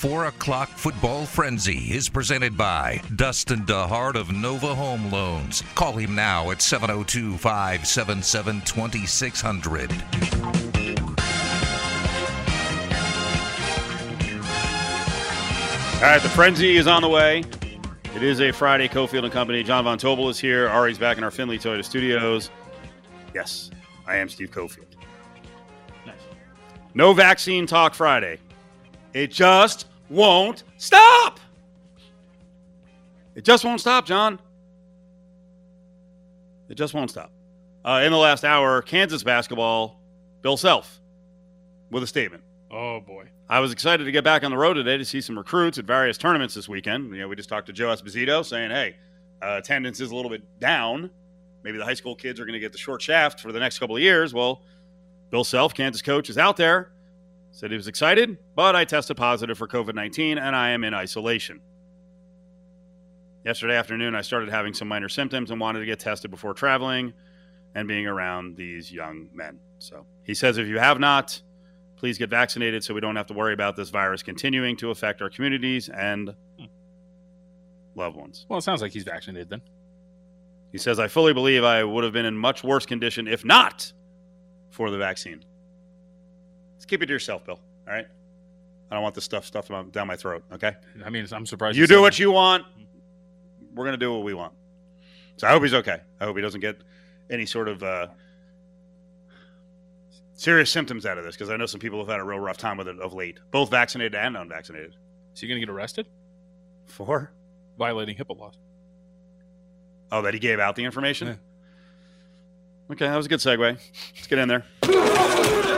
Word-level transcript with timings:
The 0.00 0.08
4 0.08 0.24
o'clock 0.26 0.70
football 0.70 1.26
frenzy 1.26 1.92
is 1.92 2.08
presented 2.08 2.56
by 2.56 3.02
Dustin 3.16 3.66
DeHart 3.66 4.14
of 4.14 4.32
Nova 4.32 4.74
Home 4.74 5.10
Loans. 5.10 5.62
Call 5.74 5.92
him 5.92 6.14
now 6.14 6.50
at 6.50 6.62
702 6.62 7.36
577 7.36 8.62
2600. 8.62 9.92
All 15.96 16.00
right, 16.00 16.22
the 16.22 16.30
frenzy 16.30 16.78
is 16.78 16.86
on 16.86 17.02
the 17.02 17.08
way. 17.08 17.44
It 18.14 18.22
is 18.22 18.40
a 18.40 18.52
Friday. 18.52 18.88
Cofield 18.88 19.24
and 19.24 19.32
Company. 19.32 19.62
John 19.62 19.84
Von 19.84 19.98
Tobel 19.98 20.30
is 20.30 20.38
here. 20.38 20.66
Ari's 20.68 20.98
back 20.98 21.18
in 21.18 21.24
our 21.24 21.30
Findlay 21.30 21.58
Toyota 21.58 21.84
studios. 21.84 22.50
Yes, 23.34 23.70
I 24.06 24.16
am 24.16 24.30
Steve 24.30 24.50
Cofield. 24.50 24.86
Nice. 26.06 26.16
No 26.94 27.12
vaccine 27.12 27.66
talk 27.66 27.92
Friday. 27.92 28.38
It 29.12 29.30
just 29.32 29.89
won't 30.10 30.64
stop. 30.76 31.40
It 33.34 33.44
just 33.44 33.64
won't 33.64 33.80
stop, 33.80 34.04
John. 34.04 34.38
It 36.68 36.74
just 36.74 36.92
won't 36.92 37.10
stop. 37.10 37.32
Uh, 37.84 38.02
in 38.04 38.12
the 38.12 38.18
last 38.18 38.44
hour, 38.44 38.82
Kansas 38.82 39.22
basketball, 39.22 39.98
Bill 40.42 40.56
Self 40.56 41.00
with 41.90 42.02
a 42.02 42.06
statement. 42.06 42.42
Oh 42.70 43.00
boy. 43.00 43.28
I 43.48 43.58
was 43.60 43.72
excited 43.72 44.04
to 44.04 44.12
get 44.12 44.22
back 44.22 44.44
on 44.44 44.50
the 44.50 44.56
road 44.56 44.74
today 44.74 44.96
to 44.96 45.04
see 45.04 45.20
some 45.20 45.36
recruits 45.36 45.78
at 45.78 45.84
various 45.84 46.16
tournaments 46.18 46.54
this 46.54 46.68
weekend. 46.68 47.12
You 47.12 47.22
know, 47.22 47.28
we 47.28 47.34
just 47.34 47.48
talked 47.48 47.66
to 47.66 47.72
Joe 47.72 47.88
Esposito 47.88 48.44
saying, 48.44 48.70
"Hey, 48.70 48.96
uh, 49.42 49.56
attendance 49.58 50.00
is 50.00 50.10
a 50.10 50.14
little 50.14 50.30
bit 50.30 50.42
down. 50.60 51.10
Maybe 51.64 51.78
the 51.78 51.84
high 51.84 51.94
school 51.94 52.14
kids 52.14 52.38
are 52.38 52.44
going 52.44 52.54
to 52.54 52.60
get 52.60 52.72
the 52.72 52.78
short 52.78 53.02
shaft 53.02 53.40
for 53.40 53.50
the 53.50 53.58
next 53.58 53.78
couple 53.78 53.96
of 53.96 54.02
years." 54.02 54.32
Well, 54.32 54.62
Bill 55.30 55.44
Self, 55.44 55.74
Kansas 55.74 56.02
coach, 56.02 56.30
is 56.30 56.38
out 56.38 56.56
there. 56.56 56.92
Said 57.60 57.70
he 57.70 57.76
was 57.76 57.88
excited, 57.88 58.38
but 58.54 58.74
I 58.74 58.84
tested 58.86 59.18
positive 59.18 59.58
for 59.58 59.68
COVID 59.68 59.94
19 59.94 60.38
and 60.38 60.56
I 60.56 60.70
am 60.70 60.82
in 60.82 60.94
isolation. 60.94 61.60
Yesterday 63.44 63.76
afternoon, 63.76 64.14
I 64.14 64.22
started 64.22 64.48
having 64.48 64.72
some 64.72 64.88
minor 64.88 65.08
symptoms 65.08 65.50
and 65.50 65.60
wanted 65.60 65.80
to 65.80 65.86
get 65.86 65.98
tested 65.98 66.30
before 66.30 66.54
traveling 66.54 67.12
and 67.74 67.86
being 67.86 68.06
around 68.06 68.56
these 68.56 68.90
young 68.90 69.28
men. 69.32 69.58
So 69.78 70.06
he 70.24 70.34
says, 70.34 70.58
if 70.58 70.66
you 70.68 70.78
have 70.78 70.98
not, 70.98 71.42
Please 72.00 72.16
get 72.16 72.30
vaccinated 72.30 72.82
so 72.82 72.94
we 72.94 73.02
don't 73.02 73.16
have 73.16 73.26
to 73.26 73.34
worry 73.34 73.52
about 73.52 73.76
this 73.76 73.90
virus 73.90 74.22
continuing 74.22 74.74
to 74.78 74.90
affect 74.90 75.20
our 75.20 75.28
communities 75.28 75.90
and 75.90 76.34
loved 77.94 78.16
ones. 78.16 78.46
Well, 78.48 78.58
it 78.58 78.62
sounds 78.62 78.80
like 78.80 78.92
he's 78.92 79.04
vaccinated 79.04 79.50
then. 79.50 79.60
He 80.72 80.78
says, 80.78 80.98
I 80.98 81.08
fully 81.08 81.34
believe 81.34 81.62
I 81.62 81.84
would 81.84 82.02
have 82.02 82.14
been 82.14 82.24
in 82.24 82.38
much 82.38 82.64
worse 82.64 82.86
condition 82.86 83.28
if 83.28 83.44
not 83.44 83.92
for 84.70 84.90
the 84.90 84.96
vaccine. 84.96 85.44
Let's 86.80 86.86
keep 86.86 87.02
it 87.02 87.06
to 87.06 87.12
yourself, 87.12 87.44
Bill. 87.44 87.60
All 87.86 87.92
right? 87.92 88.06
I 88.90 88.94
don't 88.94 89.02
want 89.02 89.14
this 89.14 89.24
stuff 89.24 89.44
stuffed 89.44 89.70
down 89.92 90.06
my 90.06 90.16
throat, 90.16 90.44
okay? 90.50 90.76
I 91.04 91.10
mean, 91.10 91.26
I'm 91.30 91.44
surprised. 91.44 91.76
You 91.76 91.86
do 91.86 92.00
what 92.00 92.18
you 92.18 92.30
want. 92.30 92.64
We're 93.74 93.84
going 93.84 93.92
to 93.92 93.98
do 93.98 94.14
what 94.14 94.24
we 94.24 94.32
want. 94.32 94.54
So 95.36 95.46
I 95.46 95.50
hope 95.50 95.62
he's 95.62 95.74
okay. 95.74 96.00
I 96.18 96.24
hope 96.24 96.36
he 96.36 96.42
doesn't 96.42 96.60
get 96.60 96.78
any 97.28 97.44
sort 97.44 97.68
of 97.68 97.82
uh, 97.82 98.06
serious 100.32 100.70
symptoms 100.70 101.04
out 101.04 101.18
of 101.18 101.24
this 101.24 101.36
because 101.36 101.50
I 101.50 101.58
know 101.58 101.66
some 101.66 101.80
people 101.80 101.98
have 101.98 102.08
had 102.08 102.18
a 102.18 102.24
real 102.24 102.40
rough 102.40 102.56
time 102.56 102.78
with 102.78 102.88
it 102.88 102.98
of 102.98 103.12
late, 103.12 103.40
both 103.50 103.70
vaccinated 103.70 104.14
and 104.14 104.34
unvaccinated. 104.34 104.96
Is 105.34 105.40
he 105.42 105.48
going 105.48 105.60
to 105.60 105.66
get 105.66 105.70
arrested 105.70 106.08
for 106.86 107.30
violating 107.76 108.16
HIPAA 108.16 108.38
laws? 108.38 108.56
Oh, 110.10 110.22
that 110.22 110.32
he 110.32 110.40
gave 110.40 110.58
out 110.60 110.76
the 110.76 110.84
information. 110.84 111.28
Yeah. 111.28 111.34
Okay, 112.92 113.06
that 113.06 113.16
was 113.18 113.26
a 113.26 113.28
good 113.28 113.40
segue. 113.40 113.60
Let's 113.60 114.26
get 114.28 114.38
in 114.38 114.48
there. 114.48 114.64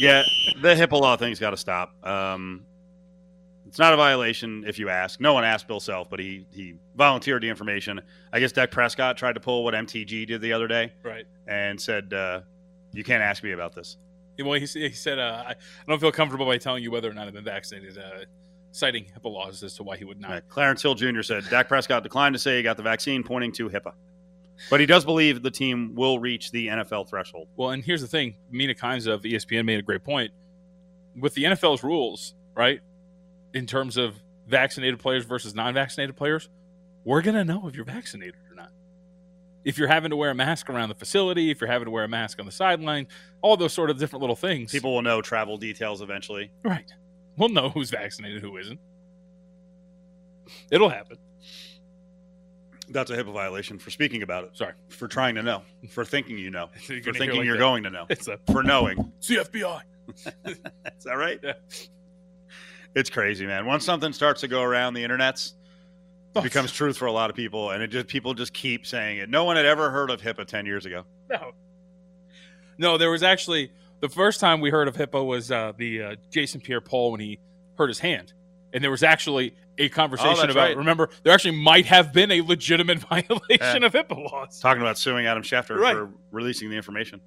yeah, 0.00 0.22
the 0.60 0.74
HIPAA 0.74 1.00
law 1.00 1.16
thing's 1.16 1.38
got 1.38 1.50
to 1.50 1.56
stop. 1.56 1.94
Um, 2.06 2.64
it's 3.66 3.78
not 3.78 3.92
a 3.92 3.96
violation 3.96 4.64
if 4.66 4.78
you 4.78 4.88
ask. 4.88 5.20
No 5.20 5.32
one 5.32 5.44
asked 5.44 5.68
Bill 5.68 5.78
Self, 5.78 6.10
but 6.10 6.18
he 6.18 6.44
he 6.50 6.74
volunteered 6.96 7.42
the 7.42 7.48
information. 7.48 8.00
I 8.32 8.40
guess 8.40 8.50
Dak 8.50 8.72
Prescott 8.72 9.16
tried 9.16 9.34
to 9.34 9.40
pull 9.40 9.62
what 9.62 9.74
MTG 9.74 10.26
did 10.26 10.40
the 10.40 10.52
other 10.52 10.66
day, 10.66 10.92
right? 11.04 11.24
And 11.46 11.80
said, 11.80 12.12
uh, 12.12 12.40
you 12.92 13.04
can't 13.04 13.22
ask 13.22 13.44
me 13.44 13.52
about 13.52 13.74
this. 13.74 13.96
Well, 14.42 14.54
he, 14.54 14.66
he 14.66 14.90
said, 14.90 15.18
uh, 15.18 15.44
I 15.46 15.54
don't 15.86 16.00
feel 16.00 16.10
comfortable 16.10 16.46
by 16.46 16.58
telling 16.58 16.82
you 16.82 16.90
whether 16.90 17.10
or 17.10 17.14
not 17.14 17.28
I've 17.28 17.34
been 17.34 17.44
vaccinated, 17.44 17.98
uh, 17.98 18.24
citing 18.72 19.04
HIPAA 19.04 19.30
laws 19.30 19.62
as 19.62 19.74
to 19.74 19.82
why 19.82 19.96
he 19.96 20.04
would 20.04 20.20
not. 20.20 20.30
Right. 20.30 20.48
Clarence 20.48 20.82
Hill 20.82 20.94
Jr. 20.94 21.22
said 21.22 21.44
Dak 21.50 21.68
Prescott 21.68 22.02
declined 22.02 22.34
to 22.34 22.38
say 22.38 22.56
he 22.56 22.62
got 22.62 22.76
the 22.76 22.82
vaccine, 22.82 23.22
pointing 23.22 23.52
to 23.52 23.68
HIPAA. 23.68 23.92
But 24.68 24.80
he 24.80 24.86
does 24.86 25.04
believe 25.04 25.42
the 25.42 25.50
team 25.50 25.94
will 25.94 26.18
reach 26.18 26.50
the 26.50 26.68
NFL 26.68 27.08
threshold. 27.08 27.48
Well, 27.56 27.70
and 27.70 27.82
here's 27.84 28.02
the 28.02 28.06
thing 28.06 28.36
Mina 28.50 28.74
Kimes 28.74 29.06
of 29.06 29.22
ESPN 29.22 29.64
made 29.64 29.78
a 29.78 29.82
great 29.82 30.04
point. 30.04 30.32
With 31.18 31.34
the 31.34 31.44
NFL's 31.44 31.82
rules, 31.82 32.34
right, 32.54 32.80
in 33.54 33.66
terms 33.66 33.96
of 33.96 34.16
vaccinated 34.46 34.98
players 34.98 35.24
versus 35.24 35.54
non 35.54 35.72
vaccinated 35.74 36.16
players, 36.16 36.48
we're 37.04 37.22
going 37.22 37.36
to 37.36 37.44
know 37.44 37.66
if 37.66 37.74
you're 37.74 37.84
vaccinated 37.84 38.34
or 38.50 38.54
not. 38.56 38.70
if 39.64 39.78
you're 39.78 39.88
having 39.88 40.10
to 40.10 40.16
wear 40.16 40.30
a 40.30 40.34
mask 40.34 40.68
around 40.70 40.88
the 40.88 40.94
facility, 40.94 41.50
if 41.50 41.60
you're 41.60 41.70
having 41.70 41.86
to 41.86 41.90
wear 41.90 42.04
a 42.04 42.08
mask 42.08 42.38
on 42.38 42.46
the 42.46 42.52
sideline, 42.52 43.06
all 43.42 43.56
those 43.56 43.72
sort 43.72 43.90
of 43.90 43.98
different 43.98 44.20
little 44.20 44.36
things. 44.36 44.70
People 44.70 44.94
will 44.94 45.02
know 45.02 45.20
travel 45.22 45.56
details 45.56 46.00
eventually. 46.02 46.50
Right. 46.62 46.90
We'll 47.36 47.48
know 47.48 47.70
who's 47.70 47.90
vaccinated, 47.90 48.42
who 48.42 48.56
isn't. 48.58 48.78
It'll 50.70 50.88
happen. 50.88 51.18
That's 52.90 53.10
a 53.10 53.16
HIPAA 53.16 53.32
violation 53.32 53.78
for 53.78 53.90
speaking 53.90 54.22
about 54.22 54.44
it. 54.44 54.56
Sorry. 54.56 54.72
For 54.88 55.08
trying 55.08 55.34
to 55.36 55.42
know. 55.42 55.62
For 55.88 56.04
thinking 56.04 56.38
you 56.38 56.50
know. 56.50 56.68
for 56.74 57.12
thinking 57.12 57.30
like 57.30 57.44
you're 57.44 57.56
that. 57.56 57.58
going 57.58 57.82
to 57.84 57.90
know. 57.90 58.06
It's 58.08 58.28
a, 58.28 58.38
for 58.50 58.62
knowing. 58.62 59.12
CFBI. 59.20 59.82
Is 60.46 61.04
that 61.04 61.14
right? 61.14 61.38
Yeah. 61.42 61.52
It's 62.94 63.10
crazy, 63.10 63.46
man. 63.46 63.66
Once 63.66 63.84
something 63.84 64.12
starts 64.12 64.40
to 64.40 64.48
go 64.48 64.62
around 64.62 64.94
the 64.94 65.04
internets, 65.04 65.52
it 66.34 66.42
becomes 66.42 66.72
truth 66.72 66.96
for 66.96 67.06
a 67.06 67.12
lot 67.12 67.30
of 67.30 67.36
people, 67.36 67.70
and 67.70 67.82
it 67.82 67.88
just 67.88 68.08
people 68.08 68.34
just 68.34 68.52
keep 68.52 68.86
saying 68.86 69.18
it. 69.18 69.28
No 69.28 69.44
one 69.44 69.56
had 69.56 69.66
ever 69.66 69.90
heard 69.90 70.10
of 70.10 70.20
HIPAA 70.20 70.46
ten 70.46 70.66
years 70.66 70.86
ago. 70.86 71.04
No, 71.28 71.52
no, 72.78 72.98
there 72.98 73.10
was 73.10 73.22
actually 73.22 73.70
the 74.00 74.08
first 74.08 74.40
time 74.40 74.60
we 74.60 74.70
heard 74.70 74.88
of 74.88 74.96
HIPAA 74.96 75.24
was 75.24 75.52
uh, 75.52 75.72
the 75.76 76.02
uh, 76.02 76.16
Jason 76.30 76.60
Pierre-Paul 76.60 77.12
when 77.12 77.20
he 77.20 77.38
hurt 77.76 77.88
his 77.88 77.98
hand, 77.98 78.32
and 78.72 78.82
there 78.82 78.90
was 78.90 79.02
actually 79.02 79.54
a 79.78 79.88
conversation 79.88 80.48
oh, 80.48 80.52
about. 80.52 80.68
Right. 80.68 80.76
Remember, 80.76 81.10
there 81.22 81.32
actually 81.32 81.56
might 81.56 81.86
have 81.86 82.12
been 82.12 82.30
a 82.30 82.40
legitimate 82.40 82.98
violation 83.10 83.36
yeah. 83.50 83.76
of 83.86 83.92
HIPAA 83.92 84.30
laws. 84.30 84.60
Talking 84.60 84.82
about 84.82 84.98
suing 84.98 85.26
Adam 85.26 85.42
Schefter 85.42 85.76
right. 85.76 85.94
for 85.94 86.10
releasing 86.30 86.70
the 86.70 86.76
information. 86.76 87.20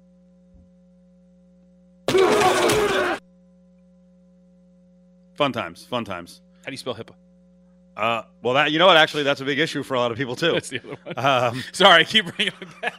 fun 5.34 5.52
times, 5.52 5.84
fun 5.84 6.04
times. 6.04 6.40
How 6.60 6.66
do 6.66 6.72
you 6.72 6.78
spell 6.78 6.94
HIPAA? 6.94 7.14
Uh, 7.96 8.22
well, 8.42 8.54
that 8.54 8.72
you 8.72 8.78
know 8.78 8.86
what? 8.86 8.96
Actually, 8.96 9.22
that's 9.22 9.40
a 9.40 9.44
big 9.44 9.58
issue 9.58 9.82
for 9.82 9.94
a 9.94 10.00
lot 10.00 10.10
of 10.10 10.16
people 10.16 10.34
too. 10.34 10.52
That's 10.52 10.68
the 10.68 10.80
other 10.80 10.96
one. 11.04 11.18
Um, 11.54 11.64
Sorry, 11.72 12.00
I 12.00 12.04
keep 12.04 12.26
bringing 12.34 12.54
it 12.60 12.80
back. 12.80 12.94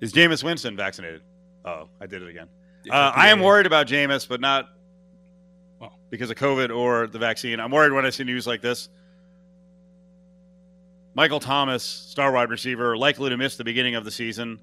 is 0.00 0.12
Jameis 0.12 0.42
Winston 0.42 0.76
vaccinated? 0.76 1.22
Oh, 1.64 1.88
I 2.00 2.06
did 2.06 2.22
it 2.22 2.28
again. 2.28 2.48
Uh, 2.90 3.12
I 3.14 3.28
am 3.28 3.40
worried 3.40 3.66
about 3.66 3.86
Jameis, 3.86 4.28
but 4.28 4.40
not 4.40 4.68
well, 5.78 5.98
because 6.10 6.30
of 6.30 6.36
COVID 6.36 6.74
or 6.74 7.06
the 7.06 7.18
vaccine. 7.18 7.60
I'm 7.60 7.70
worried 7.70 7.92
when 7.92 8.04
I 8.04 8.10
see 8.10 8.24
news 8.24 8.46
like 8.46 8.60
this. 8.60 8.88
Michael 11.14 11.40
Thomas, 11.40 11.82
star 11.82 12.32
wide 12.32 12.50
receiver, 12.50 12.96
likely 12.96 13.30
to 13.30 13.36
miss 13.36 13.56
the 13.56 13.64
beginning 13.64 13.94
of 13.94 14.04
the 14.04 14.10
season. 14.10 14.60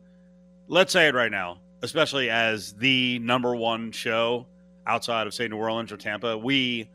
Let's 0.67 0.91
say 0.91 1.07
it 1.07 1.13
right 1.13 1.31
now, 1.31 1.59
especially 1.81 2.29
as 2.29 2.73
the 2.73 3.19
number 3.19 3.55
one 3.55 3.91
show 3.91 4.47
outside 4.87 5.27
of 5.27 5.33
say 5.33 5.47
New 5.47 5.57
Orleans 5.57 5.91
or 5.91 5.97
Tampa, 5.97 6.37
we 6.37 6.89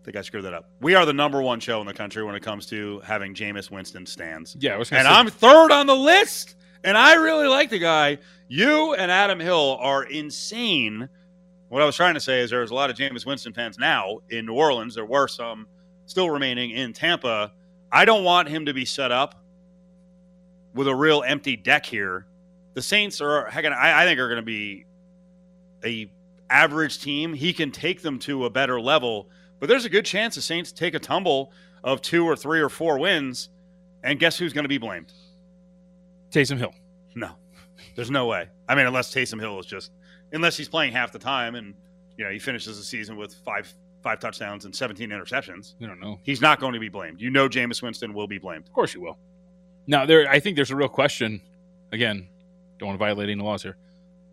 I 0.00 0.04
think 0.04 0.16
I 0.18 0.20
screwed 0.20 0.44
that 0.44 0.52
up. 0.52 0.68
We 0.80 0.94
are 0.94 1.06
the 1.06 1.14
number 1.14 1.40
one 1.40 1.60
show 1.60 1.80
in 1.80 1.86
the 1.86 1.94
country 1.94 2.22
when 2.22 2.34
it 2.34 2.42
comes 2.42 2.66
to 2.66 3.00
having 3.04 3.34
Jameis 3.34 3.70
Winston 3.70 4.04
stands. 4.04 4.54
Yeah, 4.60 4.76
and 4.76 4.86
say- 4.86 4.98
I'm 4.98 5.28
third 5.30 5.70
on 5.72 5.86
the 5.86 5.96
list, 5.96 6.56
and 6.84 6.96
I 6.96 7.14
really 7.14 7.48
like 7.48 7.70
the 7.70 7.78
guy. 7.78 8.18
You 8.48 8.94
and 8.94 9.10
Adam 9.10 9.40
Hill 9.40 9.78
are 9.80 10.04
insane. 10.04 11.08
What 11.68 11.82
I 11.82 11.86
was 11.86 11.96
trying 11.96 12.14
to 12.14 12.20
say 12.20 12.40
is 12.40 12.50
there's 12.50 12.70
a 12.70 12.74
lot 12.74 12.90
of 12.90 12.96
Jameis 12.96 13.26
Winston 13.26 13.52
fans 13.52 13.78
now 13.78 14.20
in 14.30 14.46
New 14.46 14.54
Orleans. 14.54 14.94
There 14.94 15.06
were 15.06 15.26
some 15.26 15.66
still 16.06 16.30
remaining 16.30 16.70
in 16.70 16.92
Tampa. 16.92 17.52
I 17.90 18.04
don't 18.04 18.22
want 18.22 18.48
him 18.48 18.66
to 18.66 18.74
be 18.74 18.84
set 18.84 19.10
up 19.10 19.42
with 20.74 20.86
a 20.86 20.94
real 20.94 21.24
empty 21.26 21.56
deck 21.56 21.86
here. 21.86 22.26
The 22.74 22.82
Saints 22.82 23.20
are, 23.20 23.48
I, 23.48 24.02
I 24.02 24.04
think, 24.04 24.20
are 24.20 24.28
going 24.28 24.40
to 24.40 24.42
be 24.42 24.84
a 25.84 26.10
average 26.50 27.00
team, 27.00 27.32
he 27.32 27.52
can 27.52 27.70
take 27.70 28.02
them 28.02 28.18
to 28.20 28.44
a 28.44 28.50
better 28.50 28.80
level. 28.80 29.28
But 29.60 29.68
there's 29.68 29.84
a 29.84 29.88
good 29.90 30.04
chance 30.04 30.34
the 30.34 30.42
Saints 30.42 30.72
take 30.72 30.94
a 30.94 30.98
tumble 30.98 31.52
of 31.82 32.02
two 32.02 32.24
or 32.24 32.36
three 32.36 32.60
or 32.60 32.68
four 32.68 32.98
wins, 32.98 33.48
and 34.02 34.18
guess 34.18 34.38
who's 34.38 34.52
going 34.52 34.64
to 34.64 34.68
be 34.68 34.78
blamed? 34.78 35.12
Taysom 36.34 36.58
Hill. 36.58 36.74
No, 37.14 37.30
there's 37.94 38.10
no 38.10 38.26
way. 38.26 38.48
I 38.68 38.74
mean, 38.74 38.86
unless 38.86 39.14
Taysom 39.14 39.40
Hill 39.40 39.58
is 39.60 39.66
just, 39.66 39.92
unless 40.32 40.56
he's 40.56 40.68
playing 40.68 40.92
half 40.92 41.12
the 41.12 41.18
time 41.18 41.54
and 41.54 41.74
you 42.16 42.24
know 42.24 42.30
he 42.30 42.38
finishes 42.38 42.76
the 42.76 42.84
season 42.84 43.16
with 43.16 43.34
five 43.44 43.72
five 44.02 44.20
touchdowns 44.20 44.66
and 44.66 44.76
17 44.76 45.08
interceptions. 45.08 45.74
You 45.78 45.86
don't 45.86 45.98
know. 45.98 46.20
He's 46.22 46.42
not 46.42 46.60
going 46.60 46.74
to 46.74 46.78
be 46.78 46.90
blamed. 46.90 47.22
You 47.22 47.30
know, 47.30 47.48
Jameis 47.48 47.80
Winston 47.82 48.12
will 48.12 48.26
be 48.26 48.36
blamed. 48.36 48.66
Of 48.66 48.72
course, 48.74 48.92
you 48.92 49.00
will. 49.00 49.16
Now, 49.86 50.04
there, 50.04 50.28
I 50.28 50.40
think 50.40 50.56
there's 50.56 50.70
a 50.70 50.76
real 50.76 50.88
question. 50.90 51.40
Again, 51.90 52.28
Don't 52.78 52.88
want 52.88 52.98
to 52.98 53.02
violate 53.02 53.30
any 53.30 53.40
laws 53.40 53.62
here. 53.62 53.78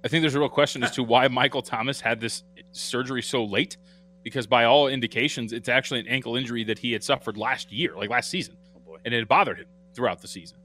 I 0.03 0.09
think 0.09 0.23
there's 0.23 0.35
a 0.35 0.39
real 0.39 0.49
question 0.49 0.83
as 0.83 0.91
to 0.91 1.03
why 1.03 1.27
Michael 1.29 1.61
Thomas 1.61 2.01
had 2.01 2.19
this 2.19 2.43
surgery 2.73 3.21
so 3.21 3.45
late, 3.45 3.77
because 4.23 4.45
by 4.45 4.65
all 4.65 4.89
indications, 4.89 5.53
it's 5.53 5.69
actually 5.69 6.01
an 6.01 6.07
ankle 6.07 6.35
injury 6.35 6.65
that 6.65 6.79
he 6.79 6.91
had 6.91 7.01
suffered 7.01 7.37
last 7.37 7.71
year, 7.71 7.95
like 7.95 8.09
last 8.09 8.29
season, 8.29 8.57
Oh, 8.89 8.97
and 9.05 9.13
it 9.13 9.19
had 9.19 9.27
bothered 9.29 9.59
him 9.59 9.67
throughout 9.93 10.21
the 10.21 10.27
season. 10.27 10.57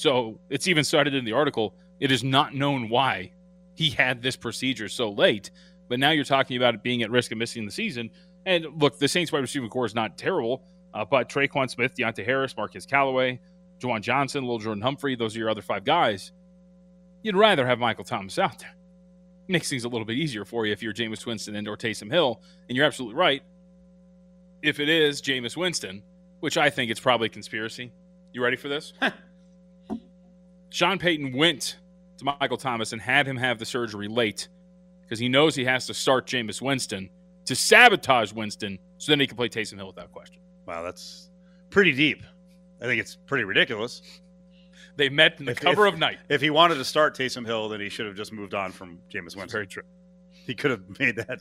So 0.00 0.40
it's 0.48 0.66
even 0.66 0.82
cited 0.82 1.12
in 1.12 1.26
the 1.26 1.32
article. 1.32 1.74
It 1.98 2.10
is 2.10 2.24
not 2.24 2.54
known 2.54 2.88
why 2.88 3.32
he 3.74 3.90
had 3.90 4.22
this 4.22 4.34
procedure 4.34 4.88
so 4.88 5.10
late, 5.10 5.50
but 5.90 5.98
now 5.98 6.10
you're 6.10 6.24
talking 6.24 6.56
about 6.56 6.74
it 6.74 6.82
being 6.82 7.02
at 7.02 7.10
risk 7.10 7.32
of 7.32 7.36
missing 7.36 7.66
the 7.66 7.70
season. 7.70 8.08
And 8.46 8.64
look, 8.78 8.98
the 8.98 9.08
Saints 9.08 9.30
wide 9.30 9.40
receiving 9.40 9.68
core 9.68 9.84
is 9.84 9.94
not 9.94 10.16
terrible, 10.16 10.62
uh, 10.94 11.04
but 11.04 11.28
Tre'Quan 11.28 11.68
Smith, 11.68 11.94
Deonte 11.94 12.24
Harris, 12.24 12.56
Marquez 12.56 12.86
Callaway, 12.86 13.40
Juwan 13.78 14.00
Johnson, 14.00 14.44
Lil'Jordan 14.44 14.82
Humphrey, 14.82 15.16
those 15.16 15.36
are 15.36 15.38
your 15.38 15.50
other 15.50 15.60
five 15.60 15.84
guys. 15.84 16.32
You'd 17.22 17.36
rather 17.36 17.66
have 17.66 17.78
Michael 17.78 18.04
Thomas 18.04 18.38
out 18.38 18.58
there. 18.58 18.74
Makes 19.48 19.68
things 19.68 19.84
a 19.84 19.88
little 19.90 20.06
bit 20.06 20.16
easier 20.16 20.46
for 20.46 20.64
you 20.64 20.72
if 20.72 20.82
you're 20.82 20.94
Jameis 20.94 21.26
Winston 21.26 21.56
and 21.56 21.68
or 21.68 21.76
Taysom 21.76 22.10
Hill. 22.10 22.40
And 22.70 22.76
you're 22.76 22.86
absolutely 22.86 23.16
right. 23.16 23.42
If 24.62 24.80
it 24.80 24.88
is 24.88 25.20
Jameis 25.20 25.58
Winston, 25.58 26.02
which 26.38 26.56
I 26.56 26.70
think 26.70 26.90
it's 26.90 27.00
probably 27.00 27.28
conspiracy. 27.28 27.92
You 28.32 28.42
ready 28.42 28.56
for 28.56 28.68
this? 28.68 28.94
Sean 30.70 30.98
Payton 30.98 31.32
went 31.36 31.76
to 32.18 32.24
Michael 32.24 32.56
Thomas 32.56 32.92
and 32.92 33.00
had 33.02 33.26
him 33.26 33.36
have 33.36 33.58
the 33.58 33.64
surgery 33.66 34.08
late 34.08 34.48
because 35.02 35.18
he 35.18 35.28
knows 35.28 35.54
he 35.54 35.64
has 35.64 35.86
to 35.86 35.94
start 35.94 36.26
Jameis 36.26 36.62
Winston 36.62 37.10
to 37.46 37.54
sabotage 37.56 38.32
Winston 38.32 38.78
so 38.98 39.10
then 39.12 39.20
he 39.20 39.26
can 39.26 39.36
play 39.36 39.48
Taysom 39.48 39.76
Hill 39.76 39.88
without 39.88 40.12
question. 40.12 40.40
Wow, 40.66 40.82
that's 40.82 41.30
pretty 41.70 41.92
deep. 41.92 42.22
I 42.80 42.84
think 42.84 43.00
it's 43.00 43.16
pretty 43.26 43.44
ridiculous. 43.44 44.02
They 44.96 45.08
met 45.08 45.38
in 45.40 45.46
the 45.46 45.52
If- 45.52 45.60
cover 45.60 45.86
if- 45.86 45.94
of 45.94 45.98
night. 46.00 46.18
If 46.28 46.40
he 46.40 46.50
wanted 46.50 46.76
to 46.76 46.84
start 46.84 47.16
Taysom 47.16 47.44
Hill, 47.46 47.68
then 47.68 47.80
he 47.80 47.88
should 47.88 48.06
have 48.06 48.16
just 48.16 48.32
moved 48.32 48.54
on 48.54 48.70
from 48.72 48.98
Jameis 49.10 49.34
Winston. 49.36 49.48
Very 49.48 49.66
true. 49.66 49.82
He 50.46 50.54
could 50.54 50.70
have 50.70 50.82
made 51.00 51.16
that 51.16 51.40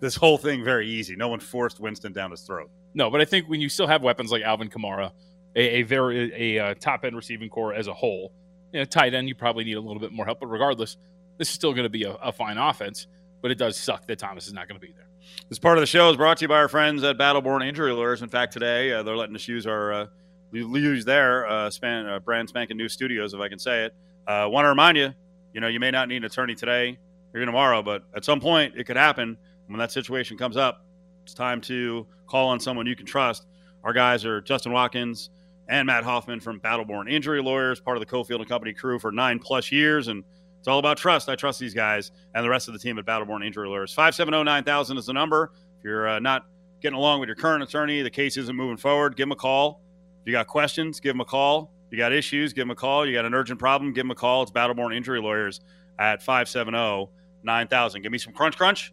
this 0.00 0.16
whole 0.16 0.38
thing 0.38 0.64
very 0.64 0.88
easy. 0.88 1.14
No 1.16 1.28
one 1.28 1.40
forced 1.40 1.80
Winston 1.80 2.12
down 2.12 2.30
his 2.30 2.42
throat. 2.42 2.70
No, 2.94 3.10
but 3.10 3.20
I 3.20 3.24
think 3.24 3.48
when 3.48 3.60
you 3.60 3.68
still 3.68 3.86
have 3.86 4.02
weapons 4.02 4.30
like 4.32 4.42
Alvin 4.42 4.68
Kamara, 4.70 5.12
a, 5.56 5.60
a 5.78 5.82
very 5.82 6.56
a, 6.56 6.58
uh 6.70 6.74
top 6.74 7.04
end 7.04 7.14
receiving 7.16 7.48
core 7.48 7.74
as 7.74 7.86
a 7.86 7.94
whole, 7.94 8.32
you 8.74 8.80
know, 8.80 8.84
tight 8.84 9.14
end 9.14 9.28
you 9.28 9.34
probably 9.36 9.64
need 9.64 9.76
a 9.76 9.80
little 9.80 10.00
bit 10.00 10.12
more 10.12 10.26
help. 10.26 10.40
But 10.40 10.48
regardless, 10.48 10.96
this 11.38 11.48
is 11.48 11.54
still 11.54 11.72
going 11.72 11.84
to 11.84 11.88
be 11.90 12.02
a, 12.02 12.12
a 12.14 12.32
fine 12.32 12.58
offense. 12.58 13.06
But 13.40 13.50
it 13.50 13.58
does 13.58 13.78
suck 13.78 14.06
that 14.08 14.18
Thomas 14.18 14.46
is 14.46 14.52
not 14.52 14.68
going 14.68 14.80
to 14.80 14.86
be 14.86 14.92
there. 14.92 15.06
This 15.48 15.58
part 15.58 15.78
of 15.78 15.82
the 15.82 15.86
show 15.86 16.10
is 16.10 16.16
brought 16.16 16.38
to 16.38 16.44
you 16.44 16.48
by 16.48 16.56
our 16.56 16.68
friends 16.68 17.04
at 17.04 17.16
Battleborn 17.16 17.66
Injury 17.66 17.92
Lawyers. 17.92 18.20
In 18.20 18.28
fact, 18.28 18.52
today 18.52 18.92
uh, 18.92 19.02
they're 19.02 19.16
letting 19.16 19.36
us 19.36 19.46
use 19.46 19.66
our 19.66 19.92
uh, 19.92 20.06
use 20.52 21.04
their 21.04 21.46
uh, 21.46 21.70
span, 21.70 22.06
uh, 22.06 22.18
brand 22.18 22.48
spanking 22.48 22.76
new 22.76 22.88
studios, 22.88 23.32
if 23.32 23.40
I 23.40 23.48
can 23.48 23.58
say 23.58 23.84
it. 23.84 23.94
Uh, 24.26 24.48
Want 24.50 24.64
to 24.64 24.68
remind 24.70 24.96
you, 24.96 25.14
you 25.52 25.60
know, 25.60 25.68
you 25.68 25.78
may 25.80 25.90
not 25.90 26.08
need 26.08 26.18
an 26.18 26.24
attorney 26.24 26.54
today 26.54 26.98
or 27.32 27.44
tomorrow, 27.44 27.82
but 27.82 28.04
at 28.14 28.24
some 28.24 28.40
point 28.40 28.74
it 28.76 28.84
could 28.84 28.96
happen. 28.96 29.36
When 29.66 29.78
that 29.78 29.92
situation 29.92 30.36
comes 30.36 30.56
up, 30.56 30.84
it's 31.22 31.34
time 31.34 31.60
to 31.62 32.06
call 32.26 32.48
on 32.48 32.60
someone 32.60 32.86
you 32.86 32.96
can 32.96 33.06
trust. 33.06 33.46
Our 33.82 33.92
guys 33.92 34.24
are 34.24 34.40
Justin 34.40 34.72
Watkins 34.72 35.30
and 35.68 35.86
Matt 35.86 36.04
Hoffman 36.04 36.40
from 36.40 36.60
Battleborn 36.60 37.10
Injury 37.10 37.42
Lawyers, 37.42 37.80
part 37.80 37.96
of 37.96 38.00
the 38.00 38.06
Cofield 38.06 38.40
and 38.40 38.48
Company 38.48 38.72
crew 38.72 38.98
for 38.98 39.10
nine 39.10 39.38
plus 39.38 39.72
years, 39.72 40.08
and 40.08 40.24
it's 40.58 40.68
all 40.68 40.78
about 40.78 40.96
trust. 40.96 41.28
I 41.28 41.36
trust 41.36 41.60
these 41.60 41.74
guys 41.74 42.10
and 42.34 42.44
the 42.44 42.48
rest 42.48 42.68
of 42.68 42.74
the 42.74 42.80
team 42.80 42.98
at 42.98 43.04
Battleborn 43.04 43.44
Injury 43.44 43.68
Lawyers. 43.68 43.92
570 43.92 44.44
9000 44.44 44.98
is 44.98 45.06
the 45.06 45.12
number. 45.12 45.52
If 45.78 45.84
you're 45.84 46.08
uh, 46.08 46.18
not 46.20 46.46
getting 46.80 46.96
along 46.96 47.20
with 47.20 47.28
your 47.28 47.36
current 47.36 47.62
attorney, 47.62 48.02
the 48.02 48.10
case 48.10 48.36
isn't 48.36 48.54
moving 48.54 48.76
forward, 48.76 49.16
give 49.16 49.24
them 49.24 49.32
a 49.32 49.36
call. 49.36 49.82
If 50.22 50.26
you 50.26 50.32
got 50.32 50.46
questions, 50.46 51.00
give 51.00 51.12
them 51.12 51.20
a 51.20 51.24
call. 51.24 51.70
If 51.86 51.92
you 51.92 51.98
got 51.98 52.12
issues, 52.12 52.52
give 52.52 52.62
them 52.62 52.70
a 52.70 52.74
call. 52.74 53.06
You 53.06 53.12
got 53.12 53.24
an 53.24 53.34
urgent 53.34 53.58
problem, 53.58 53.92
give 53.92 54.04
them 54.04 54.10
a 54.10 54.14
call. 54.14 54.42
It's 54.42 54.50
Battleborn 54.50 54.96
Injury 54.96 55.20
Lawyers 55.20 55.60
at 55.98 56.22
570 56.22 57.10
9000. 57.42 58.02
Give 58.02 58.10
me 58.10 58.18
some 58.18 58.32
crunch, 58.32 58.56
crunch. 58.56 58.92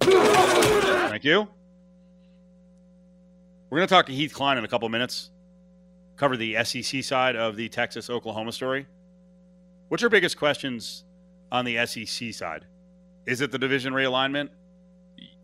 Thank 0.00 1.24
you. 1.24 1.48
We're 3.70 3.78
going 3.78 3.88
to 3.88 3.94
talk 3.94 4.06
to 4.06 4.12
Heath 4.12 4.32
Cline 4.32 4.56
in 4.56 4.64
a 4.64 4.68
couple 4.68 4.88
minutes, 4.88 5.30
cover 6.16 6.38
the 6.38 6.56
SEC 6.64 7.04
side 7.04 7.36
of 7.36 7.56
the 7.56 7.68
Texas 7.68 8.08
Oklahoma 8.08 8.50
story. 8.52 8.86
What's 9.88 10.00
your 10.00 10.08
biggest 10.08 10.38
questions 10.38 11.04
on 11.52 11.66
the 11.66 11.84
SEC 11.84 12.32
side? 12.32 12.64
Is 13.26 13.42
it 13.42 13.52
the 13.52 13.58
division 13.58 13.92
realignment? 13.92 14.48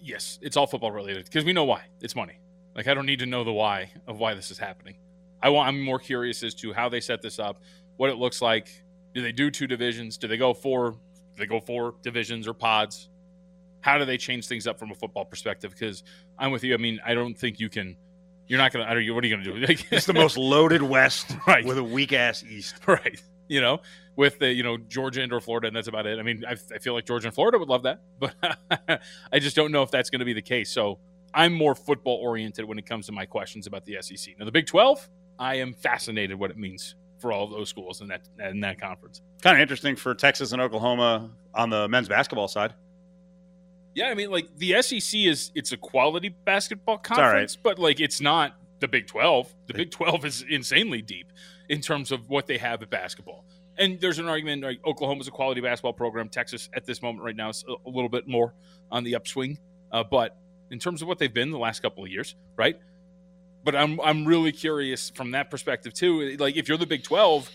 Yes, 0.01 0.39
it's 0.41 0.57
all 0.57 0.67
football 0.67 0.91
related 0.91 1.27
because 1.27 1.45
we 1.45 1.53
know 1.53 1.65
why. 1.65 1.83
It's 2.01 2.17
money. 2.17 2.39
Like 2.75 2.89
I 2.89 2.95
don't 2.95 3.05
need 3.05 3.19
to 3.19 3.27
know 3.27 3.45
the 3.45 3.53
why 3.53 3.93
of 4.07 4.19
why 4.19 4.33
this 4.33 4.51
is 4.51 4.57
happening. 4.57 4.97
I 5.43 5.51
want. 5.51 5.69
I'm 5.69 5.83
more 5.83 5.99
curious 5.99 6.43
as 6.43 6.55
to 6.57 6.73
how 6.73 6.89
they 6.89 7.01
set 7.01 7.21
this 7.21 7.39
up, 7.39 7.61
what 7.99 8.09
it 8.09 8.17
looks 8.17 8.41
like. 8.41 8.69
Do 9.15 9.21
they 9.21 9.33
do 9.33 9.51
two 9.51 9.67
divisions? 9.67 10.17
Do 10.17 10.29
they 10.29 10.39
go 10.39 10.55
four? 10.55 10.93
Do 10.93 10.99
they 11.37 11.47
go 11.47 11.61
four 11.61 11.97
divisions 12.03 12.49
or 12.49 12.55
pods? 12.55 13.11
How 13.83 13.99
do 13.99 14.07
they 14.07 14.17
change 14.17 14.49
things 14.49 14.67
up 14.67 14.79
from 14.79 14.91
a 14.93 14.95
football 14.95 15.27
perspective? 15.27 15.73
Because 15.73 16.03
I'm 16.39 16.53
with 16.53 16.65
you. 16.65 16.73
I 16.73 16.79
mean, 16.79 17.01
I 17.05 17.13
don't 17.13 17.35
think 17.35 17.61
you 17.61 17.69
can. 17.69 17.99
You're 18.47 18.59
not 18.59 18.73
gonna. 18.73 18.87
What 18.87 18.97
are 18.97 19.01
you 19.01 19.37
gonna 19.37 19.45
do? 19.45 19.75
It's 19.91 20.07
the 20.07 20.13
most 20.13 20.37
loaded 20.37 20.83
West 20.83 21.35
right. 21.47 21.65
with 21.65 21.79
a 21.79 21.85
weak 21.85 22.13
ass 22.13 22.43
East. 22.43 22.77
right. 22.87 23.23
You 23.49 23.61
know, 23.61 23.81
with 24.17 24.39
the 24.39 24.53
you 24.53 24.63
know 24.63 24.77
Georgia 24.77 25.23
and 25.23 25.33
or 25.33 25.41
Florida, 25.41 25.69
and 25.69 25.77
that's 25.77 25.89
about 25.89 26.07
it. 26.07 26.19
I 26.19 26.23
mean, 26.23 26.45
I, 26.47 26.53
I 26.53 26.79
feel 26.79 26.95
like 26.95 27.07
Georgia 27.07 27.29
and 27.29 27.35
Florida 27.35 27.59
would 27.59 27.69
love 27.69 27.83
that, 27.85 28.01
but 28.19 28.35
I 29.33 29.39
just 29.39 29.57
don't 29.57 29.73
know 29.73 29.83
if 29.83 29.91
that's 29.91 30.11
going 30.11 30.21
to 30.21 30.25
be 30.25 30.33
the 30.33 30.43
case. 30.43 30.71
So 30.71 30.99
I'm 31.35 31.53
more 31.53 31.75
football 31.75 32.17
oriented 32.17 32.65
when 32.65 32.79
it 32.79 32.87
comes 32.87 33.07
to 33.07 33.13
my 33.13 33.27
questions 33.27 33.67
about 33.67 33.85
the 33.85 33.99
SEC. 34.01 34.39
Now, 34.39 34.45
the 34.45 34.53
Big 34.53 34.67
12, 34.67 35.09
I 35.39 35.57
am 35.57 35.75
fascinated 35.75 36.39
what 36.39 36.51
it 36.51 36.57
means 36.57 36.95
for 37.19 37.33
all 37.33 37.45
of 37.45 37.51
those 37.51 37.69
schools 37.69 38.01
in 38.01 38.09
that 38.09 38.23
in 38.39 38.61
that 38.61 38.81
conference. 38.81 39.21
Kind 39.43 39.57
of 39.57 39.61
interesting 39.63 39.97
for 39.97 40.15
Texas 40.15 40.53
and 40.53 40.63
Oklahoma 40.63 41.31
on 41.55 41.71
the 41.71 41.89
men's 41.89 42.09
basketball 42.09 42.49
side. 42.49 42.75
Yeah, 43.95 44.09
I 44.09 44.15
mean, 44.15 44.31
like 44.31 44.57
the 44.57 44.83
SEC 44.83 45.21
is 45.21 45.53
it's 45.55 45.73
a 45.73 45.77
quality 45.77 46.29
basketball 46.29 46.97
all 46.97 46.99
right. 46.99 47.05
conference, 47.05 47.57
but 47.57 47.79
like 47.79 48.01
it's 48.01 48.21
not 48.21 48.57
the 48.81 48.89
Big 48.89 49.07
Twelve. 49.07 49.55
The 49.67 49.75
Big 49.75 49.91
Twelve 49.91 50.25
is 50.25 50.45
insanely 50.49 51.01
deep 51.01 51.33
in 51.69 51.81
terms 51.81 52.11
of 52.13 52.29
what 52.29 52.47
they 52.47 52.59
have 52.59 52.83
at 52.83 52.91
basketball. 52.91 53.45
And 53.79 54.01
there's 54.01 54.19
an 54.19 54.29
argument 54.29 54.63
like 54.63 54.81
Oklahoma's 54.85 55.29
a 55.29 55.31
quality 55.31 55.61
basketball 55.61 55.93
program. 55.93 56.29
Texas 56.29 56.69
at 56.75 56.85
this 56.85 57.03
moment 57.03 57.25
right 57.25 57.37
now 57.37 57.49
is 57.51 57.65
a, 57.69 57.89
a 57.89 57.91
little 57.91 58.09
bit 58.09 58.29
more 58.29 58.55
on 58.91 59.05
the 59.05 59.15
upswing, 59.15 59.59
uh, 59.93 60.05
but 60.05 60.37
in 60.71 60.79
terms 60.79 61.03
of 61.03 61.09
what 61.09 61.19
they've 61.19 61.33
been 61.33 61.51
the 61.51 61.59
last 61.59 61.81
couple 61.81 62.05
of 62.05 62.11
years, 62.11 62.35
right? 62.57 62.77
But 63.65 63.77
I'm 63.77 64.01
I'm 64.01 64.27
really 64.27 64.53
curious 64.53 65.11
from 65.11 65.31
that 65.33 65.51
perspective 65.51 65.95
too. 65.95 66.37
Like 66.37 66.57
if 66.57 66.69
you're 66.69 66.79
the 66.79 66.87
Big 66.87 67.05
Twelve, 67.05 67.51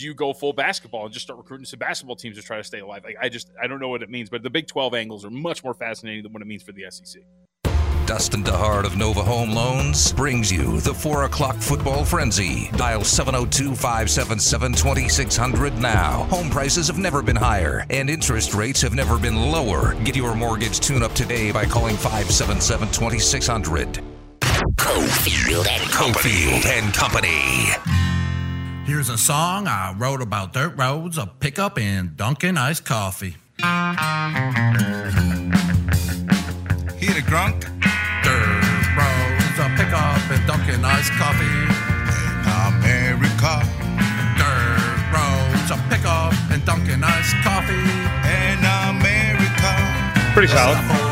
do 0.00 0.06
you 0.06 0.14
go 0.14 0.32
full 0.32 0.54
basketball 0.54 1.04
and 1.04 1.12
just 1.12 1.26
start 1.26 1.38
recruiting 1.38 1.66
some 1.66 1.78
basketball 1.78 2.16
teams 2.16 2.36
to 2.36 2.42
try 2.42 2.56
to 2.56 2.64
stay 2.64 2.80
alive? 2.80 3.04
Like 3.04 3.16
I 3.20 3.28
just 3.28 3.50
I 3.62 3.66
don't 3.66 3.80
know 3.80 3.88
what 3.88 4.02
it 4.02 4.08
means, 4.08 4.30
but 4.30 4.42
the 4.42 4.50
Big 4.50 4.66
Twelve 4.66 4.94
angles 4.94 5.24
are 5.24 5.30
much 5.30 5.62
more 5.62 5.74
fascinating 5.74 6.22
than 6.22 6.32
what 6.32 6.40
it 6.42 6.46
means 6.46 6.62
for 6.62 6.72
the 6.72 6.86
SEC. 6.88 7.22
Dustin 8.06 8.42
DeHart 8.42 8.86
of 8.86 8.96
Nova 8.96 9.22
Home 9.22 9.52
Loans 9.52 10.12
brings 10.12 10.50
you 10.50 10.80
the 10.80 10.92
4 10.92 11.24
o'clock 11.24 11.54
football 11.54 12.04
frenzy. 12.04 12.68
Dial 12.72 13.04
702 13.04 13.76
577 13.76 14.72
2600 14.72 15.78
now. 15.78 16.24
Home 16.24 16.50
prices 16.50 16.88
have 16.88 16.98
never 16.98 17.22
been 17.22 17.36
higher, 17.36 17.86
and 17.88 18.10
interest 18.10 18.52
rates 18.52 18.80
have 18.80 18.94
never 18.94 19.16
been 19.16 19.36
lower. 19.36 19.94
Get 20.02 20.16
your 20.16 20.34
mortgage 20.34 20.80
tune 20.80 21.04
up 21.04 21.12
today 21.12 21.52
by 21.52 21.66
calling 21.66 21.96
577 21.96 22.88
2600. 22.88 24.00
Cofield 24.76 25.68
and 25.68 25.82
Cofield 25.92 26.66
and 26.66 26.92
Company. 26.92 27.99
Here's 28.90 29.08
a 29.08 29.16
song 29.16 29.68
I 29.68 29.94
wrote 29.96 30.20
about 30.20 30.52
dirt 30.52 30.76
roads, 30.76 31.16
a 31.16 31.24
pickup, 31.24 31.78
and 31.78 32.16
Dunkin' 32.16 32.58
iced 32.58 32.84
coffee. 32.84 33.36
Hit 36.98 37.14
a 37.14 37.22
grunk 37.22 37.60
Dirt 38.26 38.90
roads, 38.98 39.58
a 39.62 39.70
pickup, 39.78 40.18
and 40.32 40.44
Dunkin' 40.44 40.84
iced 40.84 41.12
coffee. 41.12 41.46
in 41.46 42.50
America. 42.66 43.62
Dirt 44.34 45.06
roads, 45.14 45.70
a 45.70 45.78
pickup, 45.88 46.34
and 46.50 46.64
Dunkin' 46.64 47.04
iced 47.04 47.36
coffee. 47.44 47.86
In 48.26 48.58
America. 48.90 49.72
Pretty 50.34 50.48
solid. 50.48 50.76
are 50.76 50.82
four 50.82 51.10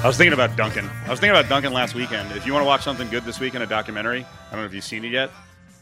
I 0.00 0.06
was 0.06 0.16
thinking 0.16 0.32
about 0.32 0.56
Dunkin'. 0.56 0.88
I 1.06 1.10
was 1.10 1.18
thinking 1.18 1.36
about 1.36 1.48
Dunkin' 1.48 1.72
last 1.72 1.94
weekend. 1.94 2.30
If 2.32 2.46
you 2.46 2.52
want 2.52 2.62
to 2.62 2.66
watch 2.66 2.82
something 2.84 3.08
good 3.10 3.24
this 3.24 3.40
weekend, 3.40 3.64
a 3.64 3.66
documentary, 3.66 4.20
I 4.46 4.50
don't 4.52 4.60
know 4.60 4.66
if 4.66 4.72
you've 4.72 4.84
seen 4.84 5.04
it 5.04 5.10
yet, 5.10 5.30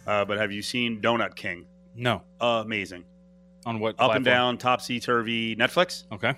uh, 0.06 0.24
but 0.24 0.38
have 0.38 0.50
you 0.50 0.62
seen 0.62 1.00
Donut 1.02 1.34
King? 1.36 1.66
No, 1.94 2.22
amazing. 2.40 3.04
on 3.66 3.78
what 3.78 3.90
Up 3.90 3.96
platform? 3.96 4.16
and 4.16 4.24
down, 4.24 4.58
topsy 4.58 5.00
turvy 5.00 5.54
Netflix. 5.54 6.04
Okay, 6.12 6.32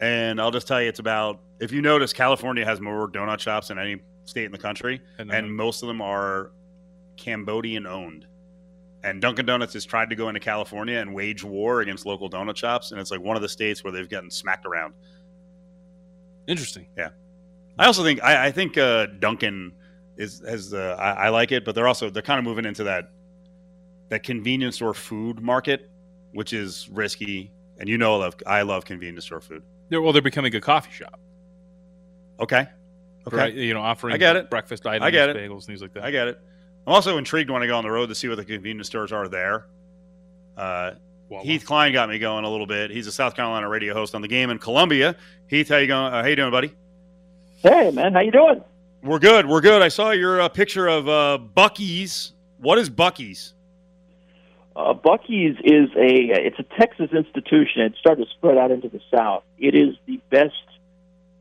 And 0.00 0.40
I'll 0.40 0.50
just 0.50 0.68
tell 0.68 0.80
you, 0.82 0.88
it's 0.88 0.98
about, 0.98 1.40
if 1.58 1.72
you 1.72 1.80
notice, 1.80 2.12
California 2.12 2.64
has 2.66 2.80
more 2.82 3.08
donut 3.10 3.40
shops 3.40 3.68
than 3.68 3.78
any 3.78 4.02
state 4.26 4.44
in 4.44 4.52
the 4.52 4.58
country, 4.58 5.00
And 5.18 5.32
and 5.32 5.56
most 5.56 5.82
of 5.82 5.86
them 5.88 6.02
are 6.02 6.52
Cambodian 7.16 7.86
owned. 7.86 8.26
And 9.04 9.20
Dunkin' 9.22 9.46
Donuts 9.46 9.72
has 9.72 9.84
tried 9.86 10.10
to 10.10 10.16
go 10.16 10.28
into 10.28 10.38
California 10.40 10.98
and 10.98 11.12
wage 11.14 11.42
war 11.42 11.80
against 11.80 12.04
local 12.06 12.28
donut 12.30 12.56
shops, 12.56 12.92
and 12.92 13.00
it's 13.00 13.10
like 13.10 13.20
one 13.20 13.36
of 13.36 13.42
the 13.42 13.48
states 13.48 13.82
where 13.82 13.92
they've 13.92 14.08
gotten 14.08 14.30
smacked 14.30 14.66
around. 14.66 14.92
interesting. 16.46 16.86
I 17.82 17.86
also 17.86 18.04
think 18.04 18.22
I, 18.22 18.46
I 18.46 18.50
think 18.52 18.78
uh, 18.78 19.06
Dunkin' 19.18 19.72
is 20.16 20.40
has 20.46 20.72
uh, 20.72 20.96
I, 21.00 21.26
I 21.26 21.28
like 21.30 21.50
it, 21.50 21.64
but 21.64 21.74
they're 21.74 21.88
also 21.88 22.10
they're 22.10 22.22
kind 22.22 22.38
of 22.38 22.44
moving 22.44 22.64
into 22.64 22.84
that 22.84 23.10
that 24.08 24.22
convenience 24.22 24.76
store 24.76 24.94
food 24.94 25.40
market, 25.40 25.90
which 26.32 26.52
is 26.52 26.88
risky. 26.90 27.50
And 27.78 27.88
you 27.88 27.98
know, 27.98 28.14
I 28.14 28.18
love 28.18 28.34
I 28.46 28.62
love 28.62 28.84
convenience 28.84 29.24
store 29.24 29.40
food. 29.40 29.64
They're, 29.88 30.00
well, 30.00 30.12
they're 30.12 30.22
becoming 30.22 30.54
a 30.54 30.60
coffee 30.60 30.92
shop, 30.92 31.18
Okay, 32.38 32.68
okay, 33.26 33.36
right? 33.36 33.52
You 33.52 33.74
know, 33.74 33.80
offering 33.80 34.14
I 34.14 34.16
get 34.16 34.36
it. 34.36 34.48
breakfast 34.48 34.86
items, 34.86 35.04
I 35.04 35.10
get 35.10 35.30
it. 35.30 35.36
bagels, 35.36 35.64
things 35.64 35.82
like 35.82 35.92
that. 35.94 36.04
I 36.04 36.12
get 36.12 36.28
it. 36.28 36.40
I'm 36.86 36.94
also 36.94 37.18
intrigued 37.18 37.50
when 37.50 37.64
I 37.64 37.66
go 37.66 37.76
on 37.76 37.82
the 37.82 37.90
road 37.90 38.10
to 38.10 38.14
see 38.14 38.28
what 38.28 38.36
the 38.36 38.44
convenience 38.44 38.86
stores 38.86 39.10
are 39.10 39.26
there. 39.26 39.66
Uh, 40.56 40.92
Wawa. 41.28 41.42
Heath 41.42 41.66
Cline 41.66 41.92
got 41.92 42.08
me 42.08 42.20
going 42.20 42.44
a 42.44 42.48
little 42.48 42.66
bit. 42.66 42.92
He's 42.92 43.08
a 43.08 43.12
South 43.12 43.34
Carolina 43.34 43.68
radio 43.68 43.92
host 43.92 44.14
on 44.14 44.22
the 44.22 44.28
game 44.28 44.50
in 44.50 44.58
Columbia. 44.58 45.16
Heath, 45.48 45.68
how 45.68 45.78
you 45.78 45.88
going? 45.88 46.12
Uh, 46.12 46.22
how 46.22 46.28
you 46.28 46.36
doing, 46.36 46.52
buddy? 46.52 46.74
Hey, 47.62 47.92
man, 47.92 48.12
how 48.12 48.20
you 48.20 48.32
doing? 48.32 48.60
We're 49.04 49.20
good. 49.20 49.46
We're 49.46 49.60
good. 49.60 49.82
I 49.82 49.88
saw 49.88 50.10
your 50.10 50.40
uh, 50.40 50.48
picture 50.48 50.88
of 50.88 51.08
uh, 51.08 51.38
Buc-ee's. 51.56 52.32
What 52.58 52.78
is 52.78 52.90
Buc-ee's? 52.90 53.54
Uh, 54.74 54.94
Buc-ee's 54.94 55.56
is 55.62 55.88
a 55.96 56.44
it's 56.44 56.58
a 56.58 56.64
Texas 56.76 57.10
institution. 57.12 57.82
It 57.82 57.94
started 58.00 58.24
to 58.24 58.30
spread 58.32 58.58
out 58.58 58.72
into 58.72 58.88
the 58.88 59.00
South. 59.14 59.44
It 59.58 59.76
is 59.76 59.94
the 60.06 60.20
best 60.28 60.54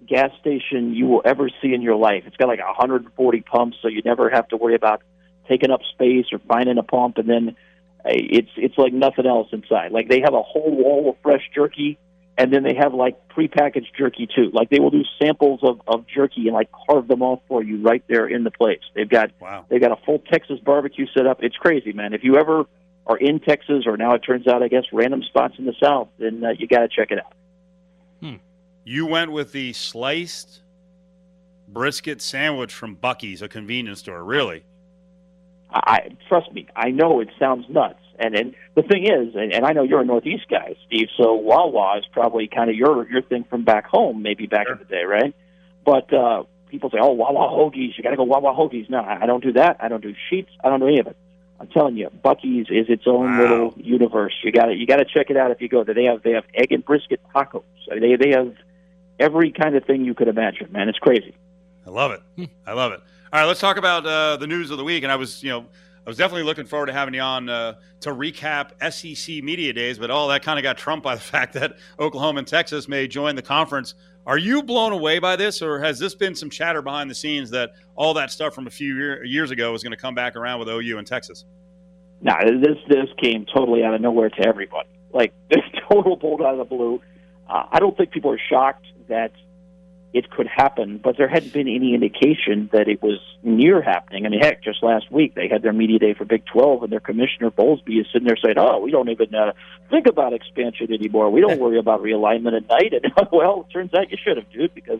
gas 0.06 0.30
station 0.40 0.94
you 0.94 1.08
will 1.08 1.24
ever 1.25 1.50
see 1.60 1.74
in 1.74 1.82
your 1.82 1.96
life. 1.96 2.24
It's 2.28 2.38
got 2.38 2.50
like 2.50 2.60
140 2.60 3.42
pumps, 3.42 3.78
so 3.82 3.88
you 3.88 4.04
never 4.06 4.30
have 4.30 4.48
to 4.50 4.58
worry 4.58 4.75
about 4.75 5.01
taking 5.48 5.72
up 5.72 5.82
space 5.92 6.28
or 6.32 6.38
finding 6.48 6.78
a 6.78 6.84
pump. 6.84 7.18
And 7.18 7.28
then 7.28 7.56
uh, 8.06 8.10
it's 8.13 8.51
it's 8.58 8.78
like 8.78 8.94
nothing 8.94 9.25
else 9.25 9.48
inside. 9.51 9.92
Like 9.92 10.08
they 10.08 10.22
have 10.22 10.36
a 10.36 10.44
whole 10.44 10.70
wall 10.70 11.10
of 11.10 11.16
fresh 11.24 11.50
jerky, 11.56 11.98
and 12.42 12.52
then 12.52 12.64
they 12.64 12.74
have 12.74 12.94
like 12.96 13.30
prepackaged 13.30 13.94
jerky 13.96 14.28
too. 14.28 14.50
Like 14.52 14.72
they 14.72 14.80
will 14.80 14.90
do 14.90 15.04
samples 15.22 15.60
of 15.62 15.80
of 15.88 16.08
jerky 16.08 16.48
and 16.48 16.54
like 16.54 16.70
carve 16.88 17.08
them 17.08 17.22
off 17.22 17.40
for 17.48 17.64
you 17.64 17.82
right 17.82 18.04
there 18.08 18.28
in 18.28 18.44
the 18.44 18.52
place. 18.52 18.82
They've 18.96 19.08
got 19.08 19.32
Wow. 19.40 19.66
They've 19.70 19.82
got 19.82 19.92
a 19.92 20.06
full 20.06 20.20
Texas 20.20 20.60
barbecue 20.60 21.06
set 21.16 21.28
up. 21.28 21.44
It's 21.44 21.56
crazy, 21.56 21.94
man. 21.94 22.14
If 22.14 22.24
you 22.24 22.38
ever 22.38 22.66
are 23.06 23.18
in 23.18 23.40
Texas, 23.40 23.86
or 23.86 23.96
now 23.96 24.14
it 24.16 24.20
turns 24.20 24.48
out, 24.48 24.64
I 24.64 24.68
guess, 24.68 24.86
random 24.92 25.22
spots 25.24 25.56
in 25.60 25.66
the 25.66 25.76
South, 25.82 26.10
then 26.18 26.44
uh, 26.44 26.50
you 26.58 26.68
got 26.68 26.80
to 26.80 26.88
check 26.88 27.12
it 27.12 27.20
out. 27.20 27.34
You 28.84 29.06
went 29.06 29.32
with 29.32 29.52
the 29.52 29.74
sliced 29.74 30.62
brisket 31.68 32.22
sandwich 32.22 32.74
from 32.74 32.96
Buc-ee's, 32.96 33.42
a 33.42 33.48
convenience 33.48 34.00
store. 34.00 34.24
Really? 34.24 34.64
I 35.74 36.10
trust 36.28 36.51
me. 36.51 36.68
I 36.75 36.90
know 36.90 37.20
it 37.22 37.30
sounds 37.40 37.66
nuts, 37.70 38.00
and 38.20 38.36
and 38.36 38.54
the 38.75 38.82
thing 38.84 39.04
is, 39.06 39.36
and, 39.36 39.54
and 39.54 39.66
I 39.66 39.72
know 39.74 39.84
you're 39.84 40.01
a 40.01 40.06
Northeast 40.06 40.46
guy, 40.50 40.75
Steve. 40.88 41.08
So 41.18 41.34
Wawa 41.34 41.98
is 42.00 42.06
probably 42.12 42.48
kind 42.48 42.70
of 42.70 42.75
your 42.75 43.10
your 43.10 43.22
thing 43.22 43.46
from 43.50 43.63
back 43.63 43.86
home, 43.86 44.22
maybe 44.22 44.48
back 44.48 44.68
Sure. 44.68 44.74
in 44.74 44.80
the 44.80 44.86
day, 44.86 45.04
right? 45.04 45.34
But 45.86 46.13
uh, 46.13 46.44
people 46.70 46.90
say, 46.90 46.98
"Oh, 47.01 47.12
Wawa 47.13 47.48
hoagies, 47.50 47.98
you 47.98 48.04
got 48.04 48.10
to 48.12 48.18
go 48.18 48.24
Wawa 48.24 48.54
hoagies." 48.54 48.90
No, 48.90 49.00
I 49.00 49.24
I 49.24 49.25
don't 49.25 49.42
do 49.44 49.54
that. 49.54 49.78
I 49.80 49.88
don't 49.88 50.01
do 50.04 50.13
Sheetz. 50.30 50.48
I 50.63 50.70
don't 50.70 50.80
do 50.82 50.88
any 50.88 51.00
of 51.00 51.08
it. 51.08 51.16
I'm 51.60 51.68
telling 51.68 51.96
you, 51.96 52.10
Buc-ee's 52.25 52.68
is 52.72 52.88
its 52.90 53.04
own 53.06 53.38
Wow. 53.38 53.40
little 53.42 53.74
universe. 53.78 54.34
You 54.44 54.51
got 54.51 54.66
to 54.66 54.74
you 54.75 54.86
got 54.88 54.98
to 54.98 55.06
check 55.06 55.30
it 55.30 55.38
out 55.38 55.51
if 55.51 55.62
you 55.62 55.70
go 55.70 55.84
there. 55.84 55.96
They 55.96 56.06
have 56.06 56.22
they 56.24 56.32
have 56.32 56.44
egg 56.54 56.72
and 56.72 56.84
brisket 56.84 57.22
tacos. 57.34 57.63
They 57.88 58.16
they 58.18 58.32
have 58.32 58.56
every 59.20 59.51
kind 59.51 59.75
of 59.75 59.86
thing 59.86 60.04
you 60.04 60.13
could 60.16 60.28
imagine. 60.28 60.72
Man, 60.72 60.90
it's 60.90 60.98
crazy. 61.00 61.34
I 61.88 61.92
love 61.92 62.12
it. 62.12 62.50
I 62.68 62.74
love 62.74 62.92
it. 62.94 63.00
All 63.34 63.40
right, 63.40 63.46
let's 63.46 63.62
talk 63.62 63.78
about 63.78 64.06
uh, 64.06 64.36
the 64.36 64.46
news 64.48 64.72
of 64.72 64.78
the 64.78 64.84
week. 64.84 65.04
And 65.04 65.12
I 65.12 65.16
was, 65.16 65.42
you 65.42 65.50
know, 65.52 65.62
I 66.06 66.10
was 66.10 66.18
definitely 66.18 66.44
looking 66.44 66.66
forward 66.66 66.88
to 66.88 66.94
having 66.94 67.14
you 67.14 67.22
on 67.22 67.48
uh, 67.48 67.76
to 68.02 68.10
recap 68.10 68.72
SEC 68.92 69.42
media 69.42 69.72
days, 69.72 69.98
but 69.98 70.12
all 70.12 70.28
that 70.28 70.44
kind 70.44 70.60
of 70.60 70.64
got 70.64 70.78
trumped 70.78 71.06
by 71.06 71.16
the 71.16 71.22
fact 71.22 71.54
that 71.54 71.78
Oklahoma 71.98 72.40
and 72.40 72.48
Texas 72.48 72.90
may 72.90 73.08
join 73.08 73.36
the 73.38 73.42
conference. 73.42 73.96
Are 74.28 74.38
you 74.38 74.62
blown 74.62 74.92
away 74.92 75.20
by 75.20 75.38
this, 75.38 75.62
or 75.62 75.80
has 75.80 75.98
this 75.98 76.14
been 76.14 76.36
some 76.36 76.50
chatter 76.50 76.82
behind 76.82 77.10
the 77.10 77.16
scenes 77.16 77.50
that 77.52 77.72
all 77.96 78.14
that 78.16 78.32
stuff 78.32 78.54
from 78.54 78.68
a 78.68 78.70
few 78.70 78.94
year, 78.96 79.24
years 79.24 79.50
ago 79.50 79.74
is 79.74 79.82
going 79.82 79.92
to 79.92 79.98
come 79.98 80.14
back 80.14 80.36
around 80.36 80.60
with 80.60 80.68
OU 80.68 80.98
and 80.98 81.08
Texas? 81.08 81.46
Now 82.22 82.38
this 82.44 82.78
this 82.90 83.08
came 83.18 83.46
totally 83.46 83.82
out 83.86 83.94
of 83.94 84.02
nowhere 84.02 84.30
to 84.30 84.46
everybody. 84.46 84.90
Like 85.14 85.34
this 85.50 85.64
total 85.90 86.18
bolt 86.18 86.42
out 86.42 86.52
of 86.52 86.58
the 86.58 86.66
blue. 86.66 87.02
Uh, 87.50 87.64
I 87.72 87.80
don't 87.80 87.96
think 87.96 88.12
people 88.12 88.32
are 88.32 88.42
shocked 88.50 88.88
that 89.08 89.32
it 90.13 90.30
could 90.30 90.48
happen, 90.48 90.98
but 90.98 91.18
there 91.18 91.30
hadn't 91.30 91.53
been 91.53 91.70
any 91.70 91.94
indication 91.94 92.70
that 92.74 92.89
it 92.89 93.01
was 93.01 93.20
near 93.44 93.82
happening. 93.82 94.25
I 94.25 94.30
mean, 94.30 94.41
heck, 94.41 94.62
just 94.62 94.84
last 94.84 95.10
week 95.12 95.36
they 95.36 95.48
had 95.48 95.62
their 95.62 95.72
media 95.72 96.00
day 96.00 96.13
for 96.13 96.25
Big 96.25 96.46
Twelve, 96.46 96.84
and 96.84 96.91
their 96.91 97.00
commissioner 97.00 97.50
Bowlesby 97.50 98.01
is 98.01 98.08
sitting 98.12 98.27
there 98.27 98.38
saying, 98.44 98.58
"Oh, 98.58 98.80
we 98.80 98.91
don't 98.91 99.10
even 99.10 99.34
uh, 99.34 99.53
think 99.89 100.08
about 100.08 100.34
expansion 100.34 100.91
anymore. 100.91 101.30
We 101.30 101.39
don't 101.39 101.60
worry 101.60 101.80
about 101.80 102.01
realignment 102.01 102.58
at 102.58 102.68
night." 102.68 102.94
And 103.03 103.27
well, 103.32 103.65
it 103.68 103.74
turns 103.74 103.94
out 103.94 104.12
you 104.12 104.18
should 104.22 104.38
have, 104.38 104.50
dude, 104.51 104.75
because 104.75 105.00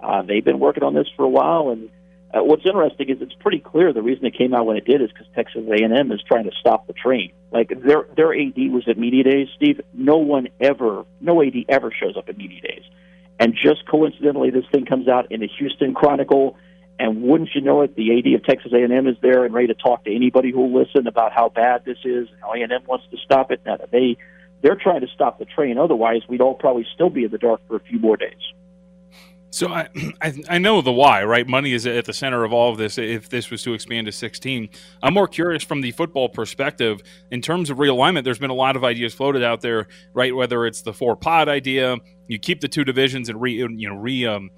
uh, 0.00 0.22
they've 0.22 0.44
been 0.44 0.60
working 0.60 0.84
on 0.84 0.94
this 0.94 1.08
for 1.16 1.24
a 1.24 1.28
while, 1.28 1.70
and 1.70 1.90
uh, 2.34 2.42
what's 2.42 2.64
interesting 2.66 3.08
is 3.10 3.20
it's 3.20 3.34
pretty 3.34 3.60
clear 3.60 3.92
the 3.92 4.02
reason 4.02 4.24
it 4.26 4.36
came 4.36 4.54
out 4.54 4.66
when 4.66 4.76
it 4.76 4.84
did 4.84 5.00
is 5.00 5.08
because 5.08 5.26
Texas 5.34 5.62
A&M 5.68 6.12
is 6.12 6.22
trying 6.26 6.44
to 6.44 6.50
stop 6.58 6.86
the 6.86 6.92
train. 6.92 7.32
Like 7.50 7.68
their 7.68 8.06
their 8.16 8.34
AD 8.34 8.56
was 8.72 8.84
at 8.88 8.98
media 8.98 9.24
days, 9.24 9.48
Steve. 9.56 9.80
No 9.92 10.16
one 10.16 10.48
ever, 10.60 11.04
no 11.20 11.42
AD 11.42 11.54
ever 11.68 11.92
shows 11.92 12.16
up 12.16 12.28
at 12.28 12.36
media 12.36 12.60
days, 12.60 12.82
and 13.38 13.54
just 13.54 13.86
coincidentally, 13.86 14.50
this 14.50 14.64
thing 14.70 14.86
comes 14.86 15.08
out 15.08 15.30
in 15.32 15.40
the 15.40 15.48
Houston 15.58 15.94
Chronicle. 15.94 16.56
And 16.96 17.22
wouldn't 17.22 17.50
you 17.56 17.60
know 17.60 17.82
it, 17.82 17.96
the 17.96 18.16
AD 18.16 18.34
of 18.34 18.44
Texas 18.44 18.72
A&M 18.72 19.08
is 19.08 19.16
there 19.20 19.44
and 19.44 19.52
ready 19.52 19.66
to 19.66 19.74
talk 19.74 20.04
to 20.04 20.14
anybody 20.14 20.52
who'll 20.52 20.72
listen 20.72 21.08
about 21.08 21.32
how 21.32 21.48
bad 21.48 21.84
this 21.84 21.98
is, 22.04 22.28
and 22.28 22.70
A&M 22.70 22.84
wants 22.86 23.06
to 23.10 23.16
stop 23.16 23.50
it. 23.50 23.62
Now, 23.66 23.78
they 23.90 24.16
they're 24.62 24.76
trying 24.76 25.00
to 25.00 25.08
stop 25.08 25.38
the 25.40 25.44
train. 25.44 25.76
Otherwise, 25.76 26.22
we'd 26.28 26.40
all 26.40 26.54
probably 26.54 26.86
still 26.94 27.10
be 27.10 27.24
in 27.24 27.30
the 27.32 27.38
dark 27.38 27.60
for 27.66 27.76
a 27.76 27.80
few 27.80 27.98
more 27.98 28.16
days. 28.16 28.40
So 29.54 29.68
I, 29.68 29.88
I 30.20 30.34
I 30.50 30.58
know 30.58 30.82
the 30.82 30.92
why, 30.92 31.22
right? 31.22 31.46
Money 31.46 31.72
is 31.72 31.86
at 31.86 32.04
the 32.04 32.12
center 32.12 32.42
of 32.44 32.52
all 32.52 32.72
of 32.72 32.78
this. 32.78 32.98
If 32.98 33.28
this 33.28 33.50
was 33.50 33.62
to 33.62 33.72
expand 33.72 34.06
to 34.06 34.12
16, 34.12 34.68
I'm 35.02 35.14
more 35.14 35.28
curious 35.28 35.62
from 35.62 35.80
the 35.80 35.92
football 35.92 36.28
perspective 36.28 37.00
in 37.30 37.40
terms 37.40 37.70
of 37.70 37.78
realignment. 37.78 38.24
There's 38.24 38.38
been 38.40 38.50
a 38.50 38.54
lot 38.54 38.74
of 38.74 38.82
ideas 38.82 39.14
floated 39.14 39.44
out 39.44 39.60
there, 39.60 39.86
right? 40.12 40.34
Whether 40.34 40.66
it's 40.66 40.82
the 40.82 40.92
four 40.92 41.14
pod 41.14 41.48
idea, 41.48 41.96
you 42.26 42.38
keep 42.38 42.60
the 42.60 42.68
two 42.68 42.84
divisions 42.84 43.28
and 43.28 43.40
re 43.40 43.52
you 43.52 43.88
know 43.88 43.94
re 43.94 44.26
um 44.26 44.50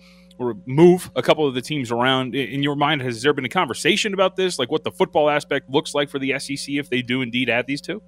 move 0.66 1.10
a 1.14 1.22
couple 1.22 1.46
of 1.46 1.54
the 1.54 1.62
teams 1.62 1.90
around. 1.90 2.34
In 2.34 2.62
your 2.62 2.76
mind, 2.76 3.02
has 3.02 3.20
there 3.22 3.34
been 3.34 3.44
a 3.44 3.50
conversation 3.50 4.14
about 4.14 4.36
this, 4.36 4.58
like 4.58 4.70
what 4.70 4.82
the 4.82 4.90
football 4.90 5.28
aspect 5.28 5.68
looks 5.68 5.94
like 5.94 6.08
for 6.08 6.18
the 6.18 6.38
SEC 6.38 6.74
if 6.74 6.88
they 6.88 7.02
do 7.02 7.20
indeed 7.20 7.50
add 7.50 7.66
these 7.66 7.82
two? 7.82 8.02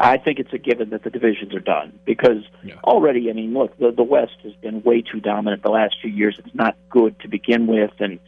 I 0.00 0.16
think 0.16 0.38
it's 0.38 0.52
a 0.52 0.58
given 0.58 0.90
that 0.90 1.02
the 1.02 1.10
divisions 1.10 1.54
are 1.54 1.60
done 1.60 1.98
because 2.04 2.44
Yeah. 2.62 2.74
already, 2.84 3.30
I 3.30 3.32
mean, 3.32 3.52
look, 3.52 3.76
the, 3.78 3.90
the 3.90 4.02
West 4.04 4.36
has 4.44 4.52
been 4.54 4.82
way 4.82 5.02
too 5.02 5.20
dominant 5.20 5.62
the 5.62 5.70
last 5.70 5.96
few 6.00 6.10
years. 6.10 6.36
It's 6.38 6.54
not 6.54 6.76
good 6.88 7.18
to 7.20 7.28
begin 7.28 7.66
with, 7.66 7.90
and 7.98 8.18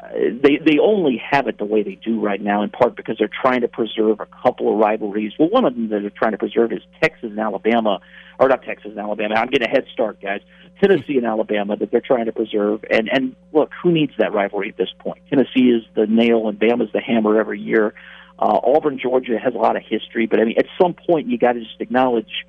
uh, 0.00 0.08
they 0.42 0.56
they 0.56 0.78
only 0.78 1.18
have 1.30 1.46
it 1.46 1.58
the 1.58 1.64
way 1.64 1.82
they 1.82 1.94
do 1.94 2.18
right 2.20 2.40
now, 2.40 2.62
in 2.62 2.70
part 2.70 2.96
because 2.96 3.16
they're 3.18 3.28
trying 3.42 3.60
to 3.60 3.68
preserve 3.68 4.18
a 4.20 4.26
couple 4.42 4.72
of 4.72 4.78
rivalries. 4.78 5.32
Well, 5.38 5.50
one 5.50 5.64
of 5.64 5.74
them 5.74 5.88
that 5.90 6.00
they're 6.00 6.10
trying 6.10 6.32
to 6.32 6.38
preserve 6.38 6.72
is 6.72 6.80
Texas 7.02 7.30
and 7.30 7.38
Alabama, 7.38 8.00
or 8.38 8.48
not 8.48 8.62
Texas 8.62 8.90
and 8.90 8.98
Alabama. 8.98 9.34
I'm 9.36 9.48
getting 9.48 9.68
a 9.68 9.70
head 9.70 9.86
start, 9.92 10.20
guys. 10.20 10.40
Tennessee 10.80 11.18
and 11.18 11.26
Alabama 11.26 11.76
that 11.76 11.90
they're 11.90 12.00
trying 12.00 12.24
to 12.24 12.32
preserve, 12.32 12.82
and 12.90 13.08
and 13.12 13.36
look, 13.52 13.70
who 13.82 13.92
needs 13.92 14.12
that 14.18 14.32
rivalry 14.32 14.70
at 14.70 14.78
this 14.78 14.88
point? 14.98 15.18
Tennessee 15.28 15.68
is 15.68 15.82
the 15.94 16.06
nail, 16.06 16.48
and 16.48 16.58
Bama's 16.58 16.90
the 16.92 17.00
hammer 17.00 17.38
every 17.38 17.60
year. 17.60 17.94
Uh, 18.40 18.58
Auburn, 18.64 18.98
Georgia 18.98 19.38
has 19.38 19.54
a 19.54 19.58
lot 19.58 19.76
of 19.76 19.82
history, 19.86 20.26
but 20.26 20.40
I 20.40 20.44
mean, 20.44 20.56
at 20.58 20.66
some 20.80 20.94
point, 20.94 21.28
you 21.28 21.36
got 21.36 21.52
to 21.52 21.60
just 21.60 21.80
acknowledge 21.80 22.46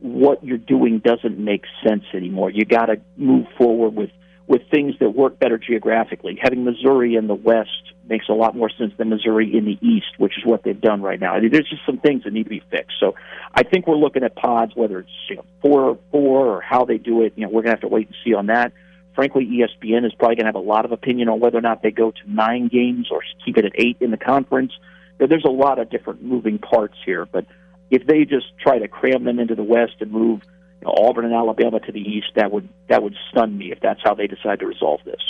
what 0.00 0.42
you're 0.44 0.58
doing 0.58 0.98
doesn't 0.98 1.38
make 1.38 1.62
sense 1.86 2.04
anymore. 2.12 2.50
You 2.50 2.64
got 2.64 2.86
to 2.86 3.00
move 3.16 3.46
forward 3.56 3.94
with 3.94 4.10
with 4.48 4.62
things 4.70 4.94
that 4.98 5.10
work 5.10 5.38
better 5.38 5.58
geographically. 5.58 6.38
Having 6.40 6.64
Missouri 6.64 7.16
in 7.16 7.26
the 7.26 7.34
West 7.34 7.92
makes 8.08 8.30
a 8.30 8.32
lot 8.32 8.56
more 8.56 8.70
sense 8.70 8.94
than 8.96 9.10
Missouri 9.10 9.54
in 9.54 9.66
the 9.66 9.78
East, 9.86 10.06
which 10.16 10.38
is 10.38 10.44
what 10.44 10.62
they've 10.62 10.80
done 10.80 11.02
right 11.02 11.20
now. 11.20 11.34
I 11.34 11.40
mean, 11.40 11.52
there's 11.52 11.68
just 11.68 11.84
some 11.84 11.98
things 11.98 12.24
that 12.24 12.32
need 12.32 12.44
to 12.44 12.48
be 12.48 12.62
fixed. 12.70 12.96
So 12.98 13.14
I 13.54 13.62
think 13.62 13.86
we're 13.86 13.96
looking 13.96 14.24
at 14.24 14.34
pods, 14.34 14.72
whether 14.74 15.00
it's 15.00 15.10
you 15.28 15.36
know, 15.36 15.44
four 15.60 15.82
or 15.82 15.98
four 16.10 16.46
or 16.46 16.60
how 16.62 16.86
they 16.86 16.96
do 16.96 17.22
it. 17.22 17.34
You 17.36 17.44
know, 17.44 17.50
we're 17.50 17.62
to 17.62 17.68
have 17.68 17.82
to 17.82 17.88
wait 17.88 18.06
and 18.06 18.16
see 18.24 18.32
on 18.32 18.46
that. 18.46 18.72
Frankly, 19.14 19.44
ESPN 19.46 20.06
is 20.06 20.14
probably 20.14 20.36
to 20.36 20.44
have 20.44 20.54
a 20.54 20.60
lot 20.60 20.86
of 20.86 20.92
opinion 20.92 21.28
on 21.28 21.40
whether 21.40 21.58
or 21.58 21.62
not 21.62 21.82
they 21.82 21.90
go 21.90 22.10
to 22.10 22.20
nine 22.26 22.68
games 22.68 23.08
or 23.10 23.20
keep 23.44 23.58
it 23.58 23.66
at 23.66 23.72
eight 23.74 23.98
in 24.00 24.10
the 24.10 24.16
conference. 24.16 24.72
There- 25.18 25.28
There's 25.28 25.44
a 25.44 25.50
lot 25.50 25.78
of 25.78 25.90
different 25.90 26.22
moving 26.22 26.58
parts 26.58 26.94
here, 27.04 27.26
but 27.26 27.44
if 27.90 28.06
they 28.06 28.24
just 28.24 28.46
try 28.58 28.78
to 28.78 28.88
cram 28.88 29.24
them 29.24 29.38
into 29.38 29.54
the 29.54 29.62
West 29.64 29.94
and 30.00 30.10
move 30.10 30.42
you 30.80 30.86
know, 30.86 30.94
Auburn 30.96 31.24
and 31.24 31.34
Alabama 31.34 31.80
to 31.80 31.92
the 31.92 32.00
East, 32.00 32.28
that 32.36 32.52
would 32.52 32.68
that 32.88 33.02
would 33.02 33.14
stun 33.30 33.56
me 33.58 33.72
if 33.72 33.80
that's 33.80 34.00
how 34.04 34.14
they 34.14 34.26
decide 34.26 34.60
to 34.60 34.66
resolve 34.66 35.00
this. 35.04 35.20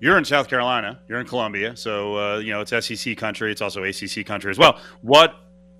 You're 0.00 0.16
in 0.16 0.24
South 0.24 0.48
Carolina. 0.48 0.98
You're 1.08 1.20
in 1.20 1.26
Columbia, 1.26 1.76
so 1.76 2.16
uh, 2.16 2.38
you 2.38 2.52
know 2.52 2.60
it's 2.62 2.70
SEC 2.86 3.16
country. 3.16 3.52
It's 3.52 3.60
also 3.60 3.82
ACC 3.84 4.24
country 4.26 4.50
as 4.50 4.58
well. 4.58 4.78
What 5.02 5.34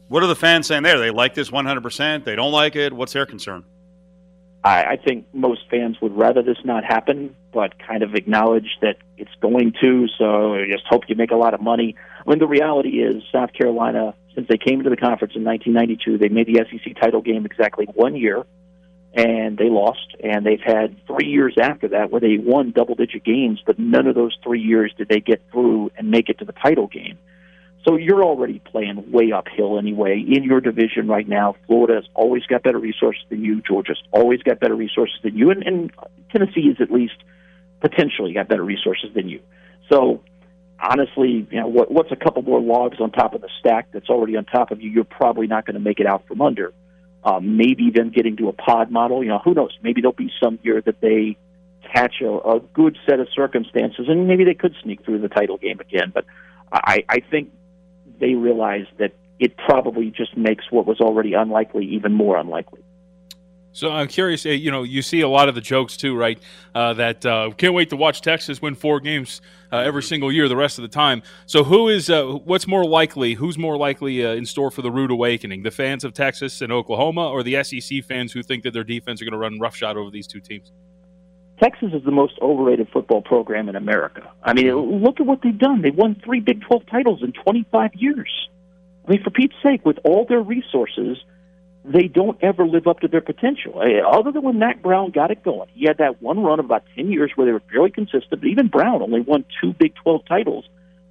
what 0.09 0.23
are 0.23 0.27
the 0.27 0.37
fans 0.37 0.67
saying 0.67 0.83
there? 0.83 0.99
They 0.99 1.11
like 1.11 1.35
this 1.35 1.51
100. 1.51 1.83
percent 1.83 2.25
They 2.25 2.37
don't 2.37 2.53
like 2.53 2.77
it. 2.77 2.93
What's 2.93 3.13
their 3.13 3.27
concern? 3.27 3.65
I, 4.63 4.85
I 4.85 4.97
think 4.97 5.27
most 5.33 5.63
fans 5.71 5.97
would 6.03 6.15
rather 6.15 6.43
this 6.43 6.59
not 6.65 6.85
happen, 6.85 7.35
but 7.53 7.79
kind 7.79 8.03
of 8.03 8.15
acknowledge 8.15 8.77
that 8.83 8.97
it's 9.17 9.35
going 9.41 9.73
to. 9.81 10.07
So 10.19 10.63
just 10.69 10.85
hope 10.87 11.05
you 11.09 11.17
make 11.17 11.31
a 11.31 11.37
lot 11.37 11.55
of 11.55 11.63
money. 11.63 11.97
When 12.25 12.39
the 12.39 12.47
reality 12.47 13.03
is, 13.03 13.23
South 13.33 13.53
Carolina, 13.53 14.15
since 14.35 14.47
they 14.49 14.59
came 14.59 14.79
into 14.81 14.91
the 14.91 14.97
conference 14.97 15.35
in 15.35 15.45
1992, 15.45 16.19
they 16.19 16.29
made 16.29 16.47
the 16.47 16.65
SEC 16.71 17.01
title 17.01 17.21
game 17.23 17.45
exactly 17.47 17.87
one 17.95 18.17
year. 18.17 18.45
and 19.13 19.59
they 19.59 19.69
lost. 19.69 20.15
And 20.23 20.47
they've 20.47 20.61
had 20.61 20.97
three 21.07 21.27
years 21.27 21.57
after 21.61 21.89
that 21.89 22.11
where 22.11 22.21
they 22.21 22.37
won 22.39 22.71
double 22.71 22.95
digit 22.95 23.25
games, 23.25 23.61
but 23.65 23.79
none 23.79 24.07
of 24.07 24.15
those 24.15 24.37
three 24.43 24.61
years 24.61 24.93
did 24.97 25.09
they 25.09 25.21
get 25.21 25.43
through 25.51 25.91
and 25.97 26.11
make 26.11 26.29
it 26.29 26.39
to 26.39 26.45
the 26.45 26.53
title 26.53 26.87
game. 26.87 27.19
So 27.87 27.97
you're 27.97 28.23
already 28.23 28.59
playing 28.61 29.11
way 29.11 29.33
uphill 29.33 29.79
anyway 29.79 30.21
in 30.21 30.45
your 30.45 30.61
division 30.61 31.09
right 31.09 31.27
now. 31.27 31.57
Florida's 31.67 32.07
always 32.15 32.45
got 32.45 32.63
better 32.63 32.79
resources 32.79 33.23
than 33.31 33.43
you. 33.43 33.63
Georgia's 33.63 34.03
always 34.13 34.43
got 34.43 34.61
better 34.61 34.77
resources 34.77 35.17
than 35.23 35.37
you, 35.37 35.51
and, 35.51 35.63
and 35.63 35.91
Tennessee 36.31 36.69
is 36.69 36.77
at 36.81 36.91
least 36.91 37.15
potentially 37.81 38.35
got 38.35 38.49
better 38.49 38.63
resources 38.63 39.09
than 39.15 39.29
you. 39.31 39.41
So 39.91 40.23
honestly, 40.81 41.47
you 41.51 41.61
know, 41.61 41.69
what, 41.69 41.91
what's 41.91 42.11
a 42.13 42.17
couple 42.17 42.43
more 42.43 42.61
logs 42.61 43.01
on 43.01 43.11
top 43.11 43.35
of 43.35 43.41
the 43.41 43.49
stack 43.59 43.89
that's 43.93 44.09
already 44.09 44.37
on 44.37 44.45
top 44.45 44.71
of 44.71 44.81
you? 44.81 44.91
You're 44.91 45.05
probably 45.05 45.47
not 45.47 45.67
going 45.67 45.75
to 45.75 45.81
make 45.81 46.01
it 46.01 46.07
out 46.07 46.27
from 46.27 46.41
under. 46.41 46.73
Um, 47.23 47.57
maybe 47.57 47.85
even 47.85 48.11
getting 48.11 48.37
to 48.39 48.49
a 48.49 48.53
pod 48.53 48.91
model. 48.91 49.23
You 49.23 49.29
know, 49.31 49.41
who 49.45 49.55
knows? 49.55 49.77
Maybe 49.83 50.01
there'll 50.01 50.13
be 50.13 50.33
some 50.43 50.59
year 50.63 50.81
that 50.81 51.01
they 51.01 51.37
catch 51.93 52.21
a, 52.23 52.31
a 52.31 52.61
good 52.61 52.97
set 53.07 53.21
of 53.21 53.29
circumstances, 53.35 54.07
and 54.09 54.27
maybe 54.27 54.45
they 54.45 54.55
could 54.55 54.75
sneak 54.83 55.05
through 55.05 55.21
the 55.21 55.29
title 55.29 55.59
game 55.59 55.81
again. 55.81 56.11
But 56.15 56.25
I, 56.73 57.05
I 57.09 57.21
think 57.21 57.53
they 58.19 58.35
realize 58.35 58.87
that 58.99 59.13
it 59.39 59.57
probably 59.57 60.11
just 60.11 60.37
makes 60.37 60.65
what 60.71 60.87
was 60.87 61.01
already 61.01 61.35
unlikely 61.35 61.87
even 61.87 62.13
more 62.13 62.37
unlikely. 62.37 62.81
So 63.73 63.91
I'm 63.91 64.09
curious. 64.09 64.47
eh, 64.47 64.51
You 64.51 64.71
know, 64.71 64.83
you 64.83 65.01
see 65.03 65.21
a 65.21 65.29
lot 65.29 65.49
of 65.49 65.55
the 65.55 65.61
jokes 65.61 65.97
too, 65.97 66.17
right? 66.17 66.39
Uh, 66.75 66.95
that 66.95 67.25
uh, 67.25 67.51
can't 67.57 67.75
wait 67.75 67.91
to 67.91 67.97
watch 67.97 68.21
Texas 68.21 68.61
win 68.61 68.75
four 68.75 69.01
games 69.01 69.41
uh, 69.73 69.77
every 69.79 70.03
single 70.03 70.33
year 70.33 70.49
the 70.49 70.57
rest 70.57 70.79
of 70.79 70.83
the 70.83 70.89
time. 70.89 71.23
So 71.47 71.63
who 71.63 71.89
is 71.89 72.11
uh, 72.11 72.25
what's 72.25 72.67
more 72.67 72.85
likely? 72.85 73.35
Who's 73.35 73.57
more 73.59 73.77
likely 73.77 74.25
uh, 74.27 74.33
in 74.33 74.45
store 74.45 74.71
for 74.71 74.83
the 74.83 74.91
rude 74.91 75.11
awakening? 75.13 75.63
The 75.63 75.71
fans 75.71 76.03
of 76.05 76.15
Texas 76.15 76.61
and 76.63 76.73
Oklahoma, 76.73 77.29
or 77.29 77.43
the 77.43 77.63
SEC 77.63 78.05
fans 78.05 78.33
who 78.33 78.43
think 78.43 78.65
that 78.65 78.73
their 78.73 78.85
defense 78.85 79.23
are 79.23 79.25
going 79.25 79.33
to 79.33 79.39
run 79.39 79.59
roughshod 79.61 79.97
over 79.97 80.11
these 80.11 80.27
two 80.27 80.41
teams? 80.41 80.73
Texas 81.63 81.93
is 81.93 82.03
the 82.05 82.11
most 82.11 82.39
overrated 82.41 82.89
football 82.91 83.21
program 83.21 83.69
in 83.69 83.77
America. 83.77 84.31
I 84.43 84.55
mean, 84.55 84.75
look 84.75 85.21
at 85.21 85.27
what 85.27 85.43
they've 85.43 85.57
done. 85.59 85.83
They've 85.83 85.95
won 85.95 86.21
three 86.25 86.41
Big 86.41 86.63
12 86.63 86.87
titles 86.87 87.23
in 87.23 87.33
25 87.33 87.91
years. 87.95 88.31
I 89.07 89.13
mean, 89.13 89.23
for 89.23 89.31
Pete's 89.31 89.55
sake, 89.63 89.85
with 89.85 89.99
all 90.03 90.25
their 90.27 90.41
resources, 90.41 91.19
they 91.85 92.09
don't 92.09 92.39
ever 92.43 92.67
live 92.67 92.87
up 92.87 93.01
to 93.01 93.09
their 93.09 93.21
potential. 93.21 93.81
Eh, 93.83 94.01
Other 94.07 94.33
than 94.33 94.43
when 94.43 94.59
Mack 94.59 94.83
Brown 94.83 95.11
got 95.11 95.31
it 95.31 95.43
going, 95.43 95.69
he 95.75 95.87
had 95.87 95.99
that 95.99 96.21
one 96.21 96.41
run 96.41 96.59
of 96.59 96.67
about 96.67 96.85
10 96.95 97.11
years 97.11 97.33
where 97.35 97.47
they 97.47 97.53
were 97.53 97.63
fairly 97.71 97.91
consistent, 97.91 98.41
but 98.41 98.45
even 98.45 98.69
Brown 98.69 99.03
only 99.03 99.21
won 99.21 99.45
two 99.61 99.73
Big 99.73 99.95
12 99.97 100.25
titles. 100.27 100.69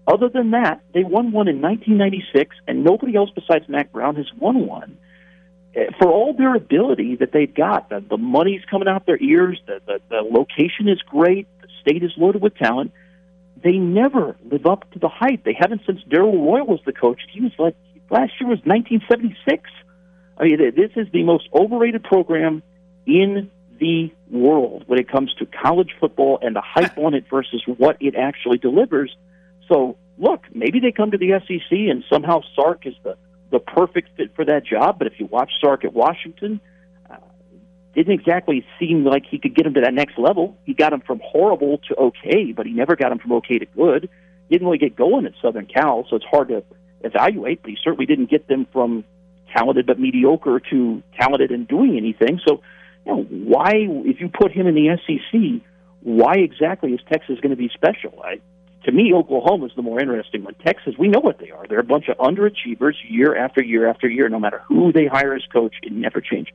Other 0.08 0.30
than 0.30 0.52
that, 0.52 0.82
they 0.94 1.04
won 1.04 1.32
one 1.32 1.48
in 1.48 1.62
1996, 1.62 2.56
and 2.68 2.84
nobody 2.84 3.16
else 3.16 3.30
besides 3.34 3.68
Mack 3.68 3.92
Brown 3.92 4.16
has 4.16 4.28
won 4.38 4.68
one. 4.68 4.98
Eh, 5.76 5.88
For 6.00 6.08
all 6.12 6.34
their 6.34 6.56
ability 6.56 7.16
that 7.18 7.32
they've 7.32 7.54
got, 7.54 7.90
the, 7.90 8.04
the 8.08 8.18
money's 8.18 8.62
coming 8.70 8.88
out 8.88 9.06
their 9.06 9.22
ears, 9.22 9.60
the, 9.66 9.82
the, 9.86 10.00
the 10.10 10.22
location 10.22 10.88
is 10.88 11.02
great, 11.02 11.48
the 11.62 11.68
state 11.82 12.04
is 12.04 12.12
loaded 12.18 12.42
with 12.42 12.56
talent. 12.56 12.92
They 13.64 13.78
never 13.78 14.38
live 14.50 14.66
up 14.66 14.90
to 14.92 15.00
the 15.00 15.10
hype. 15.10 15.44
They 15.44 15.58
haven't 15.60 15.82
since 15.86 16.00
Darrell 16.10 16.44
Royal 16.46 16.66
was 16.66 16.80
the 16.86 16.94
coach. 16.94 17.20
He 17.32 17.42
was 17.42 17.52
like 17.60 17.76
last 18.10 18.34
year 18.40 18.50
was 18.50 18.60
1976. 18.64 19.70
I 20.40 20.46
mean, 20.46 20.58
this 20.76 20.92
is 20.96 21.08
the 21.12 21.24
most 21.24 21.50
overrated 21.54 22.04
program 22.04 22.64
in 23.06 23.52
the 23.80 24.12
world 24.30 24.84
when 24.88 25.00
it 25.00 25.10
comes 25.10 25.34
to 25.36 25.46
college 25.46 25.96
football 26.00 26.40
and 26.42 26.56
the 26.56 26.62
hype 26.62 26.98
on 26.98 27.14
it 27.14 27.26
versus 27.30 27.62
what 27.66 27.98
it 28.00 28.16
actually 28.16 28.58
delivers. 28.58 29.16
So, 29.68 29.98
look, 30.18 30.46
maybe 30.54 30.80
they 30.80 30.92
come 30.92 31.12
to 31.12 31.18
the 31.18 31.40
SEC 31.46 31.72
and 31.72 32.04
somehow 32.12 32.42
Sark 32.56 32.86
is 32.86 32.96
the, 33.04 33.18
the 33.52 33.60
perfect 33.60 34.16
fit 34.16 34.36
for 34.36 34.46
that 34.46 34.66
job. 34.66 34.98
But 34.98 35.08
if 35.08 35.20
you 35.20 35.26
watch 35.26 35.52
Sark 35.62 35.84
at 35.84 35.94
Washington, 35.94 36.62
uh, 37.10 37.18
didn't 37.94 38.14
exactly 38.14 38.66
seem 38.80 39.04
like 39.04 39.26
he 39.30 39.40
could 39.40 39.56
get 39.56 39.66
him 39.66 39.74
to 39.74 39.82
that 39.82 39.94
next 39.94 40.18
level. 40.18 40.58
He 40.66 40.74
got 40.74 40.94
him 40.94 41.02
from 41.02 41.20
horrible 41.24 41.80
to 41.90 41.96
okay, 41.96 42.54
but 42.54 42.66
he 42.66 42.72
never 42.72 42.96
got 42.96 43.12
him 43.12 43.20
from 43.20 43.34
okay 43.34 43.60
to 43.60 43.66
good. 43.66 44.10
Didn't 44.50 44.66
really 44.66 44.80
get 44.80 44.96
going 44.96 45.26
at 45.26 45.34
Southern 45.42 45.66
Cal, 45.66 46.08
so 46.10 46.16
it's 46.16 46.26
hard 46.26 46.48
to 46.48 46.64
evaluate. 47.02 47.62
But 47.62 47.72
he 47.72 47.78
certainly 47.84 48.06
didn't 48.06 48.32
get 48.32 48.48
them 48.48 48.66
from 48.72 49.04
talented 49.56 49.86
but 49.86 50.00
mediocre 50.00 50.62
to 50.72 51.04
talented 51.20 51.52
and 51.52 51.68
doing 51.68 51.98
anything. 51.98 52.40
So, 52.48 52.62
you 53.06 53.16
know, 53.16 53.24
why, 53.24 53.74
if 54.06 54.20
you 54.20 54.30
put 54.30 54.52
him 54.52 54.68
in 54.68 54.76
the 54.76 54.98
SEC, 55.06 55.62
why 56.02 56.36
exactly 56.36 56.94
is 56.94 57.00
Texas 57.12 57.40
going 57.42 57.52
to 57.52 57.56
be 57.56 57.70
special? 57.74 58.22
I, 58.24 58.40
to 58.86 58.92
me, 58.92 59.14
Oklahoma 59.14 59.66
is 59.66 59.72
the 59.76 59.82
more 59.82 60.00
interesting 60.00 60.44
one. 60.44 60.56
Texas, 60.66 60.96
we 60.98 61.08
know 61.08 61.20
what 61.20 61.40
they 61.40 61.52
are. 61.52 61.66
They're 61.68 61.80
a 61.80 61.84
bunch 61.84 62.08
of 62.08 62.18
underachievers 62.18 62.94
year 63.08 63.36
after 63.36 63.62
year 63.62 63.88
after 63.90 64.08
year. 64.08 64.30
No 64.30 64.40
matter 64.40 64.62
who 64.68 64.92
they 64.94 65.06
hire 65.06 65.34
as 65.34 65.46
coach, 65.52 65.76
it 65.84 65.92
never 65.92 66.22
changes. 66.22 66.54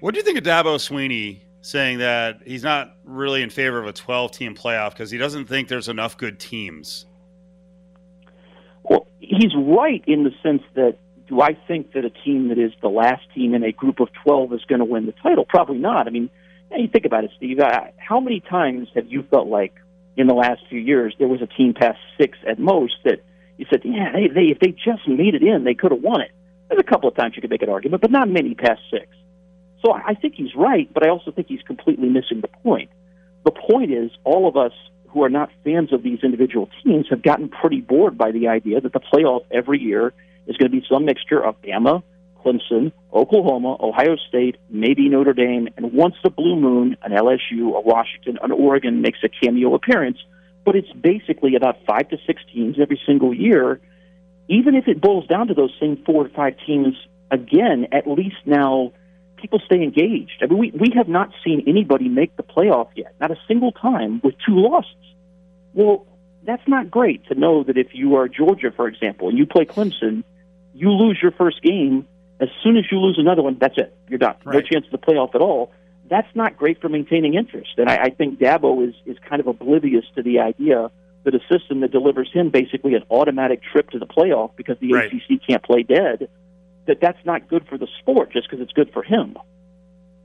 What 0.00 0.14
do 0.14 0.18
you 0.18 0.24
think 0.24 0.38
of 0.38 0.44
Dabo 0.44 0.76
Swinney 0.76 1.40
saying 1.62 1.98
that 1.98 2.40
he's 2.44 2.62
not 2.62 2.96
really 3.04 3.42
in 3.42 3.50
favor 3.50 3.78
of 3.78 3.86
a 3.86 3.92
12 3.92 4.32
team 4.32 4.54
playoff 4.54 4.90
because 4.90 5.10
he 5.10 5.18
doesn't 5.18 5.46
think 5.46 5.68
there's 5.68 5.88
enough 5.88 6.16
good 6.16 6.38
teams? 6.38 7.06
Well, 8.88 9.06
he's 9.20 9.54
right 9.54 10.02
in 10.06 10.24
the 10.24 10.32
sense 10.42 10.62
that 10.74 10.96
do 11.28 11.40
I 11.40 11.56
think 11.66 11.92
that 11.92 12.04
a 12.04 12.10
team 12.10 12.48
that 12.48 12.58
is 12.58 12.72
the 12.80 12.88
last 12.88 13.22
team 13.34 13.54
in 13.54 13.64
a 13.64 13.72
group 13.72 14.00
of 14.00 14.08
12 14.24 14.52
is 14.52 14.64
going 14.68 14.78
to 14.78 14.84
win 14.84 15.06
the 15.06 15.12
title? 15.12 15.44
Probably 15.44 15.78
not. 15.78 16.06
I 16.06 16.10
mean, 16.10 16.30
you 16.70 16.88
think 16.88 17.04
about 17.04 17.24
it, 17.24 17.30
Steve. 17.36 17.58
Uh, 17.58 17.80
how 17.96 18.20
many 18.20 18.40
times 18.40 18.88
have 18.94 19.06
you 19.08 19.24
felt 19.24 19.48
like 19.48 19.74
in 20.16 20.26
the 20.26 20.34
last 20.34 20.62
few 20.68 20.78
years 20.78 21.14
there 21.18 21.28
was 21.28 21.42
a 21.42 21.46
team 21.46 21.74
past 21.74 21.98
six 22.18 22.38
at 22.46 22.58
most 22.58 22.94
that 23.04 23.22
you 23.58 23.66
said, 23.70 23.82
yeah, 23.84 24.12
they, 24.12 24.28
they 24.28 24.46
if 24.48 24.58
they 24.60 24.70
just 24.70 25.08
made 25.08 25.34
it 25.34 25.42
in, 25.42 25.64
they 25.64 25.74
could 25.74 25.90
have 25.90 26.02
won 26.02 26.20
it. 26.20 26.30
There's 26.68 26.80
a 26.80 26.84
couple 26.84 27.08
of 27.08 27.16
times 27.16 27.34
you 27.36 27.42
could 27.42 27.50
make 27.50 27.62
an 27.62 27.70
argument, 27.70 28.02
but 28.02 28.10
not 28.10 28.28
many 28.28 28.54
past 28.54 28.80
six. 28.90 29.06
So 29.84 29.92
I 29.92 30.02
I 30.08 30.14
think 30.14 30.34
he's 30.34 30.54
right, 30.54 30.92
but 30.92 31.04
I 31.04 31.10
also 31.10 31.30
think 31.30 31.48
he's 31.48 31.62
completely 31.62 32.08
missing 32.08 32.40
the 32.40 32.48
point. 32.48 32.90
The 33.44 33.52
point 33.52 33.92
is, 33.92 34.10
all 34.24 34.48
of 34.48 34.56
us 34.56 34.72
who 35.16 35.22
are 35.24 35.30
not 35.30 35.50
fans 35.64 35.94
of 35.94 36.02
these 36.02 36.18
individual 36.22 36.68
teams 36.84 37.06
have 37.08 37.22
gotten 37.22 37.48
pretty 37.48 37.80
bored 37.80 38.18
by 38.18 38.30
the 38.32 38.48
idea 38.48 38.82
that 38.82 38.92
the 38.92 39.00
playoff 39.00 39.46
every 39.50 39.80
year 39.80 40.12
is 40.46 40.58
going 40.58 40.70
to 40.70 40.78
be 40.78 40.86
some 40.86 41.06
mixture 41.06 41.42
of 41.42 41.60
Bama, 41.62 42.02
Clemson, 42.44 42.92
Oklahoma, 43.14 43.78
Ohio 43.80 44.16
State, 44.28 44.56
maybe 44.68 45.08
Notre 45.08 45.32
Dame, 45.32 45.68
and 45.78 45.94
once 45.94 46.16
the 46.22 46.28
blue 46.28 46.54
moon, 46.54 46.98
an 47.02 47.12
LSU, 47.12 47.74
a 47.74 47.80
Washington, 47.80 48.38
an 48.42 48.52
Oregon 48.52 49.00
makes 49.00 49.20
a 49.24 49.30
cameo 49.30 49.74
appearance. 49.74 50.18
But 50.66 50.76
it's 50.76 50.92
basically 50.92 51.54
about 51.54 51.78
five 51.86 52.10
to 52.10 52.18
six 52.26 52.42
teams 52.52 52.76
every 52.78 53.00
single 53.06 53.32
year. 53.32 53.80
Even 54.50 54.74
if 54.74 54.86
it 54.86 55.00
boils 55.00 55.26
down 55.26 55.48
to 55.48 55.54
those 55.54 55.72
same 55.80 55.96
four 56.04 56.26
or 56.26 56.28
five 56.28 56.56
teams 56.66 56.94
again, 57.30 57.86
at 57.90 58.06
least 58.06 58.36
now 58.44 58.92
people 59.36 59.60
stay 59.64 59.82
engaged. 59.82 60.42
I 60.42 60.46
mean, 60.46 60.58
we, 60.58 60.70
we 60.72 60.92
have 60.96 61.08
not 61.08 61.30
seen 61.44 61.64
anybody 61.66 62.08
make 62.08 62.36
the 62.36 62.42
playoff 62.42 62.88
yet, 62.94 63.14
not 63.20 63.30
a 63.30 63.36
single 63.46 63.72
time 63.72 64.20
with 64.24 64.34
two 64.46 64.56
losses. 64.58 64.94
Well, 65.74 66.06
that's 66.44 66.66
not 66.66 66.90
great 66.90 67.26
to 67.26 67.34
know 67.34 67.64
that 67.64 67.76
if 67.76 67.88
you 67.92 68.16
are 68.16 68.28
Georgia, 68.28 68.70
for 68.74 68.88
example, 68.88 69.28
and 69.28 69.36
you 69.36 69.46
play 69.46 69.64
Clemson, 69.64 70.24
you 70.74 70.90
lose 70.90 71.18
your 71.20 71.32
first 71.32 71.62
game. 71.62 72.06
As 72.40 72.48
soon 72.62 72.76
as 72.76 72.84
you 72.90 72.98
lose 72.98 73.18
another 73.18 73.42
one, 73.42 73.56
that's 73.60 73.76
it. 73.78 73.96
You're 74.08 74.18
done. 74.18 74.36
No 74.44 74.60
chance 74.60 74.84
of 74.86 74.92
the 74.92 74.98
playoff 74.98 75.34
at 75.34 75.40
all. 75.40 75.72
That's 76.08 76.28
not 76.34 76.56
great 76.56 76.80
for 76.80 76.88
maintaining 76.88 77.34
interest. 77.34 77.70
And 77.78 77.88
I, 77.88 77.96
I 78.04 78.10
think 78.10 78.38
Dabo 78.38 78.86
is, 78.88 78.94
is 79.06 79.16
kind 79.28 79.40
of 79.40 79.48
oblivious 79.48 80.04
to 80.14 80.22
the 80.22 80.38
idea 80.40 80.90
that 81.24 81.34
a 81.34 81.40
system 81.50 81.80
that 81.80 81.90
delivers 81.90 82.30
him 82.32 82.50
basically 82.50 82.94
an 82.94 83.02
automatic 83.10 83.60
trip 83.72 83.90
to 83.90 83.98
the 83.98 84.06
playoff 84.06 84.52
because 84.54 84.78
the 84.78 84.92
Right. 84.92 85.12
ACC 85.12 85.40
can't 85.44 85.62
play 85.64 85.82
dead, 85.82 86.28
that 86.86 87.00
that's 87.00 87.24
not 87.24 87.48
good 87.48 87.66
for 87.68 87.78
the 87.78 87.88
sport 87.98 88.32
just 88.32 88.48
because 88.48 88.62
it's 88.62 88.72
good 88.72 88.92
for 88.92 89.02
him. 89.02 89.36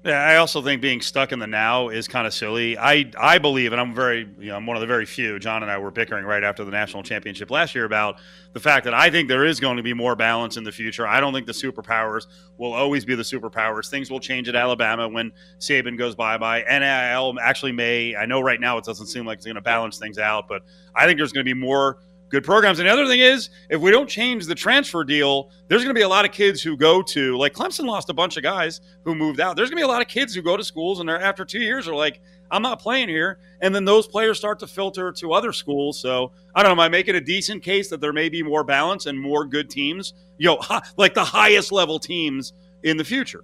Yeah, 0.03 0.19
I 0.19 0.37
also 0.37 0.63
think 0.63 0.81
being 0.81 0.99
stuck 0.99 1.31
in 1.31 1.37
the 1.37 1.45
now 1.45 1.89
is 1.89 2.07
kind 2.07 2.25
of 2.25 2.33
silly. 2.33 2.75
I 2.75 3.11
I 3.19 3.37
believe, 3.37 3.71
and 3.71 3.79
I'm 3.79 3.93
very, 3.93 4.27
you 4.39 4.47
know, 4.47 4.55
I'm 4.55 4.65
one 4.65 4.75
of 4.75 4.81
the 4.81 4.87
very 4.87 5.05
few. 5.05 5.37
John 5.37 5.61
and 5.61 5.71
I 5.71 5.77
were 5.77 5.91
bickering 5.91 6.25
right 6.25 6.43
after 6.43 6.65
the 6.65 6.71
national 6.71 7.03
championship 7.03 7.51
last 7.51 7.75
year 7.75 7.85
about 7.85 8.19
the 8.53 8.59
fact 8.59 8.85
that 8.85 8.95
I 8.95 9.11
think 9.11 9.27
there 9.27 9.45
is 9.45 9.59
going 9.59 9.77
to 9.77 9.83
be 9.83 9.93
more 9.93 10.15
balance 10.15 10.57
in 10.57 10.63
the 10.63 10.71
future. 10.71 11.05
I 11.05 11.19
don't 11.19 11.33
think 11.33 11.45
the 11.45 11.51
superpowers 11.51 12.25
will 12.57 12.73
always 12.73 13.05
be 13.05 13.13
the 13.13 13.21
superpowers. 13.21 13.91
Things 13.91 14.09
will 14.09 14.19
change 14.19 14.49
at 14.49 14.55
Alabama 14.55 15.07
when 15.07 15.33
Saban 15.59 15.99
goes 15.99 16.15
bye 16.15 16.39
bye. 16.39 16.63
NIL 16.67 17.37
actually 17.39 17.71
may. 17.71 18.15
I 18.15 18.25
know 18.25 18.41
right 18.41 18.59
now 18.59 18.79
it 18.79 18.85
doesn't 18.85 19.05
seem 19.05 19.27
like 19.27 19.37
it's 19.37 19.45
going 19.45 19.53
to 19.53 19.61
balance 19.61 19.99
things 19.99 20.17
out, 20.17 20.47
but 20.47 20.63
I 20.95 21.05
think 21.05 21.19
there's 21.19 21.31
going 21.31 21.45
to 21.45 21.53
be 21.53 21.59
more 21.59 21.99
good 22.31 22.43
programs. 22.43 22.79
And 22.79 22.87
the 22.87 22.91
other 22.91 23.05
thing 23.05 23.19
is, 23.19 23.49
if 23.69 23.79
we 23.79 23.91
don't 23.91 24.09
change 24.09 24.47
the 24.47 24.55
transfer 24.55 25.03
deal, 25.03 25.51
there's 25.67 25.83
going 25.83 25.93
to 25.93 25.99
be 25.99 26.03
a 26.03 26.09
lot 26.09 26.25
of 26.25 26.31
kids 26.31 26.61
who 26.61 26.77
go 26.77 27.01
to 27.03 27.37
like 27.37 27.53
Clemson 27.53 27.85
lost 27.85 28.09
a 28.09 28.13
bunch 28.13 28.37
of 28.37 28.43
guys 28.43 28.81
who 29.03 29.13
moved 29.13 29.39
out. 29.39 29.55
There's 29.55 29.69
going 29.69 29.77
to 29.77 29.85
be 29.85 29.89
a 29.89 29.93
lot 29.93 30.01
of 30.01 30.07
kids 30.07 30.33
who 30.33 30.41
go 30.41 30.57
to 30.57 30.63
schools 30.63 30.99
and 30.99 31.07
they're 31.07 31.21
after 31.21 31.45
two 31.45 31.59
years 31.59 31.87
are 31.87 31.93
like, 31.93 32.21
I'm 32.49 32.61
not 32.61 32.81
playing 32.81 33.07
here, 33.07 33.39
and 33.61 33.73
then 33.73 33.85
those 33.85 34.07
players 34.07 34.37
start 34.37 34.59
to 34.59 34.67
filter 34.67 35.11
to 35.13 35.33
other 35.33 35.53
schools. 35.53 35.99
So 35.99 36.33
I 36.53 36.63
don't 36.63 36.69
know. 36.69 36.83
Am 36.83 36.85
I 36.85 36.89
making 36.89 37.15
a 37.15 37.21
decent 37.21 37.63
case 37.63 37.89
that 37.89 38.01
there 38.01 38.11
may 38.11 38.27
be 38.27 38.43
more 38.43 38.63
balance 38.63 39.05
and 39.05 39.19
more 39.19 39.45
good 39.45 39.69
teams? 39.69 40.13
Know, 40.39 40.59
like 40.97 41.13
the 41.13 41.23
highest 41.23 41.71
level 41.71 41.99
teams 41.99 42.53
in 42.83 42.97
the 42.97 43.05
future. 43.05 43.43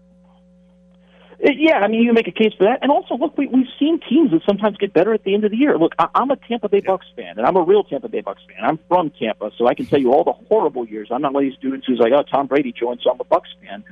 Uh, 1.44 1.50
Yeah, 1.56 1.78
I 1.78 1.88
mean, 1.88 2.02
you 2.02 2.14
make 2.14 2.28
a 2.28 2.32
case 2.32 2.54
for 2.58 2.66
that. 2.66 2.80
And 2.82 2.92
also, 2.92 3.16
look, 3.16 3.38
we, 3.38 3.48
we've 3.48 3.68
seen 3.80 4.00
teams 4.10 4.32
that 4.32 4.42
sometimes 4.48 4.78
get 4.78 4.94
better 4.94 5.14
at 5.14 5.24
the 5.24 5.34
end 5.34 5.44
of 5.44 5.52
the 5.52 5.58
year. 5.58 5.78
Look, 5.78 5.94
I, 6.00 6.08
I'm 6.16 6.32
a 6.32 6.36
Tampa 6.36 6.70
Bay 6.70 6.82
Bucks 6.82 7.06
fan, 7.16 7.38
and 7.38 7.46
I'm 7.46 7.56
a 7.56 7.62
real 7.62 7.84
Tampa 7.84 8.10
Bay 8.10 8.22
Bucks 8.22 8.42
fan. 8.48 8.64
I'm 8.64 8.80
from 8.88 9.12
Tampa, 9.12 9.52
so 9.58 9.68
I 9.68 9.74
can 9.74 9.86
tell 9.86 10.00
you 10.00 10.14
all 10.14 10.24
the 10.24 10.34
horrible 10.48 10.86
years. 10.88 11.10
I'm 11.12 11.22
not 11.22 11.34
one 11.34 11.46
of 11.46 11.52
these 11.52 11.60
dudes 11.60 11.86
who's 11.86 12.00
like, 12.00 12.12
oh, 12.14 12.24
Tom 12.24 12.48
Brady 12.48 12.72
joined, 12.72 13.02
so 13.04 13.12
I'm 13.12 13.20
a 13.20 13.24
Bucks 13.24 13.50
fan. 13.62 13.84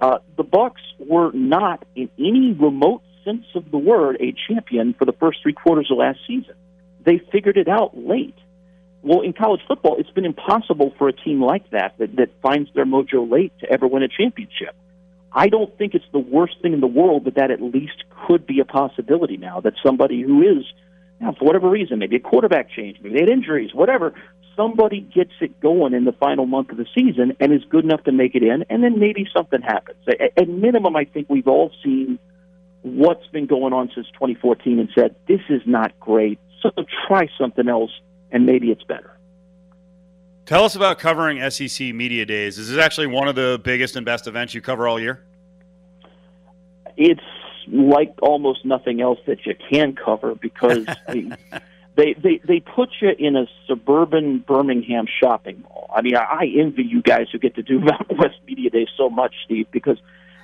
Uh, 0.00 0.18
the 0.36 0.42
Bucks 0.42 0.82
were 0.98 1.30
not, 1.32 1.84
in 1.94 2.10
any 2.18 2.52
remote 2.52 3.02
sense 3.24 3.46
of 3.54 3.70
the 3.70 3.78
word, 3.78 4.16
a 4.20 4.34
champion 4.48 4.94
for 4.94 5.04
the 5.04 5.12
first 5.12 5.38
three 5.42 5.52
quarters 5.52 5.88
of 5.90 5.98
last 5.98 6.18
season. 6.26 6.54
They 7.04 7.18
figured 7.30 7.56
it 7.56 7.68
out 7.68 7.96
late. 7.96 8.34
Well, 9.02 9.22
in 9.22 9.32
college 9.32 9.60
football, 9.66 9.96
it's 9.98 10.10
been 10.10 10.24
impossible 10.24 10.94
for 10.96 11.08
a 11.08 11.12
team 11.12 11.42
like 11.42 11.68
that, 11.70 11.94
that 11.98 12.14
that 12.16 12.30
finds 12.40 12.72
their 12.74 12.84
mojo 12.84 13.28
late 13.30 13.52
to 13.60 13.70
ever 13.70 13.86
win 13.88 14.04
a 14.04 14.08
championship. 14.08 14.76
I 15.34 15.48
don't 15.48 15.76
think 15.78 15.94
it's 15.94 16.04
the 16.12 16.18
worst 16.18 16.54
thing 16.60 16.72
in 16.72 16.80
the 16.80 16.86
world, 16.86 17.24
but 17.24 17.34
that 17.36 17.50
at 17.50 17.62
least 17.62 18.04
could 18.26 18.46
be 18.46 18.60
a 18.60 18.64
possibility 18.64 19.36
now 19.36 19.60
that 19.60 19.74
somebody 19.84 20.20
who 20.20 20.42
is, 20.42 20.64
you 21.20 21.26
know, 21.26 21.34
for 21.38 21.44
whatever 21.44 21.70
reason, 21.70 21.98
maybe 21.98 22.16
a 22.16 22.20
quarterback 22.20 22.70
change, 22.70 22.98
maybe 23.02 23.14
they 23.14 23.20
had 23.22 23.30
injuries, 23.30 23.70
whatever, 23.72 24.14
somebody 24.56 25.00
gets 25.00 25.32
it 25.40 25.58
going 25.60 25.94
in 25.94 26.04
the 26.04 26.12
final 26.12 26.46
month 26.46 26.70
of 26.70 26.76
the 26.76 26.86
season 26.94 27.34
and 27.40 27.52
is 27.52 27.62
good 27.70 27.84
enough 27.84 28.04
to 28.04 28.12
make 28.12 28.34
it 28.34 28.42
in, 28.42 28.64
and 28.68 28.84
then 28.84 28.98
maybe 28.98 29.26
something 29.34 29.62
happens. 29.62 29.98
At, 30.06 30.32
at 30.36 30.48
minimum, 30.48 30.96
I 30.96 31.04
think 31.04 31.28
we've 31.30 31.48
all 31.48 31.72
seen 31.82 32.18
what's 32.82 33.26
been 33.28 33.46
going 33.46 33.72
on 33.72 33.90
since 33.94 34.06
2014 34.14 34.78
and 34.78 34.88
said, 34.94 35.14
this 35.28 35.40
is 35.48 35.62
not 35.64 35.98
great, 35.98 36.38
so 36.60 36.70
try 37.06 37.28
something 37.38 37.68
else, 37.68 37.92
and 38.30 38.44
maybe 38.44 38.70
it's 38.70 38.84
better. 38.84 39.11
Tell 40.44 40.64
us 40.64 40.74
about 40.74 40.98
covering 40.98 41.48
SEC 41.50 41.94
Media 41.94 42.26
Days. 42.26 42.58
Is 42.58 42.68
this 42.68 42.78
actually 42.78 43.06
one 43.06 43.28
of 43.28 43.36
the 43.36 43.60
biggest 43.62 43.94
and 43.96 44.04
best 44.04 44.26
events 44.26 44.54
you 44.54 44.60
cover 44.60 44.88
all 44.88 44.98
year? 44.98 45.22
It's 46.96 47.22
like 47.68 48.14
almost 48.20 48.64
nothing 48.64 49.00
else 49.00 49.20
that 49.26 49.46
you 49.46 49.54
can 49.70 49.94
cover 49.94 50.34
because 50.34 50.84
they, 51.94 52.14
they 52.14 52.40
they 52.44 52.60
put 52.60 52.90
you 53.00 53.10
in 53.16 53.36
a 53.36 53.46
suburban 53.68 54.38
Birmingham 54.38 55.06
shopping 55.22 55.62
mall. 55.62 55.90
I 55.94 56.02
mean, 56.02 56.16
I 56.16 56.52
envy 56.58 56.82
you 56.82 57.02
guys 57.02 57.28
who 57.30 57.38
get 57.38 57.54
to 57.54 57.62
do 57.62 57.78
Mountain 57.80 58.18
West 58.18 58.38
Media 58.46 58.70
Days 58.70 58.88
so 58.96 59.08
much, 59.08 59.34
Steve, 59.44 59.68
because 59.70 59.98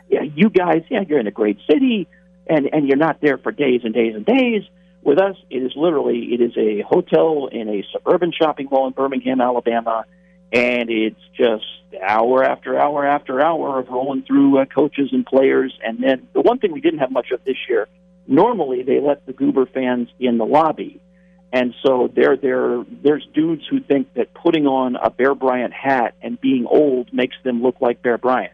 yeah, 0.09 0.23
you 0.23 0.49
guys, 0.49 0.85
yeah, 0.91 1.03
you're 1.07 1.19
in 1.19 1.27
a 1.27 1.33
great 1.33 1.59
city, 1.69 2.07
and 2.47 2.69
and 2.73 2.87
you're 2.87 2.97
not 2.97 3.21
there 3.21 3.37
for 3.37 3.51
days 3.51 3.81
and 3.85 3.93
days 3.93 4.15
and 4.15 4.25
days. 4.25 4.63
With 5.03 5.19
us, 5.19 5.37
it 5.51 5.63
is 5.63 5.73
literally 5.77 6.35
it 6.35 6.41
is 6.41 6.57
a 6.57 6.83
hotel 6.83 7.49
in 7.51 7.69
a 7.69 7.85
suburban 7.93 8.33
shopping 8.33 8.69
mall 8.71 8.87
in 8.87 8.93
Birmingham, 8.93 9.41
Alabama, 9.41 10.05
and 10.53 10.91
it's 10.91 11.21
just 11.37 11.65
hour 12.07 12.45
after 12.45 12.79
hour 12.79 13.07
after 13.07 13.41
hour 13.41 13.79
of 13.79 13.89
rolling 13.89 14.23
through 14.23 14.59
uh, 14.59 14.65
coaches 14.67 15.11
and 15.13 15.25
players. 15.25 15.79
And 15.83 16.03
then 16.03 16.29
the 16.33 16.41
one 16.41 16.59
thing 16.59 16.73
we 16.73 16.81
didn't 16.81 17.01
have 17.01 17.11
much 17.11 17.31
of 17.31 17.45
this 17.45 17.57
year, 17.69 17.89
normally 18.27 18.83
they 18.83 19.01
let 19.01 19.25
the 19.27 19.33
Goober 19.33 19.67
fans 19.67 20.09
in 20.19 20.39
the 20.39 20.47
lobby. 20.47 21.01
And 21.53 21.75
so 21.83 22.11
there, 22.15 22.37
there, 22.37 22.85
there's 23.03 23.27
dudes 23.35 23.63
who 23.71 23.81
think 23.81 24.13
that 24.15 24.35
putting 24.35 24.67
on 24.67 24.97
a 24.97 25.09
Bear 25.09 25.35
Bryant 25.35 25.73
hat 25.73 26.15
and 26.21 26.39
being 26.39 26.67
old 26.67 27.13
makes 27.13 27.37
them 27.43 27.63
look 27.63 27.81
like 27.81 28.03
Bear 28.03 28.19
Bryant. 28.19 28.53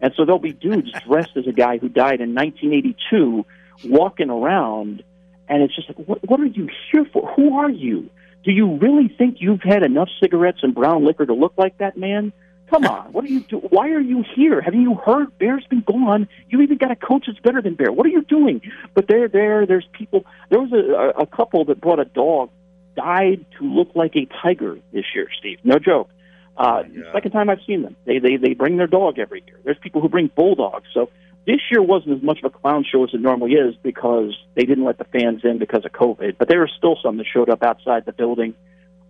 And 0.00 0.12
so 0.16 0.26
there'll 0.26 0.38
be 0.38 0.52
dudes 0.52 0.90
dressed 1.06 1.36
as 1.36 1.46
a 1.46 1.52
guy 1.52 1.78
who 1.78 1.88
died 1.88 2.20
in 2.20 2.34
1982 2.34 3.46
walking 3.86 4.30
around 4.30 5.02
and 5.48 5.62
it's 5.62 5.74
just 5.74 5.88
like, 5.88 6.06
what, 6.06 6.28
what 6.28 6.40
are 6.40 6.46
you 6.46 6.68
here 6.90 7.06
for? 7.12 7.32
Who 7.34 7.58
are 7.58 7.70
you? 7.70 8.10
Do 8.44 8.52
you 8.52 8.76
really 8.76 9.08
think 9.08 9.36
you've 9.40 9.62
had 9.62 9.82
enough 9.82 10.08
cigarettes 10.20 10.58
and 10.62 10.74
brown 10.74 11.04
liquor 11.04 11.26
to 11.26 11.34
look 11.34 11.54
like 11.56 11.78
that 11.78 11.96
man? 11.96 12.32
Come 12.70 12.86
on, 12.86 13.12
what 13.12 13.24
are 13.24 13.28
you 13.28 13.40
do? 13.40 13.58
Why 13.58 13.90
are 13.90 14.00
you 14.00 14.24
here? 14.34 14.60
Haven't 14.60 14.80
you 14.80 14.94
heard 14.94 15.36
Bear's 15.38 15.64
been 15.68 15.82
gone? 15.82 16.28
You 16.48 16.62
even 16.62 16.78
got 16.78 16.90
a 16.90 16.96
coach 16.96 17.24
that's 17.26 17.38
better 17.38 17.60
than 17.60 17.74
Bear. 17.74 17.92
What 17.92 18.06
are 18.06 18.10
you 18.10 18.22
doing? 18.22 18.62
But 18.94 19.06
there, 19.06 19.28
there, 19.28 19.66
there's 19.66 19.86
people. 19.92 20.24
There 20.48 20.60
was 20.60 20.72
a, 20.72 21.22
a 21.22 21.26
couple 21.26 21.66
that 21.66 21.80
brought 21.80 22.00
a 22.00 22.06
dog, 22.06 22.50
died 22.96 23.44
to 23.58 23.64
look 23.64 23.90
like 23.94 24.16
a 24.16 24.26
tiger 24.42 24.78
this 24.92 25.04
year. 25.14 25.28
Steve, 25.38 25.58
no 25.62 25.78
joke. 25.78 26.08
Uh, 26.56 26.84
yeah. 26.90 27.12
Second 27.12 27.32
time 27.32 27.50
I've 27.50 27.60
seen 27.66 27.82
them. 27.82 27.96
They 28.06 28.18
they 28.18 28.36
they 28.36 28.54
bring 28.54 28.76
their 28.76 28.86
dog 28.86 29.18
every 29.18 29.42
year. 29.46 29.58
There's 29.64 29.78
people 29.78 30.00
who 30.00 30.08
bring 30.08 30.30
bulldogs. 30.34 30.88
So 30.94 31.10
this 31.46 31.60
year 31.70 31.82
wasn't 31.82 32.16
as 32.16 32.22
much 32.22 32.38
of 32.42 32.54
a 32.54 32.58
clown 32.58 32.84
show 32.90 33.04
as 33.04 33.10
it 33.12 33.20
normally 33.20 33.52
is 33.52 33.74
because 33.82 34.34
they 34.54 34.64
didn't 34.64 34.84
let 34.84 34.98
the 34.98 35.04
fans 35.04 35.42
in 35.44 35.58
because 35.58 35.84
of 35.84 35.92
COVID. 35.92 36.36
But 36.38 36.48
there 36.48 36.60
were 36.60 36.70
still 36.78 36.96
some 37.02 37.18
that 37.18 37.26
showed 37.32 37.50
up 37.50 37.62
outside 37.62 38.06
the 38.06 38.12
building. 38.12 38.54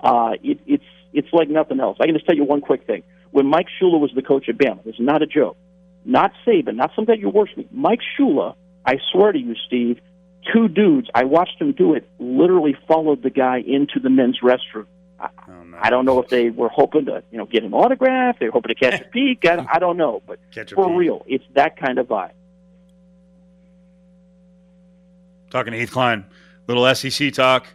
Uh, 0.00 0.32
it, 0.42 0.58
it's 0.66 0.84
it's 1.12 1.28
like 1.32 1.48
nothing 1.48 1.78
else. 1.78 1.96
I 2.00 2.06
can 2.06 2.14
just 2.14 2.26
tell 2.26 2.34
you 2.34 2.44
one 2.44 2.60
quick 2.60 2.86
thing. 2.86 3.04
When 3.30 3.46
Mike 3.46 3.66
Shula 3.80 4.00
was 4.00 4.10
the 4.14 4.22
coach 4.22 4.48
at 4.48 4.58
Bama, 4.58 4.86
is 4.86 4.96
not 4.98 5.22
a 5.22 5.26
joke. 5.26 5.56
Not 6.04 6.32
Saban, 6.46 6.74
not 6.74 6.90
something 6.94 7.18
you're 7.18 7.30
worshiping. 7.30 7.68
Mike 7.70 8.00
Shula, 8.18 8.54
I 8.84 8.94
swear 9.12 9.32
to 9.32 9.38
you, 9.38 9.54
Steve, 9.66 10.00
two 10.52 10.68
dudes, 10.68 11.08
I 11.14 11.24
watched 11.24 11.60
him 11.60 11.72
do 11.72 11.94
it, 11.94 12.08
literally 12.18 12.76
followed 12.86 13.22
the 13.22 13.30
guy 13.30 13.58
into 13.58 14.00
the 14.00 14.10
men's 14.10 14.40
restroom. 14.42 14.86
I, 15.18 15.28
Oh, 15.48 15.62
no. 15.62 15.78
I 15.80 15.90
don't 15.90 16.04
know 16.04 16.20
if 16.22 16.28
they 16.28 16.50
were 16.50 16.68
hoping 16.68 17.06
to, 17.06 17.22
you 17.30 17.38
know, 17.38 17.46
get 17.46 17.64
an 17.64 17.74
autograph. 17.74 18.38
They 18.38 18.46
were 18.46 18.52
hoping 18.52 18.70
to 18.70 18.74
catch 18.74 19.00
a 19.00 19.04
peek. 19.04 19.44
I, 19.44 19.64
I 19.72 19.78
don't 19.78 19.96
know, 19.96 20.22
but 20.26 20.38
for 20.52 20.64
peek. 20.64 20.76
real, 20.78 21.24
it's 21.26 21.44
that 21.54 21.76
kind 21.76 21.98
of 21.98 22.08
vibe. 22.08 22.32
Talking 25.50 25.72
to 25.72 25.78
Heath 25.78 25.92
Cline, 25.92 26.24
little 26.66 26.92
SEC 26.94 27.32
talk, 27.32 27.66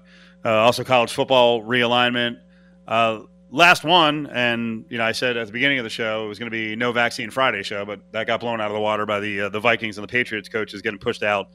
uh, 0.43 0.49
also 0.49 0.83
college 0.83 1.13
football 1.13 1.63
realignment. 1.63 2.39
Uh, 2.87 3.21
last 3.51 3.83
one, 3.83 4.27
and 4.27 4.85
you 4.89 4.97
know, 4.97 5.05
I 5.05 5.11
said 5.11 5.37
at 5.37 5.47
the 5.47 5.53
beginning 5.53 5.79
of 5.79 5.83
the 5.83 5.89
show 5.89 6.25
it 6.25 6.27
was 6.27 6.39
going 6.39 6.51
to 6.51 6.55
be 6.55 6.75
no 6.75 6.91
vaccine 6.91 7.29
Friday 7.29 7.63
show, 7.63 7.85
but 7.85 8.01
that 8.11 8.27
got 8.27 8.39
blown 8.39 8.59
out 8.59 8.67
of 8.67 8.73
the 8.73 8.81
water 8.81 9.05
by 9.05 9.19
the 9.19 9.41
uh, 9.41 9.49
the 9.49 9.59
Vikings 9.59 9.97
and 9.97 10.03
the 10.03 10.11
Patriots 10.11 10.49
coaches 10.49 10.81
getting 10.81 10.99
pushed 10.99 11.23
out. 11.23 11.49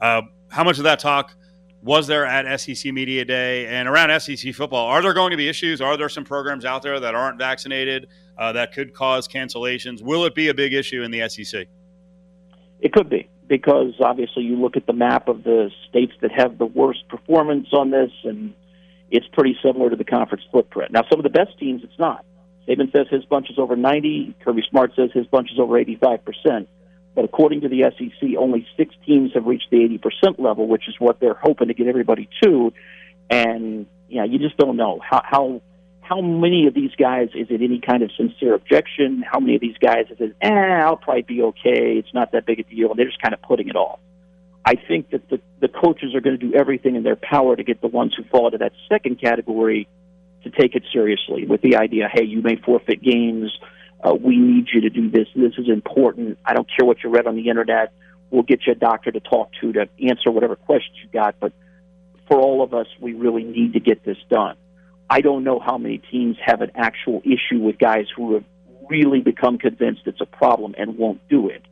Uh, 0.00 0.22
how 0.48 0.64
much 0.64 0.78
of 0.78 0.84
that 0.84 0.98
talk 0.98 1.34
was 1.82 2.06
there 2.06 2.26
at 2.26 2.60
SEC 2.60 2.92
Media 2.92 3.24
Day 3.24 3.66
and 3.66 3.88
around 3.88 4.18
SEC 4.20 4.54
football? 4.54 4.86
Are 4.86 5.00
there 5.00 5.14
going 5.14 5.30
to 5.30 5.36
be 5.36 5.48
issues? 5.48 5.80
Are 5.80 5.96
there 5.96 6.08
some 6.08 6.24
programs 6.24 6.64
out 6.64 6.82
there 6.82 7.00
that 7.00 7.14
aren't 7.14 7.38
vaccinated 7.38 8.08
uh, 8.36 8.52
that 8.52 8.72
could 8.72 8.92
cause 8.92 9.26
cancellations? 9.26 10.02
Will 10.02 10.24
it 10.24 10.34
be 10.34 10.48
a 10.48 10.54
big 10.54 10.74
issue 10.74 11.02
in 11.02 11.10
the 11.10 11.28
SEC? 11.28 11.66
It 12.80 12.92
could 12.92 13.08
be 13.08 13.28
because 13.48 13.94
obviously 14.00 14.44
you 14.44 14.56
look 14.56 14.76
at 14.76 14.86
the 14.86 14.92
map 14.92 15.28
of 15.28 15.42
the 15.42 15.70
states 15.88 16.12
that 16.20 16.30
have 16.32 16.58
the 16.58 16.66
worst 16.66 17.08
performance 17.08 17.68
on 17.72 17.90
this, 17.90 18.10
and 18.24 18.54
it's 19.10 19.26
pretty 19.32 19.56
similar 19.62 19.90
to 19.90 19.96
the 19.96 20.04
conference 20.04 20.44
footprint. 20.52 20.92
Now, 20.92 21.02
some 21.10 21.18
of 21.18 21.24
the 21.24 21.30
best 21.30 21.58
teams, 21.58 21.82
it's 21.82 21.98
not. 21.98 22.24
Saban 22.68 22.92
says 22.92 23.06
his 23.10 23.24
bunch 23.24 23.50
is 23.50 23.58
over 23.58 23.74
90. 23.74 24.36
Kirby 24.44 24.62
Smart 24.70 24.92
says 24.94 25.10
his 25.12 25.26
bunch 25.26 25.50
is 25.50 25.58
over 25.58 25.78
85 25.78 26.24
percent. 26.24 26.68
But 27.20 27.26
according 27.26 27.60
to 27.60 27.68
the 27.68 27.82
SEC, 27.98 28.30
only 28.38 28.66
six 28.78 28.94
teams 29.04 29.32
have 29.34 29.44
reached 29.44 29.68
the 29.70 29.84
80 29.84 29.98
percent 29.98 30.40
level, 30.40 30.66
which 30.66 30.88
is 30.88 30.94
what 30.98 31.20
they're 31.20 31.34
hoping 31.34 31.68
to 31.68 31.74
get 31.74 31.86
everybody 31.86 32.30
to. 32.42 32.72
And 33.28 33.84
yeah, 34.08 34.24
you 34.24 34.38
just 34.38 34.56
don't 34.56 34.78
know 34.78 35.00
how 35.02 35.20
how 35.22 35.60
how 36.00 36.22
many 36.22 36.66
of 36.66 36.72
these 36.72 36.92
guys 36.98 37.28
is 37.34 37.48
it 37.50 37.60
any 37.60 37.78
kind 37.78 38.02
of 38.02 38.10
sincere 38.16 38.54
objection? 38.54 39.22
How 39.22 39.38
many 39.38 39.54
of 39.54 39.60
these 39.60 39.76
guys 39.76 40.06
is 40.08 40.18
it, 40.18 40.34
eh, 40.40 40.48
I'll 40.48 40.96
probably 40.96 41.20
be 41.20 41.42
okay. 41.42 41.98
It's 41.98 42.14
not 42.14 42.32
that 42.32 42.46
big 42.46 42.60
a 42.60 42.62
deal. 42.62 42.88
And 42.88 42.98
they're 42.98 43.04
just 43.04 43.20
kind 43.20 43.34
of 43.34 43.42
putting 43.42 43.68
it 43.68 43.76
off. 43.76 44.00
I 44.64 44.76
think 44.76 45.10
that 45.10 45.28
the, 45.28 45.42
the 45.60 45.68
coaches 45.68 46.14
are 46.14 46.22
going 46.22 46.38
to 46.38 46.46
do 46.48 46.54
everything 46.54 46.96
in 46.96 47.02
their 47.02 47.16
power 47.16 47.54
to 47.54 47.62
get 47.62 47.82
the 47.82 47.88
ones 47.88 48.14
who 48.16 48.24
fall 48.24 48.46
into 48.46 48.56
that 48.58 48.72
second 48.88 49.20
category 49.20 49.88
to 50.44 50.50
take 50.50 50.74
it 50.74 50.84
seriously 50.90 51.44
with 51.46 51.60
the 51.60 51.76
idea, 51.76 52.08
hey, 52.10 52.24
you 52.24 52.40
may 52.40 52.56
forfeit 52.56 53.02
games. 53.02 53.52
Uh, 54.02 54.14
we 54.14 54.36
need 54.36 54.68
you 54.72 54.80
to 54.82 54.90
do 54.90 55.10
this. 55.10 55.28
This 55.34 55.52
is 55.58 55.68
important. 55.68 56.38
I 56.44 56.54
don't 56.54 56.68
care 56.74 56.86
what 56.86 57.02
you 57.04 57.10
read 57.10 57.26
on 57.26 57.36
the 57.36 57.48
internet. 57.48 57.92
We'll 58.30 58.42
get 58.42 58.66
you 58.66 58.72
a 58.72 58.76
doctor 58.76 59.10
to 59.10 59.20
talk 59.20 59.50
to 59.60 59.72
to 59.72 59.88
answer 60.08 60.30
whatever 60.30 60.56
questions 60.56 60.96
you 61.02 61.08
got. 61.12 61.36
But 61.40 61.52
for 62.28 62.38
all 62.40 62.62
of 62.62 62.72
us, 62.72 62.86
we 63.00 63.12
really 63.12 63.42
need 63.42 63.74
to 63.74 63.80
get 63.80 64.04
this 64.04 64.16
done. 64.30 64.56
I 65.10 65.20
don't 65.20 65.42
know 65.42 65.58
how 65.58 65.76
many 65.76 65.98
teams 65.98 66.36
have 66.44 66.60
an 66.62 66.70
actual 66.76 67.20
issue 67.24 67.58
with 67.60 67.78
guys 67.78 68.06
who 68.14 68.34
have 68.34 68.44
really 68.88 69.20
become 69.20 69.58
convinced 69.58 70.02
it's 70.06 70.20
a 70.20 70.26
problem 70.26 70.74
and 70.78 70.96
won't 70.96 71.20
do 71.28 71.48
it. 71.48 71.62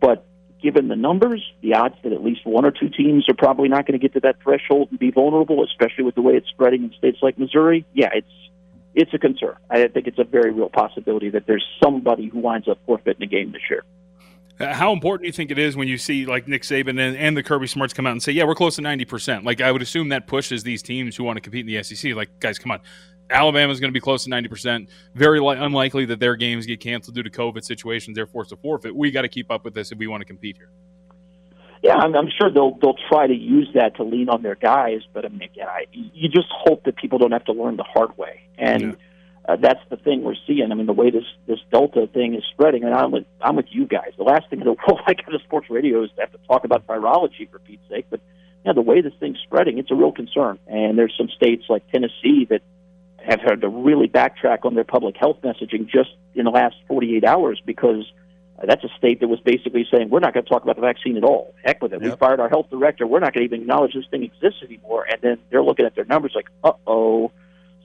But 0.00 0.26
given 0.62 0.88
the 0.88 0.96
numbers, 0.96 1.42
the 1.62 1.74
odds 1.74 1.96
that 2.02 2.12
at 2.12 2.24
least 2.24 2.46
one 2.46 2.64
or 2.64 2.70
two 2.70 2.88
teams 2.88 3.28
are 3.28 3.34
probably 3.34 3.68
not 3.68 3.86
going 3.86 3.98
to 3.98 4.02
get 4.02 4.14
to 4.14 4.20
that 4.20 4.36
threshold 4.42 4.88
and 4.90 4.98
be 4.98 5.10
vulnerable, 5.10 5.62
especially 5.64 6.04
with 6.04 6.14
the 6.14 6.22
way 6.22 6.34
it's 6.34 6.48
spreading 6.48 6.84
in 6.84 6.92
states 6.96 7.18
like 7.22 7.38
Missouri, 7.38 7.84
yeah, 7.92 8.10
it's 8.14 8.49
it's 8.94 9.12
a 9.14 9.18
concern. 9.18 9.56
I 9.70 9.86
think 9.88 10.06
it's 10.06 10.18
a 10.18 10.24
very 10.24 10.52
real 10.52 10.68
possibility 10.68 11.30
that 11.30 11.46
there's 11.46 11.64
somebody 11.82 12.26
who 12.28 12.38
winds 12.40 12.68
up 12.68 12.78
forfeiting 12.86 13.22
a 13.22 13.26
game 13.26 13.52
this 13.52 13.62
year. 13.70 13.84
Uh, 14.58 14.74
How 14.74 14.92
important 14.92 15.22
do 15.22 15.26
you 15.28 15.32
think 15.32 15.50
it 15.50 15.58
is 15.58 15.76
when 15.76 15.88
you 15.88 15.96
see 15.96 16.26
like 16.26 16.46
Nick 16.46 16.62
Saban 16.62 17.00
and, 17.00 17.16
and 17.16 17.36
the 17.36 17.42
Kirby 17.42 17.66
Smarts 17.66 17.94
come 17.94 18.06
out 18.06 18.12
and 18.12 18.22
say, 18.22 18.32
"Yeah, 18.32 18.44
we're 18.44 18.54
close 18.54 18.76
to 18.76 18.82
ninety 18.82 19.04
percent"? 19.04 19.44
Like 19.44 19.60
I 19.60 19.72
would 19.72 19.82
assume 19.82 20.10
that 20.10 20.26
pushes 20.26 20.62
these 20.62 20.82
teams 20.82 21.16
who 21.16 21.24
want 21.24 21.36
to 21.36 21.40
compete 21.40 21.66
in 21.66 21.74
the 21.74 21.82
SEC. 21.82 22.14
Like, 22.14 22.28
guys, 22.40 22.58
come 22.58 22.72
on, 22.72 22.80
Alabama's 23.30 23.80
going 23.80 23.90
to 23.90 23.94
be 23.94 24.00
close 24.00 24.24
to 24.24 24.30
ninety 24.30 24.48
percent. 24.48 24.90
Very 25.14 25.40
li- 25.40 25.56
unlikely 25.56 26.04
that 26.06 26.20
their 26.20 26.36
games 26.36 26.66
get 26.66 26.80
canceled 26.80 27.14
due 27.14 27.22
to 27.22 27.30
COVID 27.30 27.64
situations. 27.64 28.14
They're 28.14 28.26
forced 28.26 28.50
to 28.50 28.56
forfeit. 28.56 28.94
We 28.94 29.10
got 29.10 29.22
to 29.22 29.28
keep 29.28 29.50
up 29.50 29.64
with 29.64 29.72
this 29.72 29.92
if 29.92 29.98
we 29.98 30.06
want 30.06 30.20
to 30.20 30.26
compete 30.26 30.56
here. 30.56 30.70
Yeah, 31.82 31.94
I'm, 31.96 32.14
I'm 32.14 32.28
sure 32.38 32.50
they'll 32.52 32.76
they'll 32.80 32.98
try 33.08 33.26
to 33.26 33.34
use 33.34 33.68
that 33.74 33.96
to 33.96 34.04
lean 34.04 34.28
on 34.28 34.42
their 34.42 34.54
guys, 34.54 35.00
but 35.14 35.24
I 35.24 35.28
mean, 35.28 35.42
again, 35.42 35.66
I, 35.68 35.86
you 35.92 36.28
just 36.28 36.48
hope 36.50 36.84
that 36.84 36.96
people 36.96 37.18
don't 37.18 37.32
have 37.32 37.44
to 37.46 37.52
learn 37.52 37.76
the 37.76 37.84
hard 37.84 38.16
way, 38.18 38.42
and 38.58 38.82
Yeah. 38.82 38.92
uh, 39.48 39.56
that's 39.56 39.80
the 39.88 39.96
thing 39.96 40.22
we're 40.22 40.34
seeing. 40.46 40.70
I 40.70 40.74
mean, 40.74 40.86
the 40.86 40.92
way 40.92 41.10
this 41.10 41.24
this 41.46 41.58
Delta 41.72 42.06
thing 42.12 42.34
is 42.34 42.44
spreading, 42.52 42.84
and 42.84 42.94
I'm 42.94 43.10
with 43.12 43.24
I'm 43.40 43.56
with 43.56 43.66
you 43.70 43.86
guys. 43.86 44.12
The 44.18 44.24
last 44.24 44.50
thing 44.50 44.60
in 44.60 44.66
the 44.66 44.72
world 44.88 45.00
I 45.06 45.14
got 45.14 45.30
to 45.30 45.38
sports 45.38 45.70
radio 45.70 46.04
is 46.04 46.10
to 46.16 46.20
have 46.20 46.32
to 46.32 46.38
talk 46.46 46.64
about 46.64 46.86
virology 46.86 47.50
for 47.50 47.58
Pete's 47.60 47.88
sake, 47.88 48.06
but 48.10 48.20
yeah, 48.66 48.72
the 48.74 48.82
way 48.82 49.00
this 49.00 49.14
thing's 49.18 49.38
spreading, 49.42 49.78
it's 49.78 49.90
a 49.90 49.94
real 49.94 50.12
concern. 50.12 50.58
And 50.66 50.98
there's 50.98 51.14
some 51.16 51.30
states 51.30 51.64
like 51.70 51.90
Tennessee 51.90 52.46
that 52.50 52.60
have 53.24 53.40
had 53.40 53.62
to 53.62 53.68
really 53.70 54.06
backtrack 54.06 54.64
on 54.64 54.74
their 54.74 54.84
public 54.84 55.16
health 55.16 55.38
messaging 55.42 55.86
just 55.88 56.10
in 56.34 56.44
the 56.44 56.50
last 56.50 56.76
48 56.88 57.24
hours 57.24 57.60
because 57.64 58.04
that's 58.68 58.84
a 58.84 58.88
state 58.98 59.20
that 59.20 59.28
was 59.28 59.40
basically 59.40 59.86
saying, 59.90 60.10
we're 60.10 60.20
not 60.20 60.34
going 60.34 60.44
to 60.44 60.50
talk 60.50 60.62
about 60.62 60.76
the 60.76 60.82
vaccine 60.82 61.16
at 61.16 61.24
all. 61.24 61.54
Heck 61.64 61.82
with 61.82 61.92
it. 61.92 62.02
We 62.02 62.10
fired 62.10 62.40
our 62.40 62.48
health 62.48 62.68
director. 62.70 63.06
We're 63.06 63.20
not 63.20 63.32
going 63.32 63.48
to 63.48 63.54
even 63.54 63.62
acknowledge 63.62 63.94
this 63.94 64.04
thing 64.10 64.22
exists 64.22 64.62
anymore. 64.62 65.06
And 65.10 65.20
then 65.22 65.38
they're 65.50 65.62
looking 65.62 65.86
at 65.86 65.94
their 65.94 66.04
numbers 66.04 66.32
like, 66.34 66.48
uh 66.62 66.72
oh. 66.86 67.32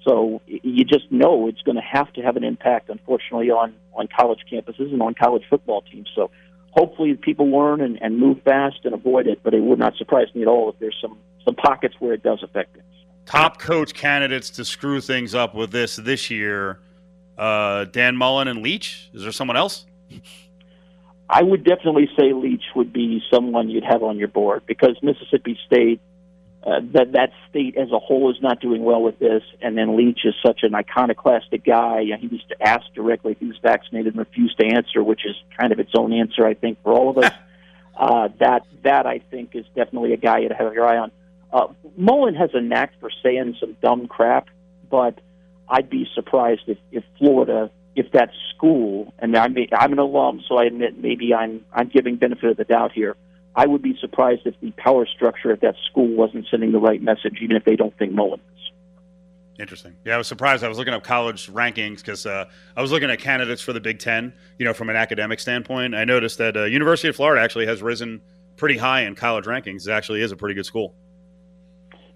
So 0.04 0.42
you 0.46 0.84
just 0.84 1.12
know 1.12 1.48
it's 1.48 1.62
going 1.62 1.78
to 1.78 1.82
have 1.82 2.12
to 2.14 2.22
have 2.22 2.36
an 2.36 2.44
impact, 2.44 2.90
unfortunately, 2.90 3.50
on, 3.50 3.74
on 3.94 4.08
college 4.08 4.42
campuses 4.52 4.92
and 4.92 5.02
on 5.02 5.16
college 5.16 5.44
football 5.50 5.82
teams. 5.82 6.10
So 6.14 6.30
hopefully 6.72 7.16
people 7.16 7.50
learn 7.50 7.82
and, 7.82 8.00
and 8.02 8.20
move 8.20 8.42
fast 8.44 8.82
and 8.84 8.94
avoid 8.94 9.28
it, 9.28 9.40
but 9.44 9.54
it 9.54 9.62
would 9.62 9.80
not 9.80 9.96
surprise 9.96 10.28
me 10.36 10.44
at 10.44 10.48
all 10.48 10.70
if 10.70 10.78
there's 10.80 10.98
some, 11.02 11.18
some 11.44 11.56
pockets 11.56 11.96
where 12.00 12.14
it 12.14 12.22
does 12.22 12.44
affect 12.44 12.74
things. 12.74 12.86
Top 13.26 13.58
coach 13.60 13.94
candidates 13.94 14.52
to 14.52 14.66
screw 14.66 15.02
things 15.02 15.34
up 15.34 15.56
with 15.56 15.72
this 15.72 15.96
this 15.96 16.30
year: 16.30 16.80
uh, 17.40 17.86
Dan 17.86 18.16
Mullen 18.16 18.48
and 18.48 18.62
Leach. 18.62 19.10
Is 19.14 19.24
there 19.24 19.32
someone 19.32 19.58
else? 19.58 19.88
I 21.30 21.42
would 21.42 21.64
definitely 21.64 22.10
say 22.18 22.34
Leach 22.34 22.64
would 22.76 22.94
be 22.94 23.22
someone 23.34 23.70
you'd 23.70 23.84
have 23.84 24.04
on 24.04 24.18
your 24.18 24.28
board 24.28 24.64
because 24.66 24.96
Mississippi 25.02 25.58
State, 25.66 26.00
uh, 26.64 26.82
that 26.94 27.14
that 27.14 27.32
state 27.50 27.78
as 27.78 27.92
a 27.92 28.00
whole 28.00 28.32
is 28.32 28.38
not 28.42 28.60
doing 28.60 28.84
well 28.84 29.02
with 29.02 29.18
this, 29.20 29.44
and 29.62 29.78
then 29.78 29.98
Leach 29.98 30.20
is 30.24 30.36
such 30.46 30.62
an 30.64 30.76
iconoclastic 30.76 31.64
guy. 31.64 32.02
and 32.12 32.22
He 32.22 32.28
used 32.28 32.50
to 32.50 32.62
ask 32.62 32.86
directly 32.94 33.34
if 33.34 33.40
he 33.40 33.48
was 33.48 33.58
vaccinated 33.62 34.14
and 34.14 34.18
refused 34.18 34.60
to 34.60 34.66
answer, 34.66 35.04
which 35.04 35.26
is 35.26 35.36
kind 35.60 35.72
of 35.72 35.80
its 35.80 35.92
own 35.96 36.14
answer, 36.14 36.46
I 36.46 36.54
think, 36.54 36.82
for 36.84 36.94
all 36.94 37.10
of 37.10 37.18
us. 37.18 37.32
uh, 37.98 38.30
that 38.40 38.66
that 38.84 39.06
I 39.06 39.20
think 39.32 39.56
is 39.56 39.66
definitely 39.76 40.14
a 40.14 40.18
guy 40.18 40.40
you'd 40.40 40.52
have 40.52 40.74
your 40.74 40.86
eye 40.86 40.98
on. 40.98 41.12
Uh, 41.52 41.68
Mullen 41.98 42.36
has 42.36 42.50
a 42.54 42.62
knack 42.62 42.92
for 43.00 43.10
saying 43.24 43.56
some 43.60 43.78
dumb 43.82 44.08
crap, 44.08 44.50
but 44.90 45.20
I'd 45.70 45.90
be 45.90 46.08
surprised 46.14 46.64
if, 46.68 46.78
if 46.92 47.04
Florida, 47.18 47.72
if 47.96 48.12
that 48.12 48.32
school, 48.56 49.14
and 49.20 49.36
I'm 49.36 49.56
I'm 49.72 49.94
an 49.94 50.00
alum, 50.00 50.44
so 50.48 50.58
I 50.58 50.66
admit 50.66 50.98
maybe 50.98 51.34
I'm 51.34 51.66
I'm 51.74 51.88
giving 51.88 52.18
benefit 52.18 52.50
of 52.50 52.58
the 52.58 52.66
doubt 52.66 52.92
here. 52.92 53.16
I 53.56 53.66
would 53.66 53.82
be 53.82 53.98
surprised 54.00 54.42
if 54.46 54.60
the 54.60 54.72
power 54.72 55.06
structure 55.06 55.52
at 55.52 55.62
that 55.62 55.76
school 55.90 56.08
wasn't 56.08 56.48
sending 56.52 56.74
the 56.74 56.80
right 56.80 57.02
message, 57.02 57.38
even 57.42 57.56
if 57.56 57.64
they 57.64 57.78
don't 57.78 57.98
think 57.98 58.12
Mullen 58.12 58.42
is. 58.54 58.72
Interesting. 59.58 59.96
Yeah, 60.04 60.16
I 60.16 60.18
was 60.18 60.28
surprised. 60.28 60.66
I 60.66 60.68
was 60.68 60.78
looking 60.78 60.94
up 60.94 61.04
college 61.04 61.50
rankings 61.50 61.98
because 61.98 62.26
uh, 62.26 62.46
I 62.76 62.82
was 62.82 62.92
looking 62.92 63.10
at 63.10 63.20
candidates 63.20 63.62
for 63.62 63.72
the 63.72 63.80
Big 63.80 64.00
Ten. 64.00 64.34
You 64.60 64.66
know, 64.66 64.74
from 64.74 64.90
an 64.90 64.98
academic 64.98 65.40
standpoint, 65.40 65.96
I 65.96 66.04
noticed 66.04 66.38
that 66.40 66.58
uh, 66.58 66.64
University 66.66 67.08
of 67.08 67.16
Florida 67.16 67.42
actually 67.42 67.68
has 67.68 67.82
risen 67.82 68.22
pretty 68.58 68.78
high 68.78 69.04
in 69.04 69.16
college 69.16 69.46
rankings. 69.46 69.88
It 69.88 69.92
actually 69.92 70.22
is 70.22 70.34
a 70.34 70.36
pretty 70.36 70.56
good 70.56 70.66
school. 70.66 70.94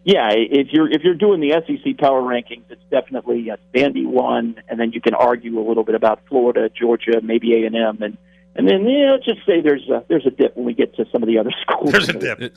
Yeah, 0.06 0.30
if 0.32 0.70
you're 0.72 0.90
if 0.90 1.04
you're 1.04 1.14
doing 1.16 1.40
the 1.42 1.52
SEC 1.68 1.98
power 1.98 2.22
rankings, 2.22 2.64
it's 2.70 2.82
definitely 2.90 3.52
uh, 3.52 3.58
Vandy 3.74 4.06
one, 4.06 4.56
and 4.70 4.80
then 4.80 4.92
you 4.92 5.02
can 5.02 5.14
argue 5.14 5.60
a 5.60 5.66
little 5.68 5.84
bit 5.84 5.96
about 5.96 6.22
Florida, 6.28 6.70
Georgia, 6.70 7.20
maybe 7.22 7.54
A 7.62 7.66
and 7.68 7.76
M, 7.76 8.02
and 8.02 8.18
and 8.56 8.68
then 8.68 8.88
you 8.88 9.06
know, 9.06 9.18
just 9.18 9.46
say 9.46 9.62
there's 9.62 9.88
a, 9.90 10.04
there's 10.08 10.26
a 10.26 10.32
dip 10.32 10.56
when 10.56 10.66
we 10.66 10.74
get 10.74 10.96
to 10.96 11.06
some 11.12 11.22
of 11.22 11.28
the 11.28 11.38
other 11.38 11.52
schools. 11.62 11.92
There's 11.92 12.10
a 12.10 12.14
dip. 12.14 12.54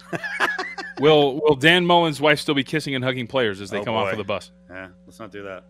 Will 1.01 1.41
Will 1.43 1.57
Dan 1.57 1.85
Mullen's 1.85 2.21
wife 2.21 2.39
still 2.39 2.55
be 2.55 2.65
kissing 2.65 2.95
and 2.95 3.03
hugging 3.05 3.27
players 3.27 3.61
as 3.61 3.71
they 3.71 3.79
Oh, 3.81 3.85
come 3.85 3.95
off 3.95 4.13
of 4.13 4.19
the 4.19 4.25
bus? 4.25 4.51
Yeah, 4.71 4.89
let's 5.07 5.19
not 5.19 5.33
do 5.33 5.43
that. 5.43 5.65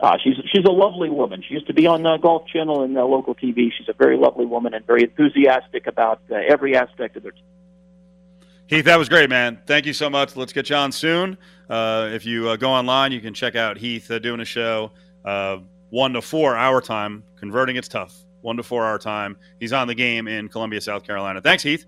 Uh, 0.00 0.18
she's 0.22 0.34
she's 0.52 0.64
a 0.66 0.70
lovely 0.72 1.08
woman. 1.08 1.42
She 1.46 1.54
used 1.54 1.66
to 1.68 1.72
be 1.72 1.86
on 1.86 2.02
the 2.02 2.18
Golf 2.18 2.46
Channel 2.46 2.82
and 2.82 2.96
uh, 2.98 3.04
local 3.06 3.34
TV. 3.34 3.70
She's 3.76 3.88
a 3.88 3.94
very 3.94 4.18
lovely 4.18 4.44
woman 4.44 4.74
and 4.74 4.86
very 4.86 5.04
enthusiastic 5.04 5.86
about 5.86 6.20
uh, 6.30 6.34
every 6.46 6.76
aspect 6.76 7.16
of 7.16 7.22
their. 7.22 7.32
team. 7.32 7.42
Heath, 8.66 8.86
that 8.86 8.98
was 8.98 9.08
great, 9.08 9.28
man. 9.28 9.60
Thank 9.66 9.84
you 9.86 9.92
so 9.92 10.08
much. 10.08 10.36
Let's 10.36 10.52
get 10.52 10.70
you 10.70 10.76
on 10.76 10.90
soon. 10.90 11.36
Uh, 11.68 12.08
if 12.12 12.24
you 12.24 12.48
uh, 12.48 12.56
go 12.56 12.70
online, 12.70 13.12
you 13.12 13.20
can 13.20 13.34
check 13.34 13.56
out 13.56 13.76
Heath 13.76 14.10
uh, 14.10 14.18
doing 14.18 14.40
a 14.40 14.44
show 14.44 14.90
uh, 15.24 15.58
one 15.90 16.12
to 16.14 16.22
four 16.22 16.56
hour 16.56 16.80
time. 16.80 17.24
Converting 17.36 17.76
it's 17.76 17.88
tough. 17.88 18.14
One 18.40 18.56
to 18.56 18.62
four 18.62 18.84
hour 18.84 18.98
time. 18.98 19.36
He's 19.60 19.72
on 19.72 19.86
the 19.86 19.94
game 19.94 20.28
in 20.28 20.48
Columbia, 20.48 20.80
South 20.80 21.04
Carolina. 21.04 21.40
Thanks, 21.40 21.62
Heath. 21.62 21.86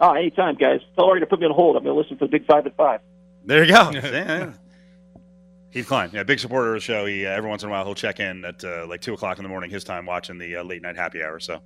Oh, 0.00 0.12
anytime, 0.12 0.56
guys. 0.56 0.80
Tell 0.96 1.12
her 1.12 1.20
to 1.20 1.26
put 1.26 1.40
me 1.40 1.46
on 1.46 1.52
hold. 1.52 1.76
I'm 1.76 1.84
going 1.84 1.94
to 1.94 2.00
listen 2.00 2.16
for 2.16 2.26
the 2.26 2.30
Big 2.30 2.46
Five 2.46 2.66
at 2.66 2.76
five. 2.76 3.00
There 3.44 3.64
you 3.64 3.72
go. 3.72 3.90
Yeah, 3.94 4.10
yeah. 4.10 4.52
Heath 5.70 5.88
Cline, 5.88 6.10
yeah, 6.12 6.22
big 6.22 6.38
supporter 6.38 6.68
of 6.68 6.74
the 6.74 6.80
show. 6.80 7.04
He 7.04 7.26
uh, 7.26 7.30
every 7.30 7.50
once 7.50 7.64
in 7.64 7.68
a 7.68 7.72
while 7.72 7.84
he'll 7.84 7.96
check 7.96 8.20
in 8.20 8.44
at 8.44 8.62
uh, 8.62 8.86
like 8.88 9.00
two 9.00 9.12
o'clock 9.12 9.38
in 9.38 9.42
the 9.42 9.48
morning 9.48 9.70
his 9.70 9.82
time 9.82 10.06
watching 10.06 10.38
the 10.38 10.56
uh, 10.56 10.62
late 10.62 10.82
night 10.82 10.94
happy 10.94 11.20
hour. 11.20 11.40
So 11.40 11.58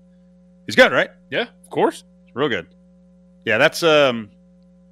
he's 0.65 0.77
good, 0.77 0.93
right? 0.93 1.11
Yeah, 1.31 1.43
of 1.43 1.69
course. 1.69 2.05
Real 2.33 2.49
good. 2.49 2.69
Yeah, 3.49 3.57
that's 3.57 3.83
um, 3.83 4.31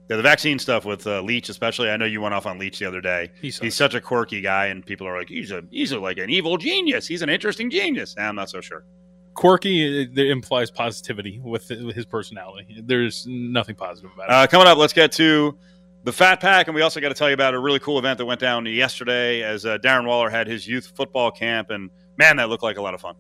yeah, 0.09 0.17
the 0.17 0.23
vaccine 0.23 0.59
stuff 0.59 0.87
with 0.87 1.07
uh, 1.07 1.21
Leach, 1.21 1.51
especially. 1.51 1.91
I 1.91 1.99
know 1.99 2.07
you 2.07 2.23
went 2.23 2.33
off 2.33 2.47
on 2.47 2.59
Leach 2.59 2.79
the 2.79 2.87
other 2.87 3.03
day. 3.03 3.31
He's, 3.43 3.59
He's 3.59 3.75
such 3.75 3.93
a 3.93 4.01
quirky 4.01 4.41
guy, 4.41 4.69
and 4.69 4.85
people 4.85 5.07
are 5.07 5.19
like, 5.19 5.29
he's 5.29 5.51
a 5.51 5.63
he's 5.71 5.93
a, 5.93 5.99
like 5.99 6.17
an 6.17 6.31
evil 6.31 6.57
genius. 6.57 7.07
He's 7.07 7.21
an 7.21 7.29
interesting 7.29 7.69
genius. 7.69 8.15
And 8.17 8.27
I'm 8.27 8.35
not 8.35 8.49
so 8.49 8.63
sure. 8.63 8.87
quirky. 9.35 10.05
It, 10.05 10.19
it 10.19 10.31
implies 10.31 10.71
positivity 10.71 11.39
with, 11.45 11.69
with 11.69 11.95
his 11.95 12.07
personality. 12.07 12.81
There's 12.83 13.27
nothing 13.29 13.75
positive 13.75 14.11
about 14.15 14.31
it. 14.31 14.33
Uh, 14.33 14.47
coming 14.47 14.67
up, 14.67 14.79
let's 14.79 14.95
get 14.95 15.13
to 15.13 15.59
the 16.05 16.13
Fat 16.13 16.41
Pack, 16.41 16.67
and 16.69 16.75
we 16.75 16.81
also 16.81 16.99
got 16.99 17.11
to 17.11 17.15
tell 17.15 17.29
you 17.29 17.35
about 17.35 17.53
a 17.53 17.59
really 17.59 17.81
cool 17.81 17.99
event 17.99 18.17
that 18.17 18.25
went 18.25 18.41
down 18.41 18.65
yesterday 18.65 19.43
as 19.43 19.67
uh, 19.67 19.77
Darren 19.85 20.07
Waller 20.07 20.31
had 20.31 20.47
his 20.47 20.67
youth 20.67 20.95
football 20.97 21.31
camp, 21.31 21.69
and 21.69 21.91
man, 22.17 22.37
that 22.37 22.49
looked 22.49 22.63
like 22.63 22.79
a 22.79 22.83
lot 22.83 22.95
of 22.95 23.03
fun. 23.03 23.17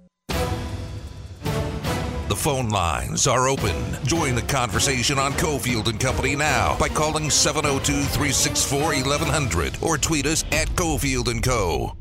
The 2.28 2.36
phone 2.36 2.70
lines 2.70 3.28
are 3.28 3.48
open. 3.48 3.76
Join 4.04 4.34
the 4.34 4.42
conversation 4.42 5.16
on 5.16 5.32
Cofield 5.34 5.86
and 5.86 6.00
Company 6.00 6.34
now 6.34 6.76
by 6.76 6.88
calling 6.88 7.28
702-364-1100 7.28 9.80
or 9.80 9.96
tweet 9.96 10.26
us 10.26 10.42
at 10.50 10.66
Cofield 10.70 11.28
and 11.28 11.40
Co. 11.40 11.96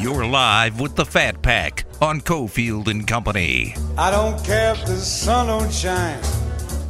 You're 0.00 0.26
live 0.26 0.78
with 0.78 0.94
the 0.94 1.04
Fat 1.04 1.42
Pack 1.42 1.84
on 2.00 2.20
Cofield 2.20 2.86
and 2.86 3.04
Company. 3.04 3.74
I 3.96 4.12
don't 4.12 4.40
care 4.44 4.74
if 4.74 4.86
the 4.86 4.94
sun 4.94 5.48
don't 5.48 5.72
shine. 5.72 6.22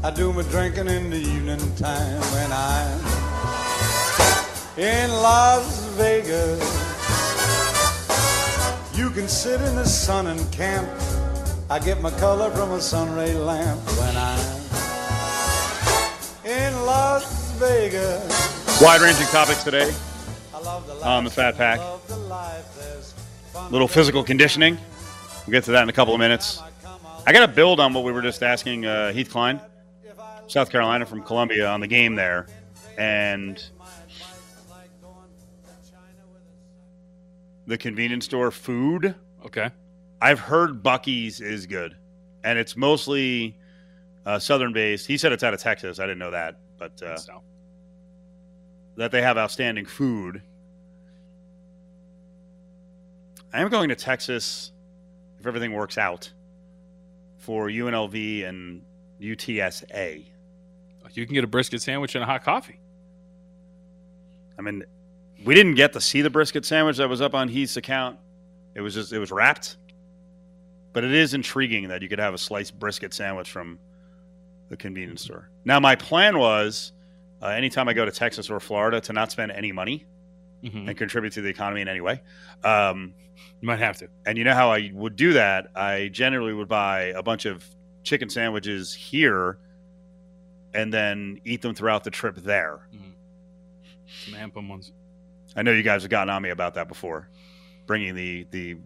I 0.05 0.11
do 0.11 0.31
my 0.31 0.43
drinking 0.43 0.89
in 0.89 1.09
the 1.09 1.17
evening 1.17 1.75
time 1.77 2.21
when 2.21 2.53
I'm 2.53 3.01
in 4.77 5.11
Las 5.11 5.87
Vegas. 5.97 6.98
You 8.99 9.11
can 9.11 9.29
sit 9.29 9.61
in 9.61 9.77
the 9.77 9.85
sun 9.85 10.27
and 10.27 10.53
camp. 10.53 10.89
I 11.71 11.79
get 11.79 12.03
my 12.03 12.11
color 12.19 12.51
from 12.51 12.73
a 12.73 12.81
sunray 12.81 13.33
lamp 13.33 13.81
when 13.97 14.17
I'm 14.17 14.41
in 16.45 16.85
Las 16.85 17.53
Vegas. 17.61 18.81
Wide 18.83 19.01
ranging 19.01 19.29
topics 19.29 19.63
today. 19.63 19.95
I 20.53 20.59
love 20.59 20.85
the 20.89 20.95
On 21.07 21.23
the 21.23 21.31
Fat 21.31 21.57
Pack. 21.57 21.79
love 21.79 22.09
the 22.09 22.17
life, 22.17 22.75
there's 22.77 23.13
fun 23.53 23.71
Little 23.71 23.87
physical 23.87 24.25
conditioning. 24.25 24.77
We'll 25.47 25.53
get 25.53 25.63
to 25.65 25.71
that 25.71 25.85
in 25.85 25.89
a 25.89 25.93
couple 25.93 26.13
of 26.13 26.19
minutes. 26.19 26.61
I 27.25 27.33
got 27.33 27.47
to 27.47 27.53
build 27.53 27.79
on 27.79 27.95
what 27.95 28.03
we 28.03 28.11
were 28.11 28.23
just 28.23 28.43
asking 28.43 28.85
uh, 28.85 29.13
Heath 29.13 29.31
Cline, 29.31 29.61
South 30.49 30.71
Carolina 30.71 31.07
from 31.07 31.23
Columbia, 31.23 31.69
on 31.69 31.79
the 31.79 31.87
game 31.87 32.17
there, 32.17 32.49
and 32.99 33.63
the 37.69 37.79
convenience 37.79 38.25
store 38.25 38.51
food. 38.51 39.15
okay. 39.45 39.71
I've 40.21 40.41
heard 40.41 40.83
Buc-ee's 40.83 41.41
is 41.41 41.67
good, 41.67 41.97
and 42.43 42.59
it's 42.59 42.77
mostly 42.77 43.57
uh, 44.27 44.41
southern 44.41 44.73
based. 44.73 45.07
He 45.07 45.17
said 45.17 45.31
it's 45.33 45.45
out 45.45 45.55
of 45.55 45.61
Texas. 45.61 46.01
I 46.01 46.05
didn't 46.05 46.19
know 46.19 46.33
that, 46.33 46.59
but 46.77 47.01
uh, 47.03 47.17
So, 47.17 47.43
that 48.97 49.13
they 49.13 49.23
have 49.23 49.39
outstanding 49.39 49.85
food. 49.85 50.43
I 53.53 53.61
am 53.61 53.69
going 53.69 53.91
to 53.91 53.95
Texas 53.95 54.73
if 55.39 55.47
everything 55.47 55.73
works 55.73 55.99
out 55.99 56.33
for 57.37 57.69
UNLV 57.69 58.49
and 58.49 58.83
UTSA. 59.21 60.27
you 61.13 61.27
can 61.27 61.35
get 61.35 61.45
a 61.45 61.47
brisket 61.47 61.81
sandwich 61.81 62.15
and 62.15 62.25
a 62.25 62.27
hot 62.27 62.43
coffee. 62.43 62.81
I 64.59 64.63
mean, 64.63 64.85
we 65.45 65.55
didn't 65.55 65.75
get 65.75 65.93
to 65.95 66.01
see 66.01 66.21
the 66.23 66.31
brisket 66.31 66.65
sandwich 66.65 66.97
that 66.99 67.09
was 67.09 67.21
up 67.21 67.35
on 67.35 67.49
Heath's 67.49 67.77
account. 67.77 68.19
It 68.75 68.81
was 68.81 68.95
just 68.95 69.13
it 69.13 69.19
was 69.19 69.31
wrapped. 69.31 69.77
But 70.93 71.05
it 71.05 71.13
is 71.13 71.35
intriguing 71.35 71.89
that 71.89 72.03
you 72.03 72.09
could 72.09 72.19
have 72.19 72.35
a 72.35 72.39
sliced 72.39 72.79
brisket 72.79 73.13
sandwich 73.15 73.51
from 73.51 73.79
the 74.69 74.77
convenience 74.77 75.23
store. 75.23 75.49
Now, 75.65 75.79
my 75.81 75.95
plan 75.95 76.39
was 76.39 76.93
uh, 77.43 77.47
anytime 77.49 77.89
I 77.89 77.93
go 77.93 78.05
to 78.05 78.11
Texas 78.11 78.51
or 78.51 78.59
Florida 78.59 79.01
to 79.03 79.13
not 79.13 79.31
spend 79.31 79.53
any 79.53 79.71
money 79.73 80.07
Mhm. 80.65 80.89
and 80.89 80.97
contribute 80.99 81.33
to 81.35 81.41
the 81.41 81.49
economy 81.49 81.83
in 81.83 81.89
any 81.89 82.01
way. 82.01 82.21
Um, 82.65 83.15
You 83.61 83.67
might 83.67 83.79
have 83.79 83.97
to. 83.99 84.09
and 84.27 84.37
you 84.37 84.43
know 84.43 84.55
how 84.55 84.73
I 84.73 84.91
would 84.93 85.15
do 85.15 85.35
that? 85.35 85.69
I 85.77 86.09
generally 86.09 86.53
would 86.53 86.67
buy 86.67 87.13
a 87.17 87.23
bunch 87.23 87.45
of 87.47 87.65
chicken 88.03 88.29
sandwiches 88.29 88.93
here 88.93 89.59
and 90.75 90.93
then 90.93 91.41
eat 91.45 91.63
them 91.63 91.75
throughout 91.77 92.03
the 92.03 92.11
trip 92.11 92.35
there. 92.39 92.89
Some 94.25 94.35
ampm 94.35 94.69
ones. 94.69 94.91
I 95.57 95.63
know 95.63 95.73
you 95.73 95.83
guys 95.83 96.03
have 96.03 96.11
gotten 96.11 96.31
on 96.31 96.43
me 96.43 96.51
about 96.51 96.75
that 96.75 96.89
before, 96.89 97.29
bringing 97.87 98.15
the 98.15 98.47
the 98.51 98.77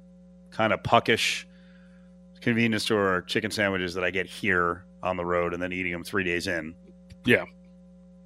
kind 0.51 0.73
of 0.73 0.83
puckish 0.83 1.47
convenience 2.41 2.83
store 2.85 3.23
chicken 3.23 3.51
sandwiches 3.51 3.95
that 3.95 4.05
I 4.05 4.11
get 4.11 4.27
here 4.27 4.85
on 5.03 5.17
the 5.17 5.25
road, 5.25 5.53
and 5.55 5.63
then 5.63 5.73
eating 5.73 5.93
them 5.93 6.05
three 6.05 6.25
days 6.25 6.47
in. 6.47 6.75
Yeah. 7.25 7.45